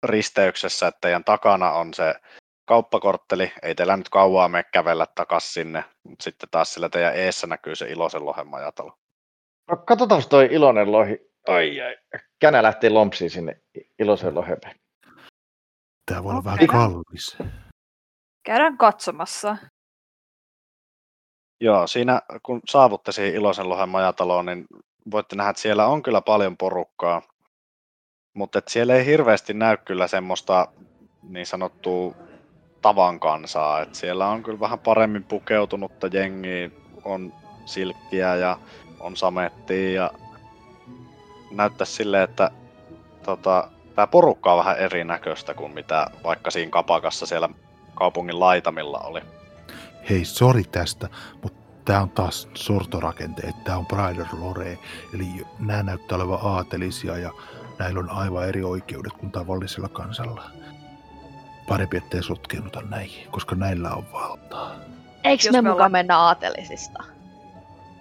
risteyksessä, 0.03 0.87
että 0.87 0.99
teidän 1.01 1.23
takana 1.23 1.71
on 1.71 1.93
se 1.93 2.15
kauppakortteli. 2.67 3.51
Ei 3.61 3.75
teillä 3.75 3.97
nyt 3.97 4.09
kauaa 4.09 4.47
mene 4.47 4.63
kävellä 4.63 5.05
takas 5.15 5.53
sinne, 5.53 5.83
mutta 6.03 6.23
sitten 6.23 6.49
taas 6.49 6.73
sillä 6.73 6.89
teidän 6.89 7.15
eessä 7.15 7.47
näkyy 7.47 7.75
se 7.75 7.89
Ilosen 7.89 8.25
lohen 8.25 8.47
majatalo. 8.47 8.97
No 9.69 9.77
katsotaan 9.77 10.23
toi 10.29 10.47
iloinen 10.51 10.91
lohi. 10.91 11.31
Ai 11.47 11.81
ai. 11.81 11.97
Känä 12.39 12.63
lähtee 12.63 12.89
lompsiin 12.89 13.29
sinne 13.29 13.61
iloisen 13.99 14.35
loheen. 14.35 14.57
Tää 16.05 16.23
voi 16.23 16.31
olla 16.31 16.43
vähän 16.43 16.57
Okei. 16.57 16.67
kallis. 16.67 17.37
Käydään 18.43 18.77
katsomassa. 18.77 19.57
Joo, 21.64 21.88
siinä 21.88 22.22
kun 22.43 22.62
saavutte 22.70 23.12
siihen 23.12 23.36
Ilosen 23.36 23.70
lohen 23.70 23.89
majataloon, 23.89 24.45
niin 24.45 24.66
voitte 25.12 25.36
nähdä, 25.36 25.49
että 25.49 25.62
siellä 25.62 25.86
on 25.86 26.03
kyllä 26.03 26.22
paljon 26.22 26.57
porukkaa. 26.57 27.22
Mutta 28.34 28.59
et 28.59 28.68
siellä 28.68 28.95
ei 28.95 29.05
hirveästi 29.05 29.53
näy 29.53 29.78
kyllä 29.78 30.07
semmoista 30.07 30.68
niin 31.30 31.45
sanottua 31.45 32.16
tavan 32.82 33.20
kansaa. 33.20 33.82
Et 33.82 33.95
siellä 33.95 34.28
on 34.28 34.43
kyllä 34.43 34.59
vähän 34.59 34.80
paremmin 34.80 35.24
pukeutunutta 35.24 36.07
jengiä, 36.07 36.70
on 37.03 37.34
silkkiä 37.66 38.36
ja 38.36 38.57
on 38.99 39.18
samettia 39.18 39.91
ja 39.91 40.12
näyttää 41.51 41.86
silleen, 41.86 42.24
että 42.24 42.51
tota, 43.24 43.70
tämä 43.95 44.07
porukka 44.07 44.51
on 44.51 44.57
vähän 44.59 44.78
erinäköistä 44.78 45.53
kuin 45.53 45.72
mitä 45.72 46.07
vaikka 46.24 46.51
siinä 46.51 46.72
kapakassa 46.72 47.26
siellä 47.26 47.49
kaupungin 47.95 48.39
laitamilla 48.39 48.99
oli. 48.99 49.22
Hei, 50.09 50.25
sori 50.25 50.63
tästä, 50.63 51.09
mutta 51.43 51.59
tää 51.85 52.01
on 52.01 52.09
taas 52.09 52.47
sortorakenteet. 52.53 53.63
Tää 53.63 53.77
on 53.77 53.85
Brider 53.87 54.25
Lore. 54.39 54.79
Eli 55.13 55.27
nämä 55.59 55.83
näyttää 55.83 56.15
olevan 56.15 56.39
aatelisia 56.43 57.17
ja 57.17 57.31
näillä 57.79 57.99
on 57.99 58.09
aivan 58.09 58.47
eri 58.47 58.63
oikeudet 58.63 59.13
kuin 59.13 59.31
tavallisella 59.31 59.89
kansalla. 59.89 60.43
Parempi, 61.67 61.97
ettei 61.97 62.23
sotkeenuta 62.23 62.81
näihin, 62.81 63.31
koska 63.31 63.55
näillä 63.55 63.89
on 63.95 64.05
valtaa. 64.13 64.71
Eikö 65.23 65.47
Jos 65.47 65.51
me 65.51 65.57
me 65.57 65.61
mukaan 65.61 65.75
ollaan- 65.75 65.91
mennä 65.91 66.17
aatelisista? 66.17 67.03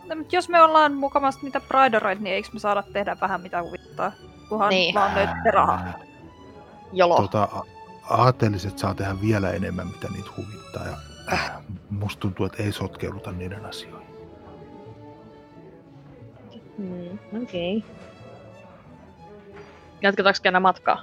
No, 0.09 0.17
mutta 0.17 0.37
jos 0.37 0.49
me 0.49 0.63
ollaan 0.63 0.95
mukamassa 0.95 1.41
niitä 1.43 1.61
Prideroita, 1.61 2.23
niin 2.23 2.35
eikö 2.35 2.49
me 2.53 2.59
saada 2.61 2.83
tehdä 2.93 3.17
vähän 3.21 3.41
mitä 3.41 3.63
huvittaa? 3.63 4.13
Kunhan 4.49 4.69
Niin. 4.69 4.95
vaan 4.95 5.15
löytyy 5.15 5.51
rahaa. 5.53 5.93
Jolo. 6.93 7.17
Tota, 7.17 7.49
aateliset 8.11 8.79
saa 8.79 8.95
tehdä 8.95 9.21
vielä 9.21 9.51
enemmän, 9.51 9.87
mitä 9.87 10.09
niitä 10.09 10.31
huvittaa. 10.37 10.85
Ja, 10.87 10.97
musta 11.91 12.21
tuntuu, 12.21 12.47
että 12.47 12.63
ei 12.63 12.73
sotkeuduta 12.73 13.33
niiden 13.33 13.67
asioihin. 13.67 14.09
Hmm, 16.77 17.43
okei. 17.43 17.77
Okay. 17.77 17.91
Jatketaanko 20.03 20.39
känä 20.43 20.61
matkaa? 20.61 21.03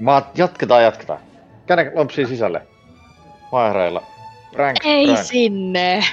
Mä 0.00 0.22
jatketaan, 0.34 0.82
jatketaan. 0.82 1.20
Känä 1.66 1.90
lompsii 1.94 2.26
sisälle. 2.26 2.66
Vaireilla. 3.52 4.02
Prank, 4.52 4.76
Ei 4.84 5.06
prank. 5.06 5.26
sinne! 5.26 6.04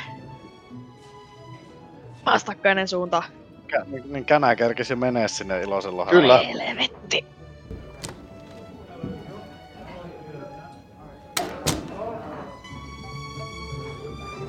Vastakkainen 2.25 2.87
suunta. 2.87 3.23
Kä- 3.67 3.85
niin 4.11 4.25
känä 4.25 4.55
kerkisi 4.55 4.95
menee 4.95 5.27
sinne 5.27 5.65
lohen 5.65 6.07
Kyllä. 6.09 6.37
Helvetti. 6.37 6.94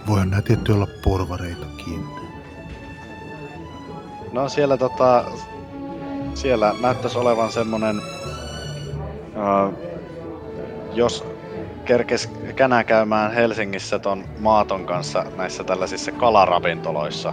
Voihan 0.07 0.31
nämä 0.31 0.43
tietty 0.43 0.73
olla 0.73 0.89
porvareitakin. 1.03 2.05
No 4.33 4.49
siellä 4.49 4.77
tota, 4.77 5.25
siellä 6.35 6.75
näyttäisi 6.81 7.19
olevan 7.19 7.53
semmonen, 7.53 7.99
uh, 7.99 9.75
jos 10.93 11.25
kerkes 11.85 12.31
känä 12.57 12.85
käymään 12.85 13.33
Helsingissä 13.33 13.99
ton 13.99 14.25
Maaton 14.39 14.87
kanssa 14.87 15.25
näissä 15.37 15.65
tällaisissa 15.65 16.13
kalaravintoloissa, 16.13 17.33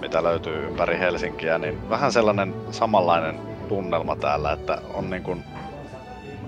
mitä 0.00 0.22
löytyy 0.22 0.66
ympäri 0.66 0.98
Helsinkiä, 0.98 1.58
niin 1.58 1.90
vähän 1.90 2.12
sellainen 2.12 2.54
samanlainen 2.70 3.40
tunnelma 3.68 4.16
täällä, 4.16 4.52
että 4.52 4.78
on 4.94 5.10
niin 5.10 5.22
kuin, 5.22 5.44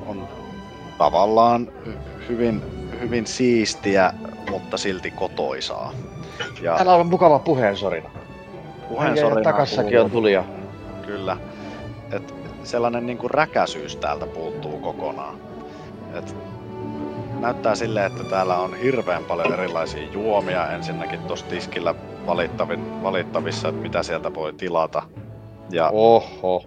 on 0.07 0.29
tavallaan 0.99 1.69
hy- 1.87 2.29
hyvin, 2.29 2.63
hyvin 3.01 3.27
siistiä, 3.27 4.13
mutta 4.51 4.77
silti 4.77 5.11
kotoisaa. 5.11 5.93
Ja 6.61 6.75
Täällä 6.75 6.95
on 6.95 7.07
mukava 7.07 7.39
puheensorina. 7.39 8.11
puheensorinaa 8.89 9.43
Takassakin 9.43 10.01
on 10.01 10.11
tulija. 10.11 10.45
Kyllä. 11.07 11.37
Et 12.13 12.35
sellainen 12.65 13.07
niinku 13.07 13.29
räkäisyys 13.29 13.97
täältä 13.97 14.27
puuttuu 14.27 14.79
kokonaan. 14.79 15.41
Et 16.15 16.37
näyttää 17.41 17.75
silleen, 17.75 18.07
että 18.07 18.25
täällä 18.25 18.59
on 18.59 18.75
hirveän 18.75 19.25
paljon 19.25 19.53
erilaisia 19.53 20.09
juomia 20.13 20.71
ensinnäkin 20.73 21.21
tuossa 21.21 21.47
tiskillä 21.47 21.95
valittavin, 22.27 23.03
valittavissa, 23.03 23.69
että 23.69 23.81
mitä 23.81 24.03
sieltä 24.03 24.35
voi 24.35 24.53
tilata. 24.53 25.03
Ja 25.71 25.91
Oho. 25.93 26.65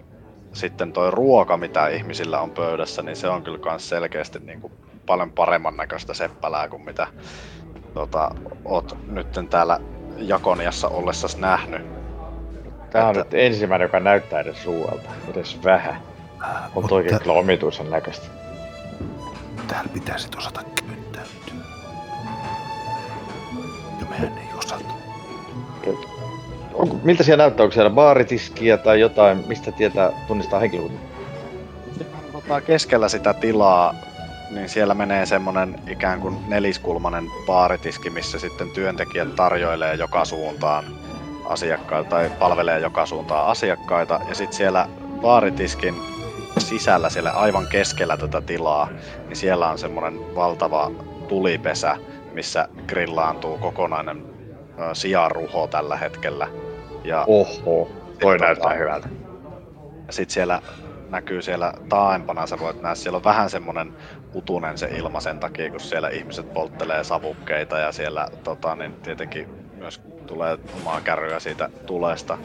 sitten 0.52 0.92
toi 0.92 1.10
ruoka, 1.10 1.56
mitä 1.56 1.88
ihmisillä 1.88 2.40
on 2.40 2.50
pöydässä, 2.50 3.02
niin 3.02 3.16
se 3.16 3.28
on 3.28 3.42
kyllä 3.42 3.58
kans 3.58 3.88
selkeästi 3.88 4.38
niinku 4.38 4.72
paljon 5.06 5.32
paremman 5.32 5.76
näköistä 5.76 6.14
seppälää 6.14 6.68
kuin 6.68 6.82
mitä 6.84 7.06
tota, 7.94 8.30
oot 8.64 8.96
nytten 9.08 9.48
täällä 9.48 9.80
Jakoniassa 10.16 10.88
ollessas 10.88 11.36
nähnyt. 11.36 11.82
Tää 12.90 13.04
on 13.04 13.10
Että- 13.10 13.36
nyt 13.36 13.44
ensimmäinen, 13.44 13.84
joka 13.86 14.00
näyttää 14.00 14.40
edes 14.40 14.66
ruoalta. 14.66 15.10
Edes 15.30 15.64
vähän. 15.64 15.96
On 16.42 16.82
Mut 16.82 16.86
toikin 16.88 17.18
kyllä 17.18 17.32
omituisen 17.38 17.90
näköistä. 17.90 18.26
Täällä 19.68 19.90
pitäisi 19.94 20.28
osata 20.38 20.60
käyttäytyä. 20.62 21.54
Ja 24.00 24.06
mehän 24.10 24.38
ei 24.38 24.58
osata. 24.58 24.84
Onko, 26.74 26.96
miltä 27.02 27.22
siellä 27.22 27.42
näyttää? 27.44 27.64
Onko 27.64 27.74
siellä 27.74 27.90
baaritiskiä 27.90 28.76
tai 28.76 29.00
jotain? 29.00 29.44
Mistä 29.48 29.72
tietää 29.72 30.10
tunnistaa 30.28 30.60
henkilökunnan? 30.60 31.00
tota, 32.32 32.60
keskellä 32.60 33.08
sitä 33.08 33.34
tilaa, 33.34 33.94
niin 34.54 34.68
siellä 34.68 34.94
menee 34.94 35.26
semmonen 35.26 35.74
ikään 35.88 36.20
kuin 36.20 36.38
neliskulmanen 36.48 37.24
baaritiski, 37.46 38.10
missä 38.10 38.38
sitten 38.38 38.70
työntekijät 38.70 39.34
tarjoilee 39.36 39.94
joka 39.94 40.24
suuntaan 40.24 40.84
asiakkaita 41.44 42.10
tai 42.10 42.30
palvelee 42.38 42.80
joka 42.80 43.06
suuntaan 43.06 43.46
asiakkaita. 43.46 44.20
Ja 44.28 44.34
sitten 44.34 44.56
siellä 44.56 44.88
baaritiskin 45.20 45.94
sisällä, 46.58 47.10
siellä 47.10 47.30
aivan 47.30 47.66
keskellä 47.66 48.16
tätä 48.16 48.40
tilaa, 48.40 48.88
niin 49.28 49.36
siellä 49.36 49.70
on 49.70 49.78
semmonen 49.78 50.34
valtava 50.34 50.92
tulipesä, 51.28 51.96
missä 52.32 52.68
grillaantuu 52.88 53.58
kokonainen 53.58 54.26
ö, 54.80 54.94
sianruho 54.94 55.66
tällä 55.66 55.96
hetkellä. 55.96 56.48
Ja 57.04 57.24
Oho. 57.28 57.88
Toi 58.20 58.36
Tota- 58.36 58.40
näyttää 58.40 58.74
hyvältä. 58.74 59.08
ja 60.06 60.12
sitten 60.12 60.34
siellä 60.34 60.62
näkyy 61.10 61.42
siellä 61.42 61.72
taaempana, 61.88 62.46
sä 62.46 62.58
voit 62.58 62.80
nähdä, 62.82 62.94
siellä 62.94 63.16
on 63.16 63.24
vähän 63.24 63.50
semmonen 63.50 63.92
utunen 64.34 64.78
se 64.78 64.86
ilma 64.86 65.20
sen 65.20 65.38
takia, 65.38 65.70
kun 65.70 65.80
siellä 65.80 66.08
ihmiset 66.08 66.52
polttelee 66.54 67.04
savukkeita 67.04 67.78
ja 67.78 67.92
siellä 67.92 68.28
tota, 68.44 68.76
niin 68.76 68.94
tietenkin 68.94 69.48
myös 69.76 70.00
tulee 70.26 70.58
omaa 70.80 71.00
kärryä 71.00 71.40
siitä 71.40 71.70
tulesta. 71.86 72.38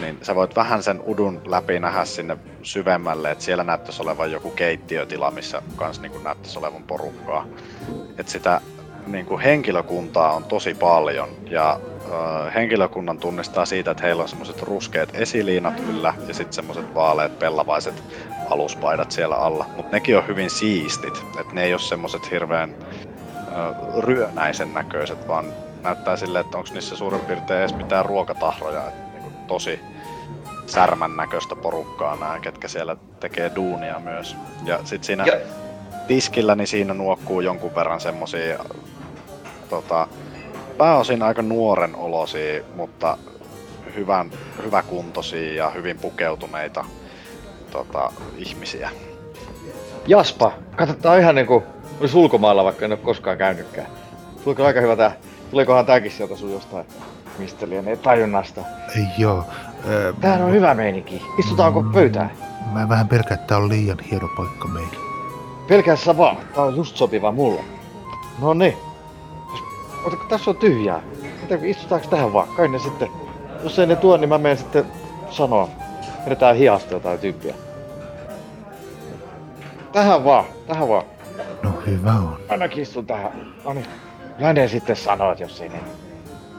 Niin 0.00 0.18
sä 0.22 0.34
voit 0.34 0.56
vähän 0.56 0.82
sen 0.82 1.02
udun 1.06 1.40
läpi 1.46 1.80
nähdä 1.80 2.04
sinne 2.04 2.36
syvemmälle, 2.62 3.30
että 3.30 3.44
siellä 3.44 3.64
näyttäisi 3.64 4.02
olevan 4.02 4.32
joku 4.32 4.50
keittiötila, 4.50 5.30
missä 5.30 5.62
kans 5.76 6.00
niin 6.00 6.24
näyttäisi 6.24 6.58
olevan 6.58 6.82
porukkaa. 6.82 7.46
Et 8.18 8.28
sitä 8.28 8.60
niin 9.06 9.26
kuin 9.26 9.40
henkilökuntaa 9.40 10.32
on 10.32 10.44
tosi 10.44 10.74
paljon 10.74 11.28
ja 11.50 11.80
ö, 12.46 12.50
henkilökunnan 12.50 13.18
tunnistaa 13.18 13.66
siitä, 13.66 13.90
että 13.90 14.02
heillä 14.02 14.22
on 14.22 14.28
semmoiset 14.28 14.62
ruskeat 14.62 15.08
esiliinat 15.14 15.80
yllä 15.90 16.14
ja 16.28 16.34
sitten 16.34 16.52
semmoiset 16.52 16.94
vaaleat 16.94 17.38
pellavaiset 17.38 18.02
aluspaidat 18.50 19.10
siellä 19.10 19.36
alla. 19.36 19.66
Mutta 19.76 19.92
nekin 19.92 20.16
on 20.18 20.26
hyvin 20.26 20.50
siistit, 20.50 21.24
että 21.40 21.54
ne 21.54 21.64
ei 21.64 21.72
ole 21.74 21.80
semmoiset 21.80 22.30
hirveän 22.30 22.74
ryönäisen 23.98 24.74
näköiset, 24.74 25.28
vaan 25.28 25.44
näyttää 25.82 26.16
silleen, 26.16 26.44
että 26.44 26.58
onko 26.58 26.70
niissä 26.72 26.96
suurin 26.96 27.20
piirtein 27.20 27.60
edes 27.60 27.74
mitään 27.74 28.04
ruokatahroja. 28.06 28.88
Et 28.88 29.12
niinku 29.12 29.30
tosi 29.46 29.80
särmän 30.66 31.16
näköistä 31.16 31.56
porukkaa 31.56 32.16
nämä, 32.16 32.38
ketkä 32.40 32.68
siellä 32.68 32.96
tekee 33.20 33.52
duunia 33.54 33.98
myös. 34.00 34.36
Ja 34.64 34.78
sitten 34.84 35.04
siinä 35.04 35.24
Ja- 35.26 35.36
tiskillä, 36.06 36.54
niin 36.54 36.66
siinä 36.66 36.94
nuokkuu 36.94 37.40
jonkun 37.40 37.74
verran 37.74 38.00
semmosia 38.00 38.58
tota, 39.70 40.08
pääosin 40.78 41.22
aika 41.22 41.42
nuoren 41.42 41.96
olosia, 41.96 42.62
mutta 42.76 43.16
hyvän, 43.94 44.30
hyväkuntoisia 44.64 45.64
ja 45.64 45.70
hyvin 45.70 45.98
pukeutuneita 45.98 46.84
tota, 47.74 48.12
ihmisiä. 48.36 48.90
Jaspa, 50.06 50.52
katsotaan 50.76 51.20
ihan 51.20 51.34
niinku 51.34 51.62
olisi 52.00 52.16
ulkomailla, 52.16 52.64
vaikka 52.64 52.84
en 52.84 52.92
ole 52.92 52.98
koskaan 52.98 53.38
käynytkään. 53.38 53.86
Tuliko 54.44 54.64
aika 54.64 54.80
hyvä 54.80 54.96
tää? 54.96 55.16
Tulikohan 55.50 55.86
tääkin 55.86 56.10
sieltä 56.10 56.36
sun 56.36 56.52
jostain 56.52 56.86
mistä 57.38 57.68
lienee 57.68 57.96
tajunnasta? 57.96 58.60
Ei 58.96 59.06
joo. 59.18 59.44
Ää, 59.88 60.12
Täällä 60.20 60.46
on 60.46 60.52
hyvä 60.52 60.74
meininki. 60.74 61.22
Istutaanko 61.38 61.84
pöytään? 61.94 62.30
Mä 62.72 62.88
vähän 62.88 63.08
pelkään, 63.08 63.34
että 63.34 63.46
tää 63.46 63.58
on 63.58 63.68
liian 63.68 63.98
hieno 64.10 64.28
paikka 64.36 64.68
meille. 64.68 64.96
Pelkää 65.68 65.96
sä 65.96 66.16
vaan, 66.16 66.36
tää 66.54 66.64
on 66.64 66.76
just 66.76 66.96
sopiva 66.96 67.32
mulle. 67.32 67.60
No 68.40 68.54
niin. 68.54 68.76
Ota, 70.04 70.16
kun 70.16 70.28
tässä 70.28 70.50
on 70.50 70.56
tyhjää. 70.56 71.02
Mitä, 71.42 71.58
istutaanko 71.62 72.06
tähän 72.08 72.32
vaan? 72.32 72.48
Kai 72.56 72.68
ne 72.68 72.78
sitten... 72.78 73.08
Jos 73.62 73.78
ei 73.78 73.86
ne 73.86 73.96
tuo, 73.96 74.16
niin 74.16 74.28
mä 74.28 74.38
menen 74.38 74.58
sitten 74.58 74.84
sanoa. 75.30 75.68
Vedetään 76.24 76.56
hiasta 76.56 76.94
jotain 76.94 77.18
tyyppiä. 77.18 77.54
Tähän 79.94 80.24
vaan, 80.24 80.44
tähän 80.66 80.88
vaan. 80.88 81.04
No 81.62 81.70
hyvä 81.86 82.12
on. 82.12 82.36
Ainakin 82.48 82.82
istun 82.82 83.06
tähän. 83.06 83.54
No 83.64 83.72
niin. 83.72 83.86
Ne 84.38 84.46
sitten 84.68 84.96
että 85.32 85.44
jos 85.44 85.60
ei 85.60 85.68
ne 85.68 85.80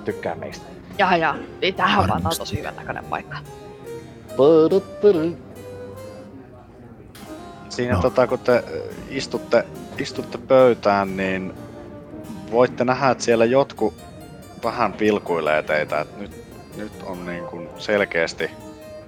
tykkää 0.05 0.35
meistä. 0.35 0.65
Jaha, 0.97 1.17
ja 1.17 1.35
niin 1.61 1.73
tähän 1.75 1.97
vaan 1.97 2.07
tää 2.07 2.15
on 2.15 2.23
Varmasti. 2.23 2.39
tosi 2.39 2.57
hyvän 2.59 2.75
näköinen 2.75 3.05
paikka. 3.05 3.37
Siinä 7.69 7.93
No. 7.95 8.01
tota, 8.01 8.27
kun 8.27 8.39
te 8.39 8.63
ö, 8.71 8.83
istutte, 9.09 9.65
istutte 9.97 10.37
pöytään, 10.37 11.17
niin 11.17 11.53
voitte 12.51 12.83
nähdä, 12.85 13.09
että 13.09 13.23
siellä 13.23 13.45
jotkut 13.45 13.93
vähän 14.63 14.93
pilkuilee 14.93 15.63
teitä. 15.63 15.99
Et 16.01 16.17
nyt, 16.17 16.31
nyt 16.77 16.91
on 17.05 17.25
niin 17.25 17.43
kuin 17.43 17.69
selkeästi 17.77 18.51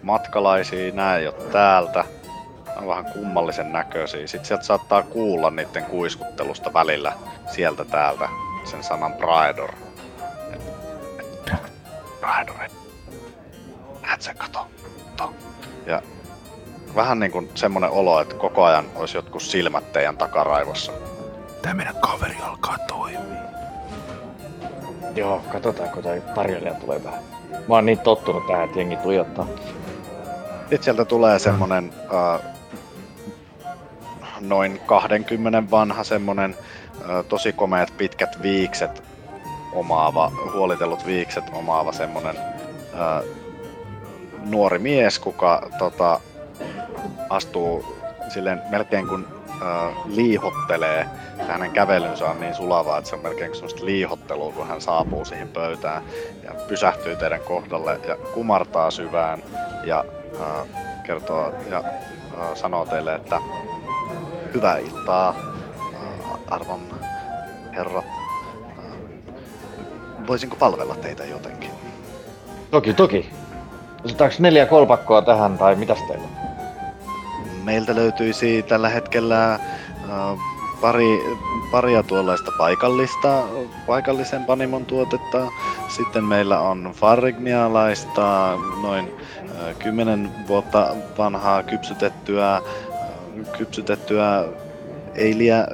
matkalaisia, 0.03 0.93
nämä 0.93 1.15
ei 1.15 1.27
ole 1.27 1.35
täältä. 1.51 2.03
On 2.81 2.87
vähän 2.87 3.05
kummallisen 3.05 3.71
näköisiä. 3.71 4.27
Sitten 4.27 4.45
sieltä 4.47 4.63
saattaa 4.63 5.03
kuulla 5.03 5.51
niiden 5.51 5.85
kuiskuttelusta 5.85 6.73
välillä 6.73 7.13
sieltä 7.51 7.85
täältä 7.85 8.29
sen 8.63 8.83
sanan 8.83 9.13
Praedor. 9.13 9.73
Praedor, 12.19 12.55
et- 12.65 12.71
näet 14.01 14.21
sä, 14.21 14.33
kato, 14.33 14.67
kato. 15.09 15.33
Ja 15.85 16.01
vähän 16.95 17.19
niin 17.19 17.31
kuin 17.31 17.49
semmonen 17.55 17.89
olo, 17.89 18.21
että 18.21 18.35
koko 18.35 18.63
ajan 18.63 18.85
olisi 18.95 19.17
jotkut 19.17 19.41
silmät 19.41 19.93
teidän 19.93 20.17
takaraivossa. 20.17 20.91
Tää 21.61 21.73
meidän 21.73 21.95
kaveri 21.95 22.37
alkaa 22.43 22.77
toimia. 22.77 23.19
Joo, 25.15 25.41
katsotaan 25.51 25.89
kun 25.89 26.03
toi 26.03 26.21
tarjoilija 26.35 26.73
tulee 26.73 26.99
tähän. 26.99 27.23
Mä 27.67 27.75
oon 27.75 27.85
niin 27.85 27.99
tottunut 27.99 28.47
tähän, 28.47 28.63
että 28.65 28.79
jengi 28.79 28.97
tuijottaa. 28.97 29.47
Sitten 30.59 30.83
sieltä 30.83 31.05
tulee 31.05 31.39
semmonen 31.39 31.93
äh, 32.13 32.56
noin 34.39 34.81
20 34.85 35.71
vanha 35.71 36.03
semmonen 36.03 36.55
tosi 37.29 37.53
komeat 37.53 37.93
pitkät 37.97 38.41
viikset 38.41 39.03
omaava, 39.73 40.31
huolitellut 40.53 41.05
viikset 41.05 41.43
omaava 41.53 41.91
semmonen 41.91 42.35
nuori 44.49 44.79
mies, 44.79 45.19
kuka 45.19 45.69
tota, 45.77 46.19
astuu 47.29 47.97
silleen 48.29 48.61
melkein 48.69 49.07
kun 49.07 49.27
äh, 49.61 49.95
liihottelee. 50.05 51.05
Hänen 51.47 51.71
kävelynsä 51.71 52.25
on 52.25 52.39
niin 52.39 52.55
sulavaa, 52.55 52.97
että 52.97 53.09
se 53.09 53.15
on 53.15 53.21
melkein 53.21 53.53
semmoista 53.53 53.85
liihottelua, 53.85 54.51
kun 54.51 54.67
hän 54.67 54.81
saapuu 54.81 55.25
siihen 55.25 55.47
pöytään 55.47 56.03
ja 56.43 56.51
pysähtyy 56.67 57.15
teidän 57.15 57.41
kohdalle 57.41 57.99
ja 58.07 58.15
kumartaa 58.33 58.91
syvään 58.91 59.43
ja 59.83 60.05
äh, 60.41 60.67
kertoo 61.03 61.53
ja 61.69 61.77
äh, 61.77 62.55
sanoo 62.55 62.85
teille, 62.85 63.15
että 63.15 63.41
hyvää 64.53 64.77
iltaa, 64.77 65.35
arvon 66.49 66.79
herrat. 67.75 68.05
Äh, 68.05 68.85
voisinko 70.27 70.55
palvella 70.55 70.95
teitä 70.95 71.25
jotenkin? 71.25 71.71
Toki, 72.71 72.93
toki. 72.93 73.29
Otetaanko 74.05 74.35
neljä 74.39 74.65
kolpakkoa 74.65 75.21
tähän 75.21 75.57
tai 75.57 75.75
mitäs 75.75 75.99
teillä? 76.07 76.27
Meiltä 77.63 77.95
löytyisi 77.95 78.63
tällä 78.63 78.89
hetkellä 78.89 79.53
äh, 79.53 79.59
pari, 80.81 81.19
paria 81.71 82.03
tuollaista 82.03 82.51
paikallista, 82.57 83.43
paikallisen 83.87 84.45
panimon 84.45 84.85
tuotetta. 84.85 85.47
Sitten 85.87 86.23
meillä 86.23 86.59
on 86.59 86.91
farignialaista, 86.95 88.57
noin 88.81 89.11
äh, 89.69 89.75
10 89.79 90.31
vuotta 90.47 90.95
vanhaa 91.17 91.63
kypsytettyä, 91.63 92.61
kypsytettyä 93.57 94.45
eiliä. 95.15 95.67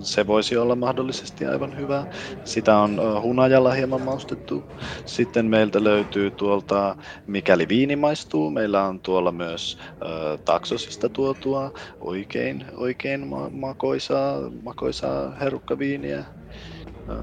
Se 0.00 0.26
voisi 0.26 0.56
olla 0.56 0.76
mahdollisesti 0.76 1.46
aivan 1.46 1.76
hyvä. 1.76 2.06
Sitä 2.44 2.78
on 2.78 3.00
hunajalla 3.22 3.72
hieman 3.72 4.02
maustettu. 4.02 4.64
Sitten 5.06 5.46
meiltä 5.46 5.84
löytyy 5.84 6.30
tuolta, 6.30 6.96
mikäli 7.26 7.68
viini 7.68 7.96
maistuu, 7.96 8.50
meillä 8.50 8.84
on 8.84 9.00
tuolla 9.00 9.32
myös 9.32 9.78
äh, 9.90 9.98
taksosista 10.44 11.08
tuotua 11.08 11.72
oikein, 12.00 12.64
oikein 12.76 13.26
ma- 13.26 13.50
makoisaa, 13.50 14.36
makoisaa 14.62 15.30
herukkaviiniä. 15.40 16.18
Äh, 16.18 17.16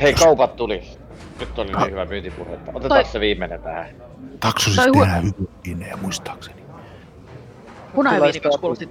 Hei, 0.00 0.14
kaupat 0.14 0.56
tuli. 0.56 0.82
Nyt 1.40 1.58
oli 1.58 1.72
niin 1.72 1.90
hyvä 1.90 2.04
myyntipuhetta. 2.04 2.72
Otetaan 2.74 3.04
se 3.04 3.20
viimeinen 3.20 3.62
tähän. 3.62 3.86
Taksosista 4.40 4.82
hu- 4.82 5.00
tehdään 5.00 5.24
hyviä 5.24 5.48
viinejä 5.66 5.96
muistaakseni. 6.02 6.67
Huna 7.96 8.14
ja 8.14 8.20
viini 8.22 8.40
kuulosti, 8.60 8.88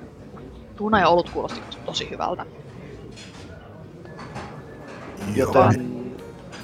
huna 0.79 0.99
ja 0.99 1.09
olut 1.09 1.29
kuulosti 1.29 1.61
tosi 1.85 2.09
hyvältä. 2.09 2.45
Joten 5.35 5.97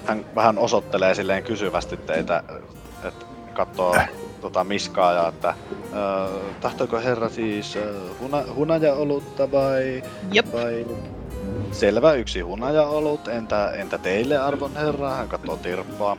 hän 0.05 0.25
vähän 0.35 0.57
osoittelee 0.57 1.15
silleen 1.15 1.43
kysyvästi 1.43 1.97
teitä, 1.97 2.43
että 3.03 3.25
katsoo 3.53 3.95
tota 4.41 4.63
miskaa 4.63 5.13
ja 5.13 5.27
että 5.27 5.49
äh, 5.49 5.55
tahtoiko 6.61 6.99
herra 6.99 7.29
siis 7.29 7.77
äh, 7.77 7.83
huna, 8.19 8.43
hunaja-olutta 8.55 9.51
vai, 9.51 10.03
Jep. 10.31 10.53
vai 10.53 10.85
Selvä, 11.71 12.13
yksi 12.13 12.41
hunaja-olut. 12.41 13.27
Entä, 13.27 13.71
entä 13.71 13.97
teille, 13.97 14.37
arvon 14.37 14.75
herra? 14.75 15.09
Hän 15.09 15.29
katsoo 15.29 15.57
tirppaa. 15.57 16.17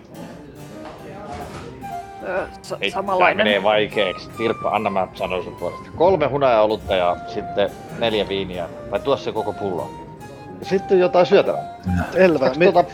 Öö, 2.29 2.47
sa- 2.63 2.77
Ei, 2.81 2.91
samanlainen. 2.91 3.47
menee 3.47 3.63
vaikeaksi. 3.63 4.31
Tirppa, 4.39 4.69
anna 4.71 4.91
mä 4.91 5.09
sanon 5.15 5.45
sun 5.45 5.57
puolesta. 5.57 5.87
Kolme 5.97 6.27
hunaja-olutta 6.27 6.95
ja 6.97 7.17
sitten 7.35 7.71
neljä 7.99 8.29
viiniä. 8.29 8.69
Vai 8.91 9.01
tuo 9.01 9.17
se 9.17 9.33
koko 9.33 9.53
pullo. 9.53 9.91
Ja 10.61 10.67
sitten 10.67 10.99
jotain 10.99 11.27
syötävää. 11.27 11.75
Selvä. 12.13 12.39
Saaks 12.39 12.59
Mi- 12.59 12.73
tuota, 12.73 12.91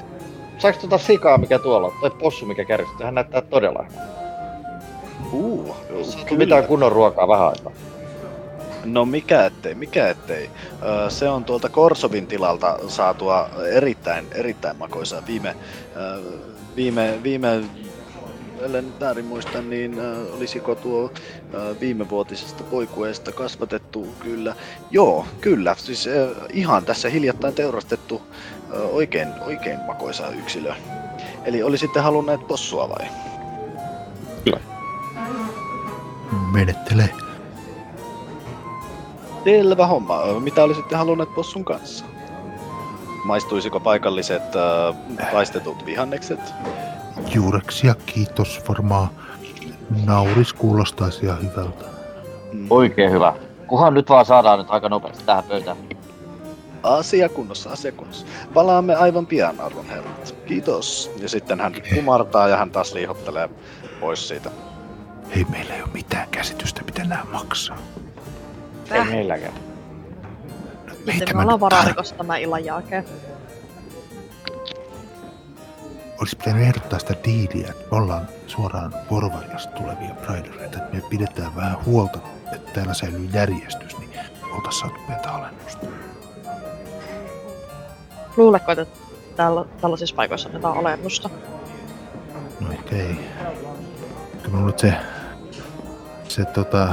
saaks 0.58 0.78
tuota 0.78 0.98
sikaa, 0.98 1.38
mikä 1.38 1.58
tuolla 1.58 1.86
on? 1.86 1.92
Tai 2.00 2.10
possu, 2.10 2.46
mikä 2.46 2.64
kärjistyy? 2.64 3.04
Hän 3.04 3.14
näyttää 3.14 3.40
todella 3.40 3.84
hyvältä. 3.88 4.10
uh, 5.32 5.76
Saatko 6.02 6.24
kyllä. 6.28 6.38
mitään 6.44 6.64
kunnon 6.64 6.92
ruokaa 6.92 7.28
vähän 7.28 7.46
aikaa? 7.48 7.72
No 8.84 9.04
mikä 9.04 9.44
ettei, 9.46 9.74
mikä 9.74 10.08
ettei. 10.08 10.50
Se 11.08 11.28
on 11.28 11.44
tuolta 11.44 11.68
Korsovin 11.68 12.26
tilalta 12.26 12.78
saatua 12.88 13.48
erittäin, 13.72 14.26
erittäin 14.34 14.76
makoisaa. 14.76 15.22
Viime, 15.26 15.54
viime, 16.76 17.18
viime 17.22 17.48
ellen 18.60 18.84
nyt 18.84 19.00
väärin 19.00 19.24
muista, 19.24 19.62
niin 19.62 19.98
ö, 19.98 20.32
olisiko 20.36 20.74
tuo 20.74 21.12
ö, 21.54 21.74
viimevuotisesta 21.80 22.64
poikueesta 22.64 23.32
kasvatettu 23.32 24.08
kyllä. 24.20 24.54
Joo, 24.90 25.26
kyllä. 25.40 25.74
Siis 25.78 26.06
ö, 26.06 26.34
ihan 26.52 26.84
tässä 26.84 27.08
hiljattain 27.08 27.54
teurastettu 27.54 28.22
ö, 28.72 28.82
oikein, 28.82 29.28
oikein 29.46 29.78
makoisaa 29.86 30.30
yksilö. 30.30 30.74
Eli 31.44 31.62
olisitte 31.62 32.00
halunneet 32.00 32.46
possua 32.46 32.88
vai? 32.88 33.06
Menettele. 36.52 37.10
Selvä 39.44 39.86
homma. 39.86 40.40
Mitä 40.40 40.64
olisitte 40.64 40.96
halunneet 40.96 41.34
possun 41.34 41.64
kanssa? 41.64 42.04
Maistuisiko 43.24 43.80
paikalliset 43.80 44.42
äh, 44.56 45.32
paistetut 45.32 45.86
vihannekset? 45.86 46.40
Juureksia, 47.34 47.94
kiitos 48.06 48.60
varmaan. 48.68 49.08
Nauris 50.06 50.52
kuulostaisi 50.52 51.26
ihan 51.26 51.42
hyvältä. 51.42 51.84
Oikein 52.70 53.10
hyvä. 53.12 53.34
Kuhan 53.66 53.94
nyt 53.94 54.08
vaan 54.08 54.26
saadaan 54.26 54.58
nyt 54.58 54.70
aika 54.70 54.88
nopeasti 54.88 55.24
tähän 55.24 55.44
pöytään. 55.44 55.76
Asia 56.82 57.28
kunnossa, 57.28 57.70
asia 57.70 57.92
kunnossa. 57.92 58.26
Palaamme 58.54 58.94
aivan 58.94 59.26
pian, 59.26 59.60
arvon 59.60 59.86
herrat. 59.88 60.34
Kiitos. 60.46 61.10
Ja 61.18 61.28
sitten 61.28 61.60
hän 61.60 61.74
kumartaa 61.94 62.48
ja 62.48 62.56
hän 62.56 62.70
taas 62.70 62.94
liihottelee 62.94 63.48
pois 64.00 64.28
siitä. 64.28 64.50
Ei 65.36 65.44
meillä 65.50 65.74
ei 65.74 65.82
ole 65.82 65.90
mitään 65.94 66.28
käsitystä, 66.30 66.82
mitä 66.82 67.04
nämä 67.04 67.24
maksaa. 67.32 67.76
Ei 67.76 68.98
Täh. 68.98 69.08
meilläkään. 69.10 69.52
No, 70.86 70.94
Sitten 70.94 71.06
meitä 71.06 71.24
me 71.26 71.32
mä 71.34 71.42
ollaan 71.42 71.54
nyt 71.54 71.60
vararikossa 71.60 72.14
tämän 72.14 72.40
illan 72.40 72.64
jälkeen. 72.64 73.04
Olisi 76.20 76.36
pitänyt 76.36 76.62
ehdottaa 76.62 76.98
sitä 76.98 77.14
diiliä, 77.24 77.68
että 77.70 77.96
ollaan 77.96 78.28
suoraan 78.46 78.94
porvarjasta 79.08 79.72
tulevia 79.72 80.14
pridereita, 80.14 80.78
että 80.78 80.96
me 80.96 81.02
pidetään 81.10 81.56
vähän 81.56 81.84
huolta, 81.84 82.18
että 82.52 82.72
täällä 82.72 82.94
säilyy 82.94 83.28
järjestys, 83.32 83.98
niin 83.98 84.10
saatu 84.70 85.00
pientä 85.06 85.32
alennusta. 85.32 85.86
Luuletko, 88.36 88.72
että 88.72 88.86
tällä, 89.36 89.64
tällaisissa 89.80 90.16
paikoissa 90.16 90.48
annetaan 90.48 90.78
alennusta? 90.78 91.30
No 92.60 92.72
ehkä 92.72 92.96
ei. 92.96 93.14
Kyllä 94.42 94.50
mä 94.50 94.56
luulen, 94.56 94.68
että 94.70 94.80
se, 94.80 94.94
se 96.28 96.44
tota, 96.44 96.88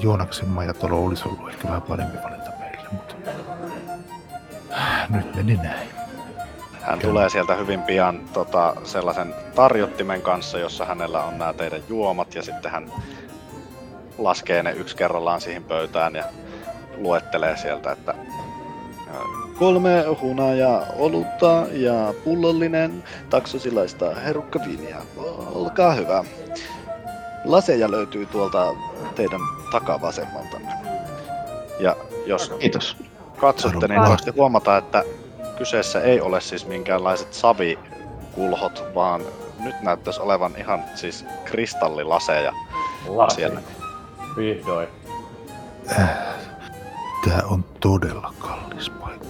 Joonaksen 0.00 0.48
majatalo 0.48 1.04
olisi 1.04 1.28
ollut 1.28 1.48
ehkä 1.48 1.68
vähän 1.68 1.82
parempi 1.82 2.18
valinta 2.24 2.50
meille. 2.58 2.88
mutta 2.92 3.14
nyt 5.10 5.34
meni 5.34 5.56
näin. 5.56 5.99
Hän 6.82 6.98
tulee 6.98 7.28
sieltä 7.28 7.54
hyvin 7.54 7.82
pian 7.82 8.20
tota, 8.32 8.76
sellaisen 8.84 9.34
tarjottimen 9.54 10.22
kanssa, 10.22 10.58
jossa 10.58 10.84
hänellä 10.84 11.24
on 11.24 11.38
nämä 11.38 11.52
teidän 11.52 11.82
juomat 11.88 12.34
ja 12.34 12.42
sitten 12.42 12.70
hän 12.70 12.92
laskee 14.18 14.62
ne 14.62 14.72
yksi 14.72 14.96
kerrallaan 14.96 15.40
siihen 15.40 15.64
pöytään 15.64 16.14
ja 16.14 16.24
luettelee 16.96 17.56
sieltä, 17.56 17.92
että 17.92 18.14
kolme 19.58 20.04
hunajaa 20.20 20.86
olutta 20.96 21.66
ja 21.72 22.14
pullollinen 22.24 23.04
taksosilaista 23.30 24.14
herukkaviiniä. 24.14 24.96
Olkaa 25.52 25.94
hyvä. 25.94 26.24
Laseja 27.44 27.90
löytyy 27.90 28.26
tuolta 28.26 28.74
teidän 29.14 29.40
takavasemmalta. 29.72 30.60
Ja 31.80 31.96
jos 32.26 32.52
Kiitos. 32.58 32.96
katsotte, 33.36 33.88
niin 33.88 34.04
voitte 34.04 34.30
huomata, 34.36 34.76
että 34.76 35.04
kyseessä 35.58 36.00
ei 36.00 36.20
ole 36.20 36.40
siis 36.40 36.66
minkäänlaiset 36.66 37.32
savikulhot, 37.34 38.84
vaan 38.94 39.22
nyt 39.60 39.82
näyttäisi 39.82 40.20
olevan 40.20 40.54
ihan 40.58 40.84
siis 40.94 41.24
kristallilaseja 41.44 42.52
Lasi. 43.08 43.36
siellä. 43.36 43.60
Vihdoin. 44.36 44.88
Tää 47.28 47.42
on 47.50 47.64
todella 47.80 48.34
kallis 48.38 48.90
paikka. 48.90 49.26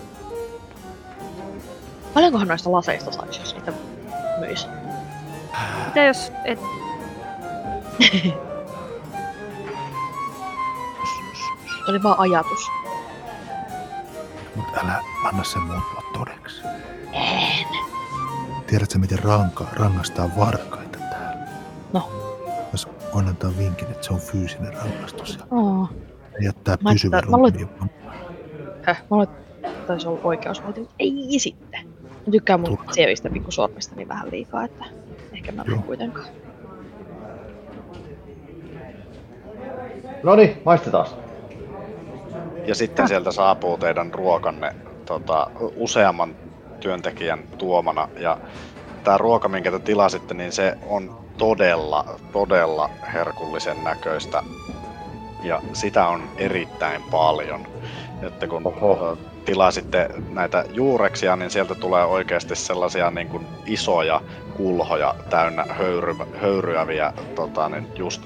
Paljonkohan 2.15 2.49
noista 2.49 2.73
laseista 2.73 3.13
saisi, 3.13 3.41
jos 3.41 3.55
niitä 3.55 3.73
myisi? 4.39 4.67
Mitä 5.87 6.05
jos 6.05 6.33
et... 6.45 6.59
Se 11.85 11.91
oli 11.91 12.03
vaan 12.03 12.19
ajatus. 12.19 12.71
Mutta 14.57 14.81
älä 14.81 15.10
anna 15.25 15.45
sen 15.45 15.63
muuttua 15.63 16.03
todeksi. 16.13 16.63
En. 17.13 17.67
Tiedätkö, 18.67 18.99
miten 18.99 19.19
ranka, 19.19 19.65
rangaistaan 19.73 20.33
varkaita 20.39 20.99
täällä? 20.99 21.47
No. 21.93 22.11
Jos 22.73 22.89
voin 23.15 23.29
antaa 23.29 23.51
vinkin, 23.59 23.91
että 23.91 24.07
se 24.07 24.13
on 24.15 24.21
fyysinen 24.21 24.75
rangaistus 24.75 25.39
ja 25.39 25.45
Oh. 25.57 25.91
jättää 26.41 26.77
Mä 26.81 26.93
pysyvän 26.93 27.23
mä 27.31 27.37
ruumiin. 27.37 27.69
Häh, 28.83 29.03
mä 29.11 29.23
että 29.23 29.69
taisi 29.87 30.09
olla 30.09 30.21
oikeusvaltio. 30.25 30.87
Ei 30.99 31.39
sitten. 31.39 31.87
Mä 32.27 32.31
tykkään 32.33 32.61
mun 32.61 32.69
Turha. 32.77 32.93
sievistä 32.93 33.31
pikkusormista 33.31 33.97
niin 33.97 34.09
vähän 34.09 34.31
liikaa, 34.31 34.65
että 34.65 34.85
ehkä 35.33 35.53
mä 35.53 35.65
en 35.73 35.83
kuitenkaan. 35.83 36.27
No 40.23 40.37
niin, 40.37 40.63
maistetaan. 40.65 41.07
Ja 42.67 42.75
sitten 42.75 43.09
sieltä 43.09 43.33
saapuu 43.33 43.79
teidän 43.79 44.15
ruokanne 44.15 44.75
tota, 45.11 45.51
useamman 45.77 46.37
työntekijän 46.81 47.45
tuomana. 47.59 48.09
Ja 48.17 48.39
tämä 49.05 49.19
ruoka, 49.19 49.49
minkä 49.49 49.71
te 49.71 49.79
tilasitte, 49.79 50.35
niin 50.35 50.53
se 50.53 50.79
on 50.87 51.19
todella, 51.39 52.05
todella 52.33 52.91
herkullisen 53.13 53.85
näköistä. 53.85 54.43
Ja 55.43 55.63
sitä 55.73 56.07
on 56.07 56.23
erittäin 56.39 57.03
paljon. 57.03 57.67
Että 58.23 58.47
kun 58.47 58.67
Oho. 58.67 59.19
tilasitte 59.45 60.09
näitä 60.29 60.65
juureksia, 60.73 61.37
niin 61.37 61.51
sieltä 61.51 61.75
tulee 61.75 62.05
oikeasti 62.05 62.57
sellaisia 62.57 63.11
niin 63.11 63.29
kuin 63.29 63.47
isoja 63.67 64.21
kulhoja 64.57 65.15
täynnä 65.31 65.67
höyry, 65.71 66.15
höyryäviä 66.41 67.13
tota, 67.35 67.69
niin 67.69 67.89
just 67.97 68.23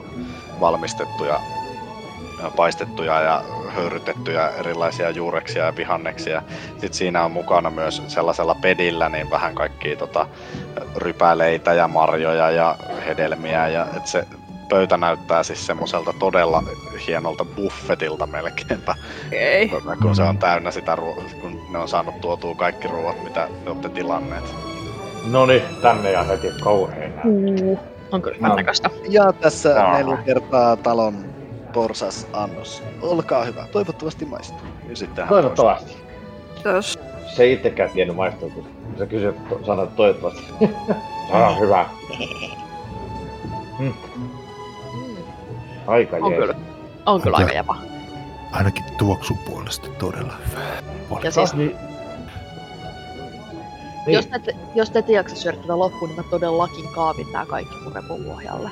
valmistettuja 0.61 1.32
ja 1.32 1.64
paistettuja 2.51 3.20
ja 3.20 3.42
höyrytettyjä 3.74 4.49
erilaisia 4.49 5.11
juureksia 5.11 5.64
ja 5.64 5.76
vihanneksia. 5.76 6.42
Sitten 6.70 6.95
siinä 6.95 7.24
on 7.24 7.30
mukana 7.32 7.70
myös 7.70 8.03
sellaisella 8.09 8.55
pedillä 8.55 9.09
niin 9.09 9.30
vähän 9.30 9.55
kaikkia 9.55 9.97
tota, 9.97 10.26
rypäleitä 10.97 11.72
ja 11.72 11.88
marjoja 11.88 12.51
ja 12.51 12.76
hedelmiä. 13.07 13.68
Ja, 13.68 13.86
et 13.97 14.07
se 14.07 14.26
pöytä 14.68 14.97
näyttää 14.97 15.42
siis 15.42 15.66
semmoiselta 15.66 16.12
todella 16.18 16.62
hienolta 17.07 17.45
buffetilta 17.45 18.26
melkeinpä, 18.26 18.95
Ei. 19.32 19.70
kun 20.03 20.16
se 20.16 20.22
on 20.22 20.38
täynnä 20.38 20.70
sitä, 20.70 20.97
ruo- 20.97 21.22
kun 21.40 21.61
ne 21.72 21.78
on 21.78 21.88
saanut 21.88 22.20
tuotua 22.20 22.55
kaikki 22.55 22.88
ruoat, 22.88 23.24
mitä 23.24 23.49
te 23.64 23.70
olette 23.70 23.88
tilanneet. 23.88 24.55
No 25.30 25.47
niin, 25.47 25.62
tänne 25.82 26.12
ja 26.12 26.22
heti 26.22 26.49
kauhean. 26.64 27.12
Uh, 27.24 27.78
on 28.12 28.22
kyllä 28.22 28.49
No. 28.49 28.57
Ja 29.09 29.32
tässä 29.32 29.92
neljä 29.92 30.16
kertaa 30.16 30.76
talon 30.76 31.34
porsas 31.75 32.27
annos. 32.33 32.83
Olkaa 33.03 33.45
hyvä, 33.45 33.66
toivottavasti 33.72 34.25
maistuu. 34.25 34.61
Ja 34.89 34.97
sitten 34.97 35.29
Toivottavasti. 35.29 35.97
Kiitos. 36.55 36.99
Se 37.37 37.43
ei 37.43 37.53
itsekään 37.53 37.91
tiennyt 37.91 38.16
maistua, 38.16 38.51
kun 38.51 38.66
sä 38.99 39.07
kysyt, 39.07 39.49
to, 39.49 39.61
sanoit 39.66 39.97
toivottavasti. 39.97 40.45
Ah, 41.33 41.61
hyvä. 41.61 41.87
Hmm. 43.79 43.95
Aika 45.87 46.16
On 46.16 46.33
jees. 46.33 46.41
kyllä, 46.43 46.55
on 47.07 47.22
kyllä 47.22 47.37
aika 47.37 47.53
jävä. 47.53 47.75
Ainakin 48.53 48.85
tuoksun 48.99 49.39
puolesta 49.39 49.89
todella 49.99 50.33
hyvä. 50.51 50.61
Ja 51.22 51.31
siis, 51.31 51.55
niin. 51.55 51.77
jos, 54.07 54.29
Niin. 54.31 54.43
te, 54.43 54.51
ette- 54.51 54.57
jos 54.75 54.91
te 54.91 54.99
ette 54.99 55.12
jaksa 55.12 55.37
syödä 55.37 55.57
tätä 55.57 55.79
loppuun, 55.79 56.09
niin 56.11 56.16
mä 56.16 56.31
todellakin 56.31 56.89
kaavin 56.95 57.27
tää 57.33 57.47
kaikki 57.47 57.75
mun 57.85 57.93
repun 57.95 58.25
pohjalle. 58.25 58.70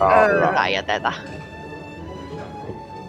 Ah, 0.00 0.62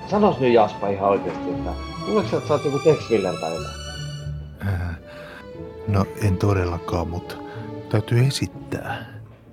Sanois 0.10 0.40
nyt 0.40 0.54
Jaspa 0.54 0.88
ihan 0.90 1.10
oikeesti, 1.10 1.50
että 1.50 1.70
luuletko 2.08 2.32
sä, 2.32 2.38
että 2.38 2.48
sä 2.48 2.54
oot 2.54 2.66
joku 2.66 2.80
Tex 2.80 3.08
tai 3.08 3.18
jotain? 3.56 3.66
Äh, 4.68 4.96
No 5.88 6.06
en 6.22 6.38
todellakaan, 6.38 7.08
mutta 7.08 7.36
täytyy 7.90 8.20
esittää. 8.28 9.06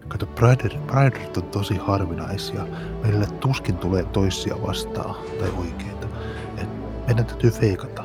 Kato, 0.09 0.26
Prider, 0.26 0.78
Priderit 0.86 1.36
on 1.36 1.42
tosi 1.42 1.76
harvinaisia. 1.76 2.66
Meillä 3.03 3.26
tuskin 3.26 3.76
tulee 3.76 4.05
toisia 4.05 4.62
vastaan 4.66 5.14
tai 5.40 5.48
oikeita. 5.59 6.07
Et 6.59 6.68
meidän 7.07 7.26
täytyy 7.26 7.51
feikata. 7.51 8.05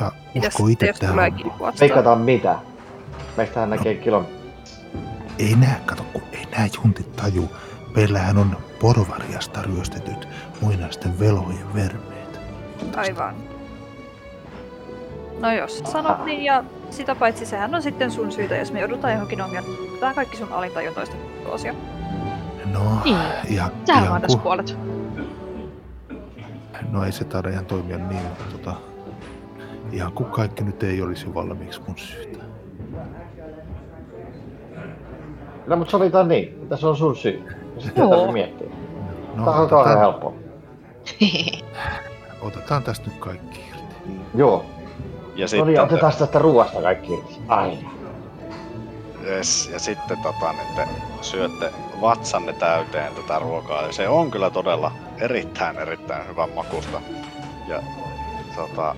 Ja 0.00 0.12
usko 0.36 0.66
itse 0.66 0.92
tähän. 0.98 1.16
Veikataan 1.80 2.18
mitä? 2.20 2.58
Meistähän 3.36 3.70
näkee 3.70 3.94
kilon. 3.94 4.26
Ei 5.38 5.54
nää, 5.54 5.80
kato, 5.86 6.02
kun 6.12 6.22
ei 6.32 6.46
nää 6.50 6.68
juntit 6.76 7.16
taju. 7.16 7.48
Meillähän 7.96 8.38
on 8.38 8.56
porvariasta 8.80 9.62
ryöstetyt 9.62 10.28
muinaisten 10.60 11.18
velhojen 11.20 11.74
vermeet. 11.74 12.40
Aivan. 12.96 13.34
No 15.40 15.52
jos 15.52 15.78
sanot 15.92 16.24
niin, 16.24 16.44
ja 16.44 16.64
sitä 16.90 17.14
paitsi 17.14 17.46
sehän 17.46 17.74
on 17.74 17.82
sitten 17.82 18.10
sun 18.10 18.32
syytä, 18.32 18.56
jos 18.56 18.72
me 18.72 18.80
joudutaan 18.80 19.12
johonkin 19.12 19.40
ongelmaan. 19.42 19.76
Tämä 20.00 20.08
on 20.10 20.14
kaikki 20.14 20.36
sun 20.36 20.52
alintajuntoista 20.52 21.16
osia. 21.46 21.74
No, 22.72 22.80
Niin. 23.04 23.16
ihan, 23.48 23.70
Sehän 23.84 24.04
ihan 24.04 24.20
tässä 24.20 24.38
ku, 24.38 24.42
puolet. 24.42 24.78
no 26.90 27.04
ei 27.04 27.12
se 27.12 27.24
taida 27.24 27.48
ihan 27.48 27.66
toimia 27.66 27.98
niin, 27.98 28.22
mutta 28.22 28.44
tota, 28.52 28.74
ihan 29.92 30.12
kuin 30.12 30.30
kaikki 30.30 30.64
nyt 30.64 30.82
ei 30.82 31.02
olisi 31.02 31.34
valmiiksi 31.34 31.80
mun 31.86 31.98
syytä. 31.98 32.38
No 35.66 35.76
mut 35.76 35.90
sovitaan 35.90 36.28
niin, 36.28 36.58
että 36.62 36.76
se 36.76 36.86
on 36.86 36.96
sun 36.96 37.16
syy. 37.16 37.44
Sitten 37.78 38.08
tarvitse 38.08 38.32
miettiä. 38.32 38.68
No, 39.34 39.44
Tää 39.44 39.54
on 39.54 39.60
otetaan, 39.60 39.98
helppoa. 39.98 40.32
otetaan 42.46 42.82
tästä 42.82 43.10
nyt 43.10 43.18
kaikki 43.18 43.60
irti. 43.68 44.20
Joo. 44.34 44.64
Ja 45.36 45.44
No 45.44 45.48
sitten, 45.48 45.66
niin, 45.66 45.80
otetaan 45.80 46.12
tästä 46.18 46.38
ruoasta 46.38 46.82
kaikki 46.82 47.12
irti. 47.14 47.40
Aina. 47.48 47.90
yes, 49.26 49.70
ja 49.72 49.78
sitten 49.78 50.18
tota, 50.22 50.52
niin 50.52 50.74
te 50.76 50.88
syötte 51.20 51.72
vatsanne 52.00 52.52
täyteen 52.52 53.12
tätä 53.14 53.38
ruokaa. 53.38 53.82
Ja 53.82 53.92
se 53.92 54.08
on 54.08 54.30
kyllä 54.30 54.50
todella 54.50 54.92
erittäin, 55.18 55.76
erittäin 55.78 56.28
hyvän 56.28 56.50
makusta. 56.54 57.00
Ja 57.68 57.82
tota, 58.56 58.96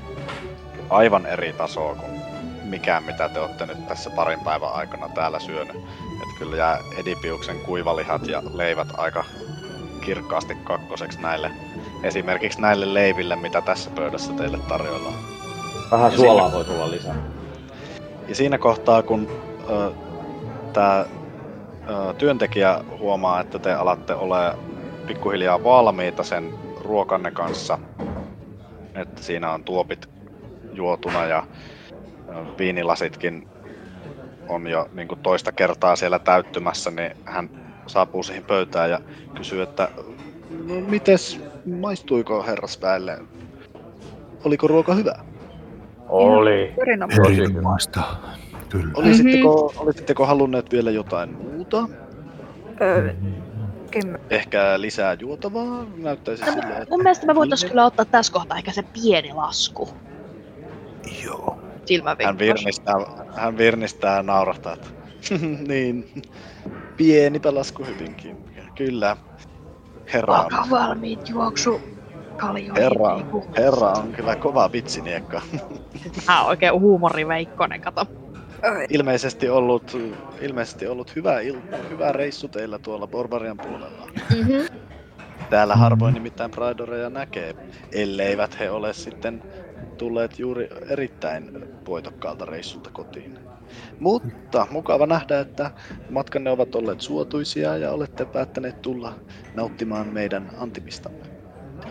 aivan 0.90 1.26
eri 1.26 1.52
tasoa 1.52 1.94
kuin 1.94 2.22
mikään, 2.66 3.04
mitä 3.04 3.28
te 3.28 3.40
olette 3.40 3.66
nyt 3.66 3.86
tässä 3.86 4.10
parin 4.10 4.40
päivän 4.40 4.72
aikana 4.72 5.08
täällä 5.08 5.38
syönyt. 5.38 5.76
Et 6.22 6.38
kyllä 6.38 6.56
jää 6.56 6.78
Edipiuksen 6.96 7.60
kuivalihat 7.60 8.28
ja 8.28 8.42
leivät 8.52 8.88
aika 8.96 9.24
kirkkaasti 10.00 10.54
kakkoseksi 10.64 11.20
näille, 11.20 11.50
esimerkiksi 12.02 12.60
näille 12.60 12.94
leiville, 12.94 13.36
mitä 13.36 13.60
tässä 13.60 13.90
pöydässä 13.90 14.32
teille 14.32 14.58
tarjoillaan. 14.68 15.14
Vähän 15.90 16.12
Ja 16.12 16.18
suolaa 16.18 16.52
voi 16.52 16.64
tulla 16.64 16.90
lisää. 16.90 17.14
Ja 18.28 18.34
siinä 18.34 18.58
kohtaa, 18.58 19.02
kun 19.02 19.28
tämä 20.72 21.06
työntekijä 22.18 22.80
huomaa, 22.98 23.40
että 23.40 23.58
te 23.58 23.72
alatte 23.74 24.14
ole 24.14 24.58
pikkuhiljaa 25.06 25.64
valmiita 25.64 26.22
sen 26.22 26.54
ruokanne 26.80 27.30
kanssa, 27.30 27.78
että 28.94 29.22
siinä 29.22 29.52
on 29.52 29.64
tuopit 29.64 30.08
juotuna 30.72 31.24
ja 31.24 31.44
viinilasitkin 32.58 33.48
on 34.48 34.66
jo 34.66 34.88
niin 34.94 35.08
kuin 35.08 35.20
toista 35.20 35.52
kertaa 35.52 35.96
siellä 35.96 36.18
täyttymässä, 36.18 36.90
niin 36.90 37.10
hän 37.24 37.50
saapuu 37.86 38.22
siihen 38.22 38.44
pöytään 38.44 38.90
ja 38.90 39.00
kysyy, 39.34 39.62
että 39.62 39.88
no 40.66 40.74
mites, 40.80 41.40
maistuiko 41.80 42.42
herrasväelle? 42.42 43.18
oliko 44.44 44.66
ruoka 44.68 44.94
hyvä? 44.94 45.14
Oli. 46.08 46.74
Erinomaista. 47.26 48.02
Kyllä. 48.68 48.92
Olisitteko, 48.94 49.72
olisitteko 49.76 50.26
halunneet 50.26 50.72
vielä 50.72 50.90
jotain 50.90 51.36
muuta? 51.42 51.88
Öö, 52.80 53.12
kem- 53.90 54.18
Ehkä 54.30 54.80
lisää 54.80 55.16
juotavaa? 55.20 55.86
Näyttäisi 55.96 56.44
No, 56.44 56.52
sille, 56.52 56.62
että... 56.62 56.86
mun 56.90 57.02
mielestä 57.02 57.26
me 57.26 57.34
voitaisiin 57.34 57.70
kyllä 57.70 57.84
ottaa 57.84 58.04
tässä 58.04 58.32
kohtaa 58.32 58.58
ehkä 58.58 58.72
se 58.72 58.82
pieni 58.82 59.32
lasku. 59.32 59.88
Joo. 61.24 61.58
Hän 62.24 62.38
virnistää, 62.38 62.94
hän 63.36 63.58
virnistää 63.58 64.16
ja 64.16 64.22
naurahtaa, 64.22 64.72
että 64.72 64.88
niin, 65.68 66.22
pienipä 66.96 67.54
lasku 67.54 67.84
hyvinkin. 67.84 68.36
Kyllä. 68.74 69.16
Herra 70.12 70.34
on, 70.34 70.44
Olkaa 70.44 70.66
valmiit 70.70 71.28
juoksu 71.28 71.80
kaljoihin. 72.36 72.82
herra, 72.82 73.14
niinku. 73.14 73.44
herra 73.56 73.88
on 73.88 74.12
kyllä 74.12 74.36
kova 74.36 74.72
vitsiniekka. 74.72 75.42
Tää 76.26 76.40
on 76.40 76.46
oikein 76.48 76.80
huumoriveikkonen, 76.80 77.80
kato. 77.80 78.06
ilmeisesti 78.88 79.48
ollut, 79.48 79.96
ilmeisesti 80.40 80.86
ollut 80.86 81.16
hyvä, 81.16 81.40
il, 81.40 81.58
hyvä 81.90 82.12
reissu 82.12 82.48
teillä 82.48 82.78
tuolla 82.78 83.06
Borbarian 83.06 83.56
puolella. 83.56 84.08
Mm-hmm. 84.30 84.78
Täällä 85.50 85.76
harvoin 85.76 86.14
nimittäin 86.14 86.50
Pridoreja 86.50 87.10
näkee, 87.10 87.54
elleivät 87.92 88.58
he 88.58 88.70
ole 88.70 88.92
sitten 88.92 89.42
tulleet 89.96 90.38
juuri 90.38 90.68
erittäin 90.88 91.68
voitokkaalta 91.86 92.44
reissulta 92.44 92.90
kotiin. 92.90 93.38
Mutta 94.00 94.66
mukava 94.70 95.06
nähdä, 95.06 95.40
että 95.40 95.70
matkanne 96.10 96.50
ovat 96.50 96.74
olleet 96.74 97.00
suotuisia 97.00 97.76
ja 97.76 97.90
olette 97.90 98.24
päättäneet 98.24 98.82
tulla 98.82 99.14
nauttimaan 99.54 100.08
meidän 100.08 100.50
antimistamme. 100.58 101.18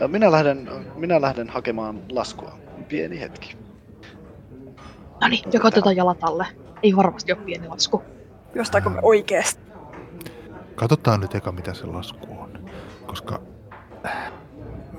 Minä 0.07 0.31
lähden, 0.31 0.69
minä 0.95 1.21
lähden 1.21 1.49
hakemaan 1.49 2.01
laskua. 2.11 2.57
Pieni 2.87 3.19
hetki. 3.19 3.57
No 5.21 5.27
niin, 5.27 5.43
joko 5.53 5.67
otetaan 5.67 5.95
jalat 5.95 6.17
alle. 6.21 6.47
Ei 6.83 6.95
varmasti 6.95 7.31
ole 7.33 7.41
pieni 7.41 7.67
lasku. 7.67 8.03
Jostainko 8.55 8.89
me 8.89 8.99
oikeesti? 9.01 9.61
Katsotaan 10.75 11.19
nyt 11.19 11.35
eka 11.35 11.51
mitä 11.51 11.73
se 11.73 11.85
lasku 11.85 12.27
on. 12.39 12.69
Koska 13.05 13.41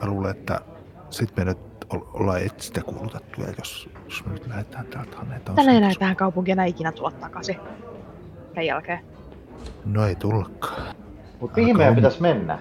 mä 0.01 0.07
luulen, 0.07 0.31
että 0.31 0.61
sit 1.11 1.37
me 1.37 1.45
nyt 1.45 1.59
ollaan 1.91 2.43
etsitä 2.43 2.81
kuulutettuja, 2.83 3.49
jos, 3.59 3.89
jos 4.05 4.25
me 4.27 4.33
nyt 4.33 4.47
lähdetään 4.47 4.87
täältä 4.87 5.17
hanetaan. 5.17 5.57
Tänne 5.57 5.73
ei 5.73 5.79
enää 5.79 5.91
tähän 5.99 6.17
kaupunkiin 6.17 6.53
enää 6.53 6.65
ikinä 6.65 6.93
tulla 6.93 7.11
takaisin. 7.11 7.57
Sen 8.55 8.67
jälkeen. 8.67 9.01
No 9.85 10.07
ei 10.07 10.15
tullakaan. 10.15 10.97
Mutta 11.41 11.61
mihin 11.61 11.77
meidän 11.77 11.95
pitäisi 11.95 12.23
mennä? 12.23 12.59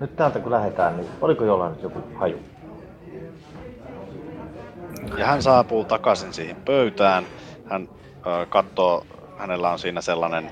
Nyt 0.00 0.16
täältä 0.16 0.38
kun 0.38 0.52
lähdetään, 0.52 0.96
niin 0.96 1.08
oliko 1.20 1.44
jollain 1.44 1.72
nyt 1.72 1.82
joku 1.82 1.98
haju? 2.14 2.38
Ja 5.18 5.26
hän 5.26 5.42
saapuu 5.42 5.84
takaisin 5.84 6.32
siihen 6.32 6.56
pöytään. 6.56 7.24
Hän 7.70 7.88
ö, 8.26 8.46
katsoo, 8.46 9.06
hänellä 9.38 9.70
on 9.70 9.78
siinä 9.78 10.00
sellainen 10.00 10.50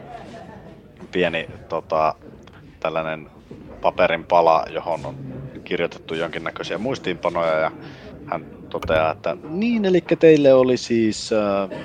pieni 1.12 1.48
tota, 1.68 2.14
tällainen 2.80 3.30
paperin 3.82 4.24
pala, 4.24 4.64
johon 4.70 5.06
on 5.06 5.14
kirjoitettu 5.66 6.14
jonkinnäköisiä 6.14 6.78
muistiinpanoja 6.78 7.58
ja 7.58 7.70
hän 8.26 8.46
toteaa, 8.68 9.12
että 9.12 9.36
Niin, 9.48 9.84
eli 9.84 10.00
teille 10.18 10.54
oli 10.54 10.76
siis 10.76 11.30
äh, 11.32 11.78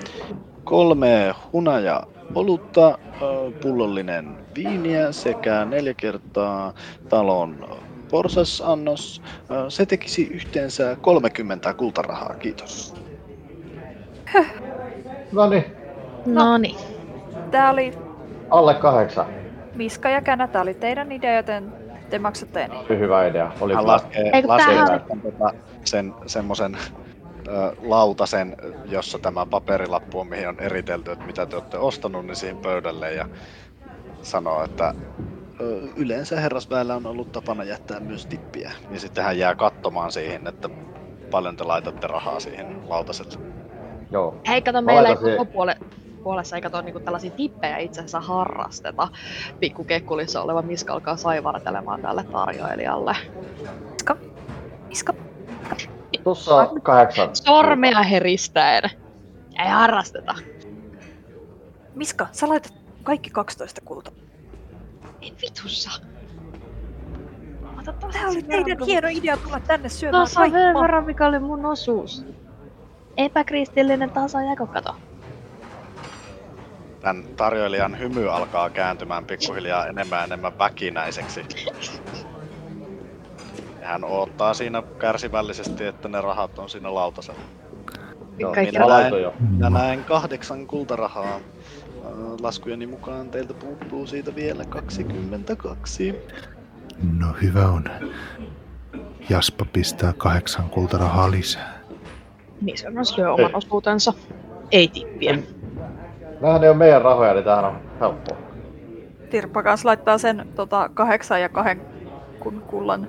kolme 0.64 1.36
hunaja 1.54 2.04
olutta, 2.36 2.88
äh, 2.88 3.62
pullollinen 3.62 4.38
viiniä 4.56 5.12
sekä 5.12 5.66
neljä 5.66 5.94
kertaa 5.94 6.74
talon 7.10 7.80
porsasannos. 8.12 9.22
Äh, 9.52 9.66
se 9.70 9.86
tekisi 9.86 10.28
yhteensä 10.28 10.98
30 11.02 11.74
kultarahaa, 11.74 12.36
kiitos. 12.40 12.96
No 15.32 15.50
niin, 15.50 15.66
No 16.26 16.58
niin. 16.58 16.76
Tää 17.52 17.72
oli 17.72 17.94
alle 18.50 18.74
kahdeksan. 18.74 19.26
Miska 19.76 20.10
ja 20.10 20.22
Känä, 20.22 20.48
tää 20.48 20.62
oli 20.62 20.74
teidän 20.74 21.12
idea, 21.12 21.36
joten 21.36 21.81
te 22.12 22.20
maksatte 22.20 22.68
niin. 22.68 23.00
Hyvä 23.00 23.28
idea. 23.28 23.52
Oli 23.62 23.74
hän 23.74 23.88
laskee, 23.88 24.32
laskee 24.46 24.78
sitten 24.78 25.22
tota, 25.22 25.54
sen 25.86 26.14
semmoisen 26.26 26.78
lautasen, 27.82 28.56
jossa 28.86 29.20
tämä 29.20 29.46
paperilappu 29.46 30.20
on, 30.20 30.28
mihin 30.28 30.50
on 30.50 30.60
eritelty, 30.60 31.12
että 31.12 31.26
mitä 31.26 31.46
te 31.46 31.56
olette 31.56 31.78
ostanut, 31.78 32.26
niin 32.26 32.36
siihen 32.36 32.58
pöydälle 32.58 33.14
ja 33.14 33.26
sanoo, 34.22 34.64
että 34.64 34.94
Yleensä 35.96 36.40
herrasväellä 36.40 36.96
on 36.96 37.06
ollut 37.06 37.32
tapana 37.32 37.64
jättää 37.64 38.00
myös 38.00 38.26
tippiä. 38.26 38.72
niin 38.90 39.00
sitten 39.00 39.24
hän 39.24 39.38
jää 39.38 39.56
katsomaan 39.56 40.12
siihen, 40.12 40.48
että 40.48 40.70
paljon 41.32 41.58
te 41.58 41.64
laitatte 41.64 42.08
rahaa 42.08 42.40
siihen 42.40 42.90
lautaselle. 42.90 43.46
Joo. 44.12 44.42
Hei, 44.48 44.62
kato, 44.62 44.82
meillä 44.82 45.10
ei 45.10 45.16
koko 45.16 45.46
puole, 45.46 45.76
puolessa 46.24 46.56
ei 46.56 46.62
kato 46.62 46.82
niinku 46.82 47.00
tällaisia 47.00 47.32
tippejä 47.32 47.78
itse 47.78 48.02
asiassa 48.02 48.20
harrasteta. 48.20 49.08
Pikku 49.60 49.84
kekkulissa 49.84 50.42
oleva 50.42 50.62
Miska 50.62 50.94
alkaa 50.94 51.18
saivartelemaan 51.18 52.02
tälle 52.02 52.24
tarjoilijalle. 52.24 53.16
Miska? 53.92 54.18
Miska? 54.88 55.14
Tuossa 56.24 56.70
kahdeksan. 56.84 57.30
Sormea 57.36 58.04
heristäen. 58.04 58.84
Ei 59.60 59.70
harrasteta. 59.70 60.36
Miska, 61.96 62.28
sä 62.32 62.50
laitat 62.50 62.74
kaikki 63.04 63.30
12 63.30 63.82
kulta. 63.86 64.12
Ei 65.22 65.34
vitussa. 65.42 66.02
Tää 68.14 68.28
oli 68.30 68.44
teidän 68.44 68.78
kun- 68.78 68.88
hieno 68.88 69.08
idea 69.12 69.38
tulla 69.38 69.60
tänne 69.60 69.90
syömään 69.90 70.20
Tuossa 70.22 70.42
on 70.42 70.52
verran, 70.82 71.06
mikä 71.06 71.28
oli 71.28 71.40
mun 71.40 71.66
osuus. 71.66 72.26
Epäkristillinen 73.18 74.10
tasajako, 74.10 74.68
kato. 74.68 74.96
Tämän 77.02 77.24
tarjoilijan 77.38 78.00
hymy 78.00 78.30
alkaa 78.30 78.70
kääntymään 78.70 79.26
pikkuhiljaa 79.26 79.88
enemmän 79.88 80.20
ja 80.20 80.24
enemmän 80.24 80.58
väkinäiseksi. 80.60 81.46
Ja 83.82 83.88
hän 83.88 84.04
odottaa 84.04 84.54
siinä 84.54 84.84
kärsivällisesti, 85.00 85.86
että 85.86 86.08
ne 86.08 86.22
rahat 86.22 86.60
on 86.60 86.70
siinä 86.70 86.94
lautasella. 86.94 87.42
Joo, 88.38 88.54
Kaikki 88.54 88.80
minä 88.80 89.18
jo. 89.18 89.34
Ja 89.60 89.70
näin 89.70 90.04
kahdeksan 90.04 90.68
kultarahaa. 90.68 91.40
Laskujeni 92.42 92.88
mukaan 92.88 93.30
teiltä 93.30 93.54
puuttuu 93.54 94.08
siitä 94.08 94.36
vielä 94.36 94.66
22. 94.66 96.16
No 97.20 97.28
hyvä 97.42 97.68
on. 97.68 97.84
Jaspa 99.30 99.66
pistää 99.74 100.14
kahdeksan 100.18 100.70
kultarahaa 100.70 101.32
lisää. 101.32 101.82
Miska 102.62 102.92
myös 102.92 103.18
lyö 103.18 103.34
oman 103.34 103.56
osuutensa. 103.56 104.14
Ei 104.72 104.88
tippiä. 104.88 105.38
Nämähän 106.42 106.64
ei 106.64 106.70
ole 106.70 106.78
meidän 106.78 107.02
rahoja, 107.02 107.34
niin 107.34 107.44
tämähän 107.44 107.66
on 107.66 107.82
helppoa. 108.00 108.38
Tirppa 109.30 109.64
kans 109.64 109.86
laittaa 109.86 110.18
sen 110.18 110.48
tota, 110.56 110.90
kahdeksan 110.94 111.42
ja 111.42 111.50
kahden 111.50 111.82
kun 112.40 112.62
kullan 112.62 113.08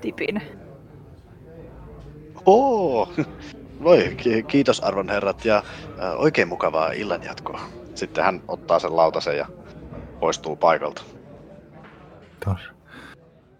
tipin. 0.00 0.42
Oo! 2.46 3.12
Voi, 3.84 4.14
ki- 4.16 4.42
kiitos 4.42 4.80
arvon 4.80 5.08
herrat 5.08 5.44
ja 5.44 5.62
oikein 6.16 6.48
mukavaa 6.48 6.92
illanjatkoa. 6.92 7.60
Sitten 7.94 8.24
hän 8.24 8.42
ottaa 8.48 8.78
sen 8.78 8.96
lautasen 8.96 9.36
ja 9.36 9.46
poistuu 10.20 10.56
paikalta. 10.56 11.02
Tos. 12.44 12.60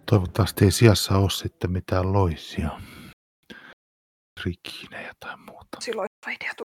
Toivottavasti 0.09 0.65
ei 0.65 0.71
sijassa 0.71 1.17
ole 1.17 1.29
sitten 1.29 1.71
mitään 1.71 2.13
loisia. 2.13 2.69
Rikinejä 4.45 5.11
tai 5.19 5.37
muuta. 5.37 5.77
Silloin 5.79 6.09
idea 6.27 6.51
tuli. 6.57 6.75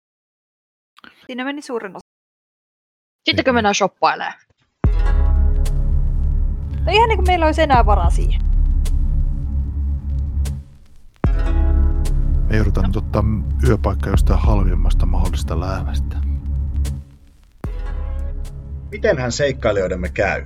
Siinä 1.25 1.43
meni 1.43 1.61
suurin 1.61 1.95
osa. 1.95 2.08
Sittenkö 3.29 3.53
mennään 3.53 3.75
shoppailemaan? 3.75 4.33
No 6.85 6.91
ihan 6.91 7.09
niin 7.09 7.17
kuin 7.17 7.27
meillä 7.27 7.45
olisi 7.45 7.61
enää 7.61 7.85
varaa 7.85 8.09
siihen. 8.09 8.41
Me 12.49 12.55
joudutaan 12.55 12.87
nyt 12.87 12.95
ottaa 12.95 13.23
yöpaikka 13.67 14.09
jostain 14.09 14.39
halvimmasta 14.39 15.05
mahdollista 15.05 15.59
läävästä. 15.59 16.17
Mitenhän 18.91 19.31
seikkailijoidemme 19.31 20.09
käy? 20.09 20.45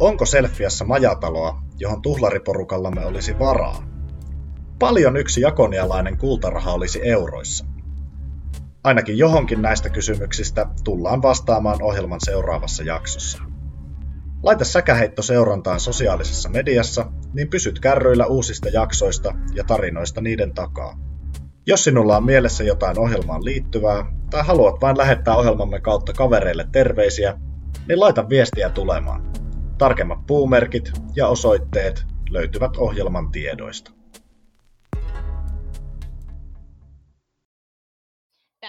Onko 0.00 0.26
Selfiassa 0.26 0.84
majataloa, 0.84 1.62
johon 1.78 2.02
tuhlariporukallamme 2.02 3.06
olisi 3.06 3.38
varaa? 3.38 3.82
Paljon 4.78 5.16
yksi 5.16 5.40
jakonialainen 5.40 6.18
kultaraha 6.18 6.72
olisi 6.72 7.08
euroissa. 7.08 7.77
Ainakin 8.88 9.18
johonkin 9.18 9.62
näistä 9.62 9.90
kysymyksistä 9.90 10.66
tullaan 10.84 11.22
vastaamaan 11.22 11.82
ohjelman 11.82 12.20
seuraavassa 12.22 12.82
jaksossa. 12.82 13.38
Laita 14.42 14.64
säkäheitto 14.64 15.22
seurantaan 15.22 15.80
sosiaalisessa 15.80 16.48
mediassa, 16.48 17.12
niin 17.32 17.50
pysyt 17.50 17.80
kärryillä 17.80 18.26
uusista 18.26 18.68
jaksoista 18.68 19.34
ja 19.54 19.64
tarinoista 19.64 20.20
niiden 20.20 20.54
takaa. 20.54 20.98
Jos 21.66 21.84
sinulla 21.84 22.16
on 22.16 22.24
mielessä 22.24 22.64
jotain 22.64 22.98
ohjelmaan 22.98 23.44
liittyvää, 23.44 24.12
tai 24.30 24.44
haluat 24.44 24.80
vain 24.80 24.98
lähettää 24.98 25.36
ohjelmamme 25.36 25.80
kautta 25.80 26.12
kavereille 26.12 26.68
terveisiä, 26.72 27.40
niin 27.88 28.00
laita 28.00 28.28
viestiä 28.28 28.70
tulemaan. 28.70 29.32
Tarkemmat 29.78 30.26
puumerkit 30.26 30.92
ja 31.16 31.26
osoitteet 31.28 32.04
löytyvät 32.30 32.76
ohjelman 32.76 33.30
tiedoista. 33.30 33.97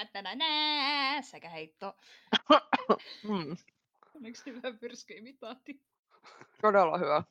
Tänä 0.06 0.36
nää, 0.36 1.22
sekä 1.22 1.50
heitto. 1.50 1.96
Mm, 3.24 3.58
Onneksi 4.16 4.44
hyvä 4.46 4.74
pyrskyimitaatti. 4.80 5.82
todella 6.62 6.98
hyvä. 6.98 7.24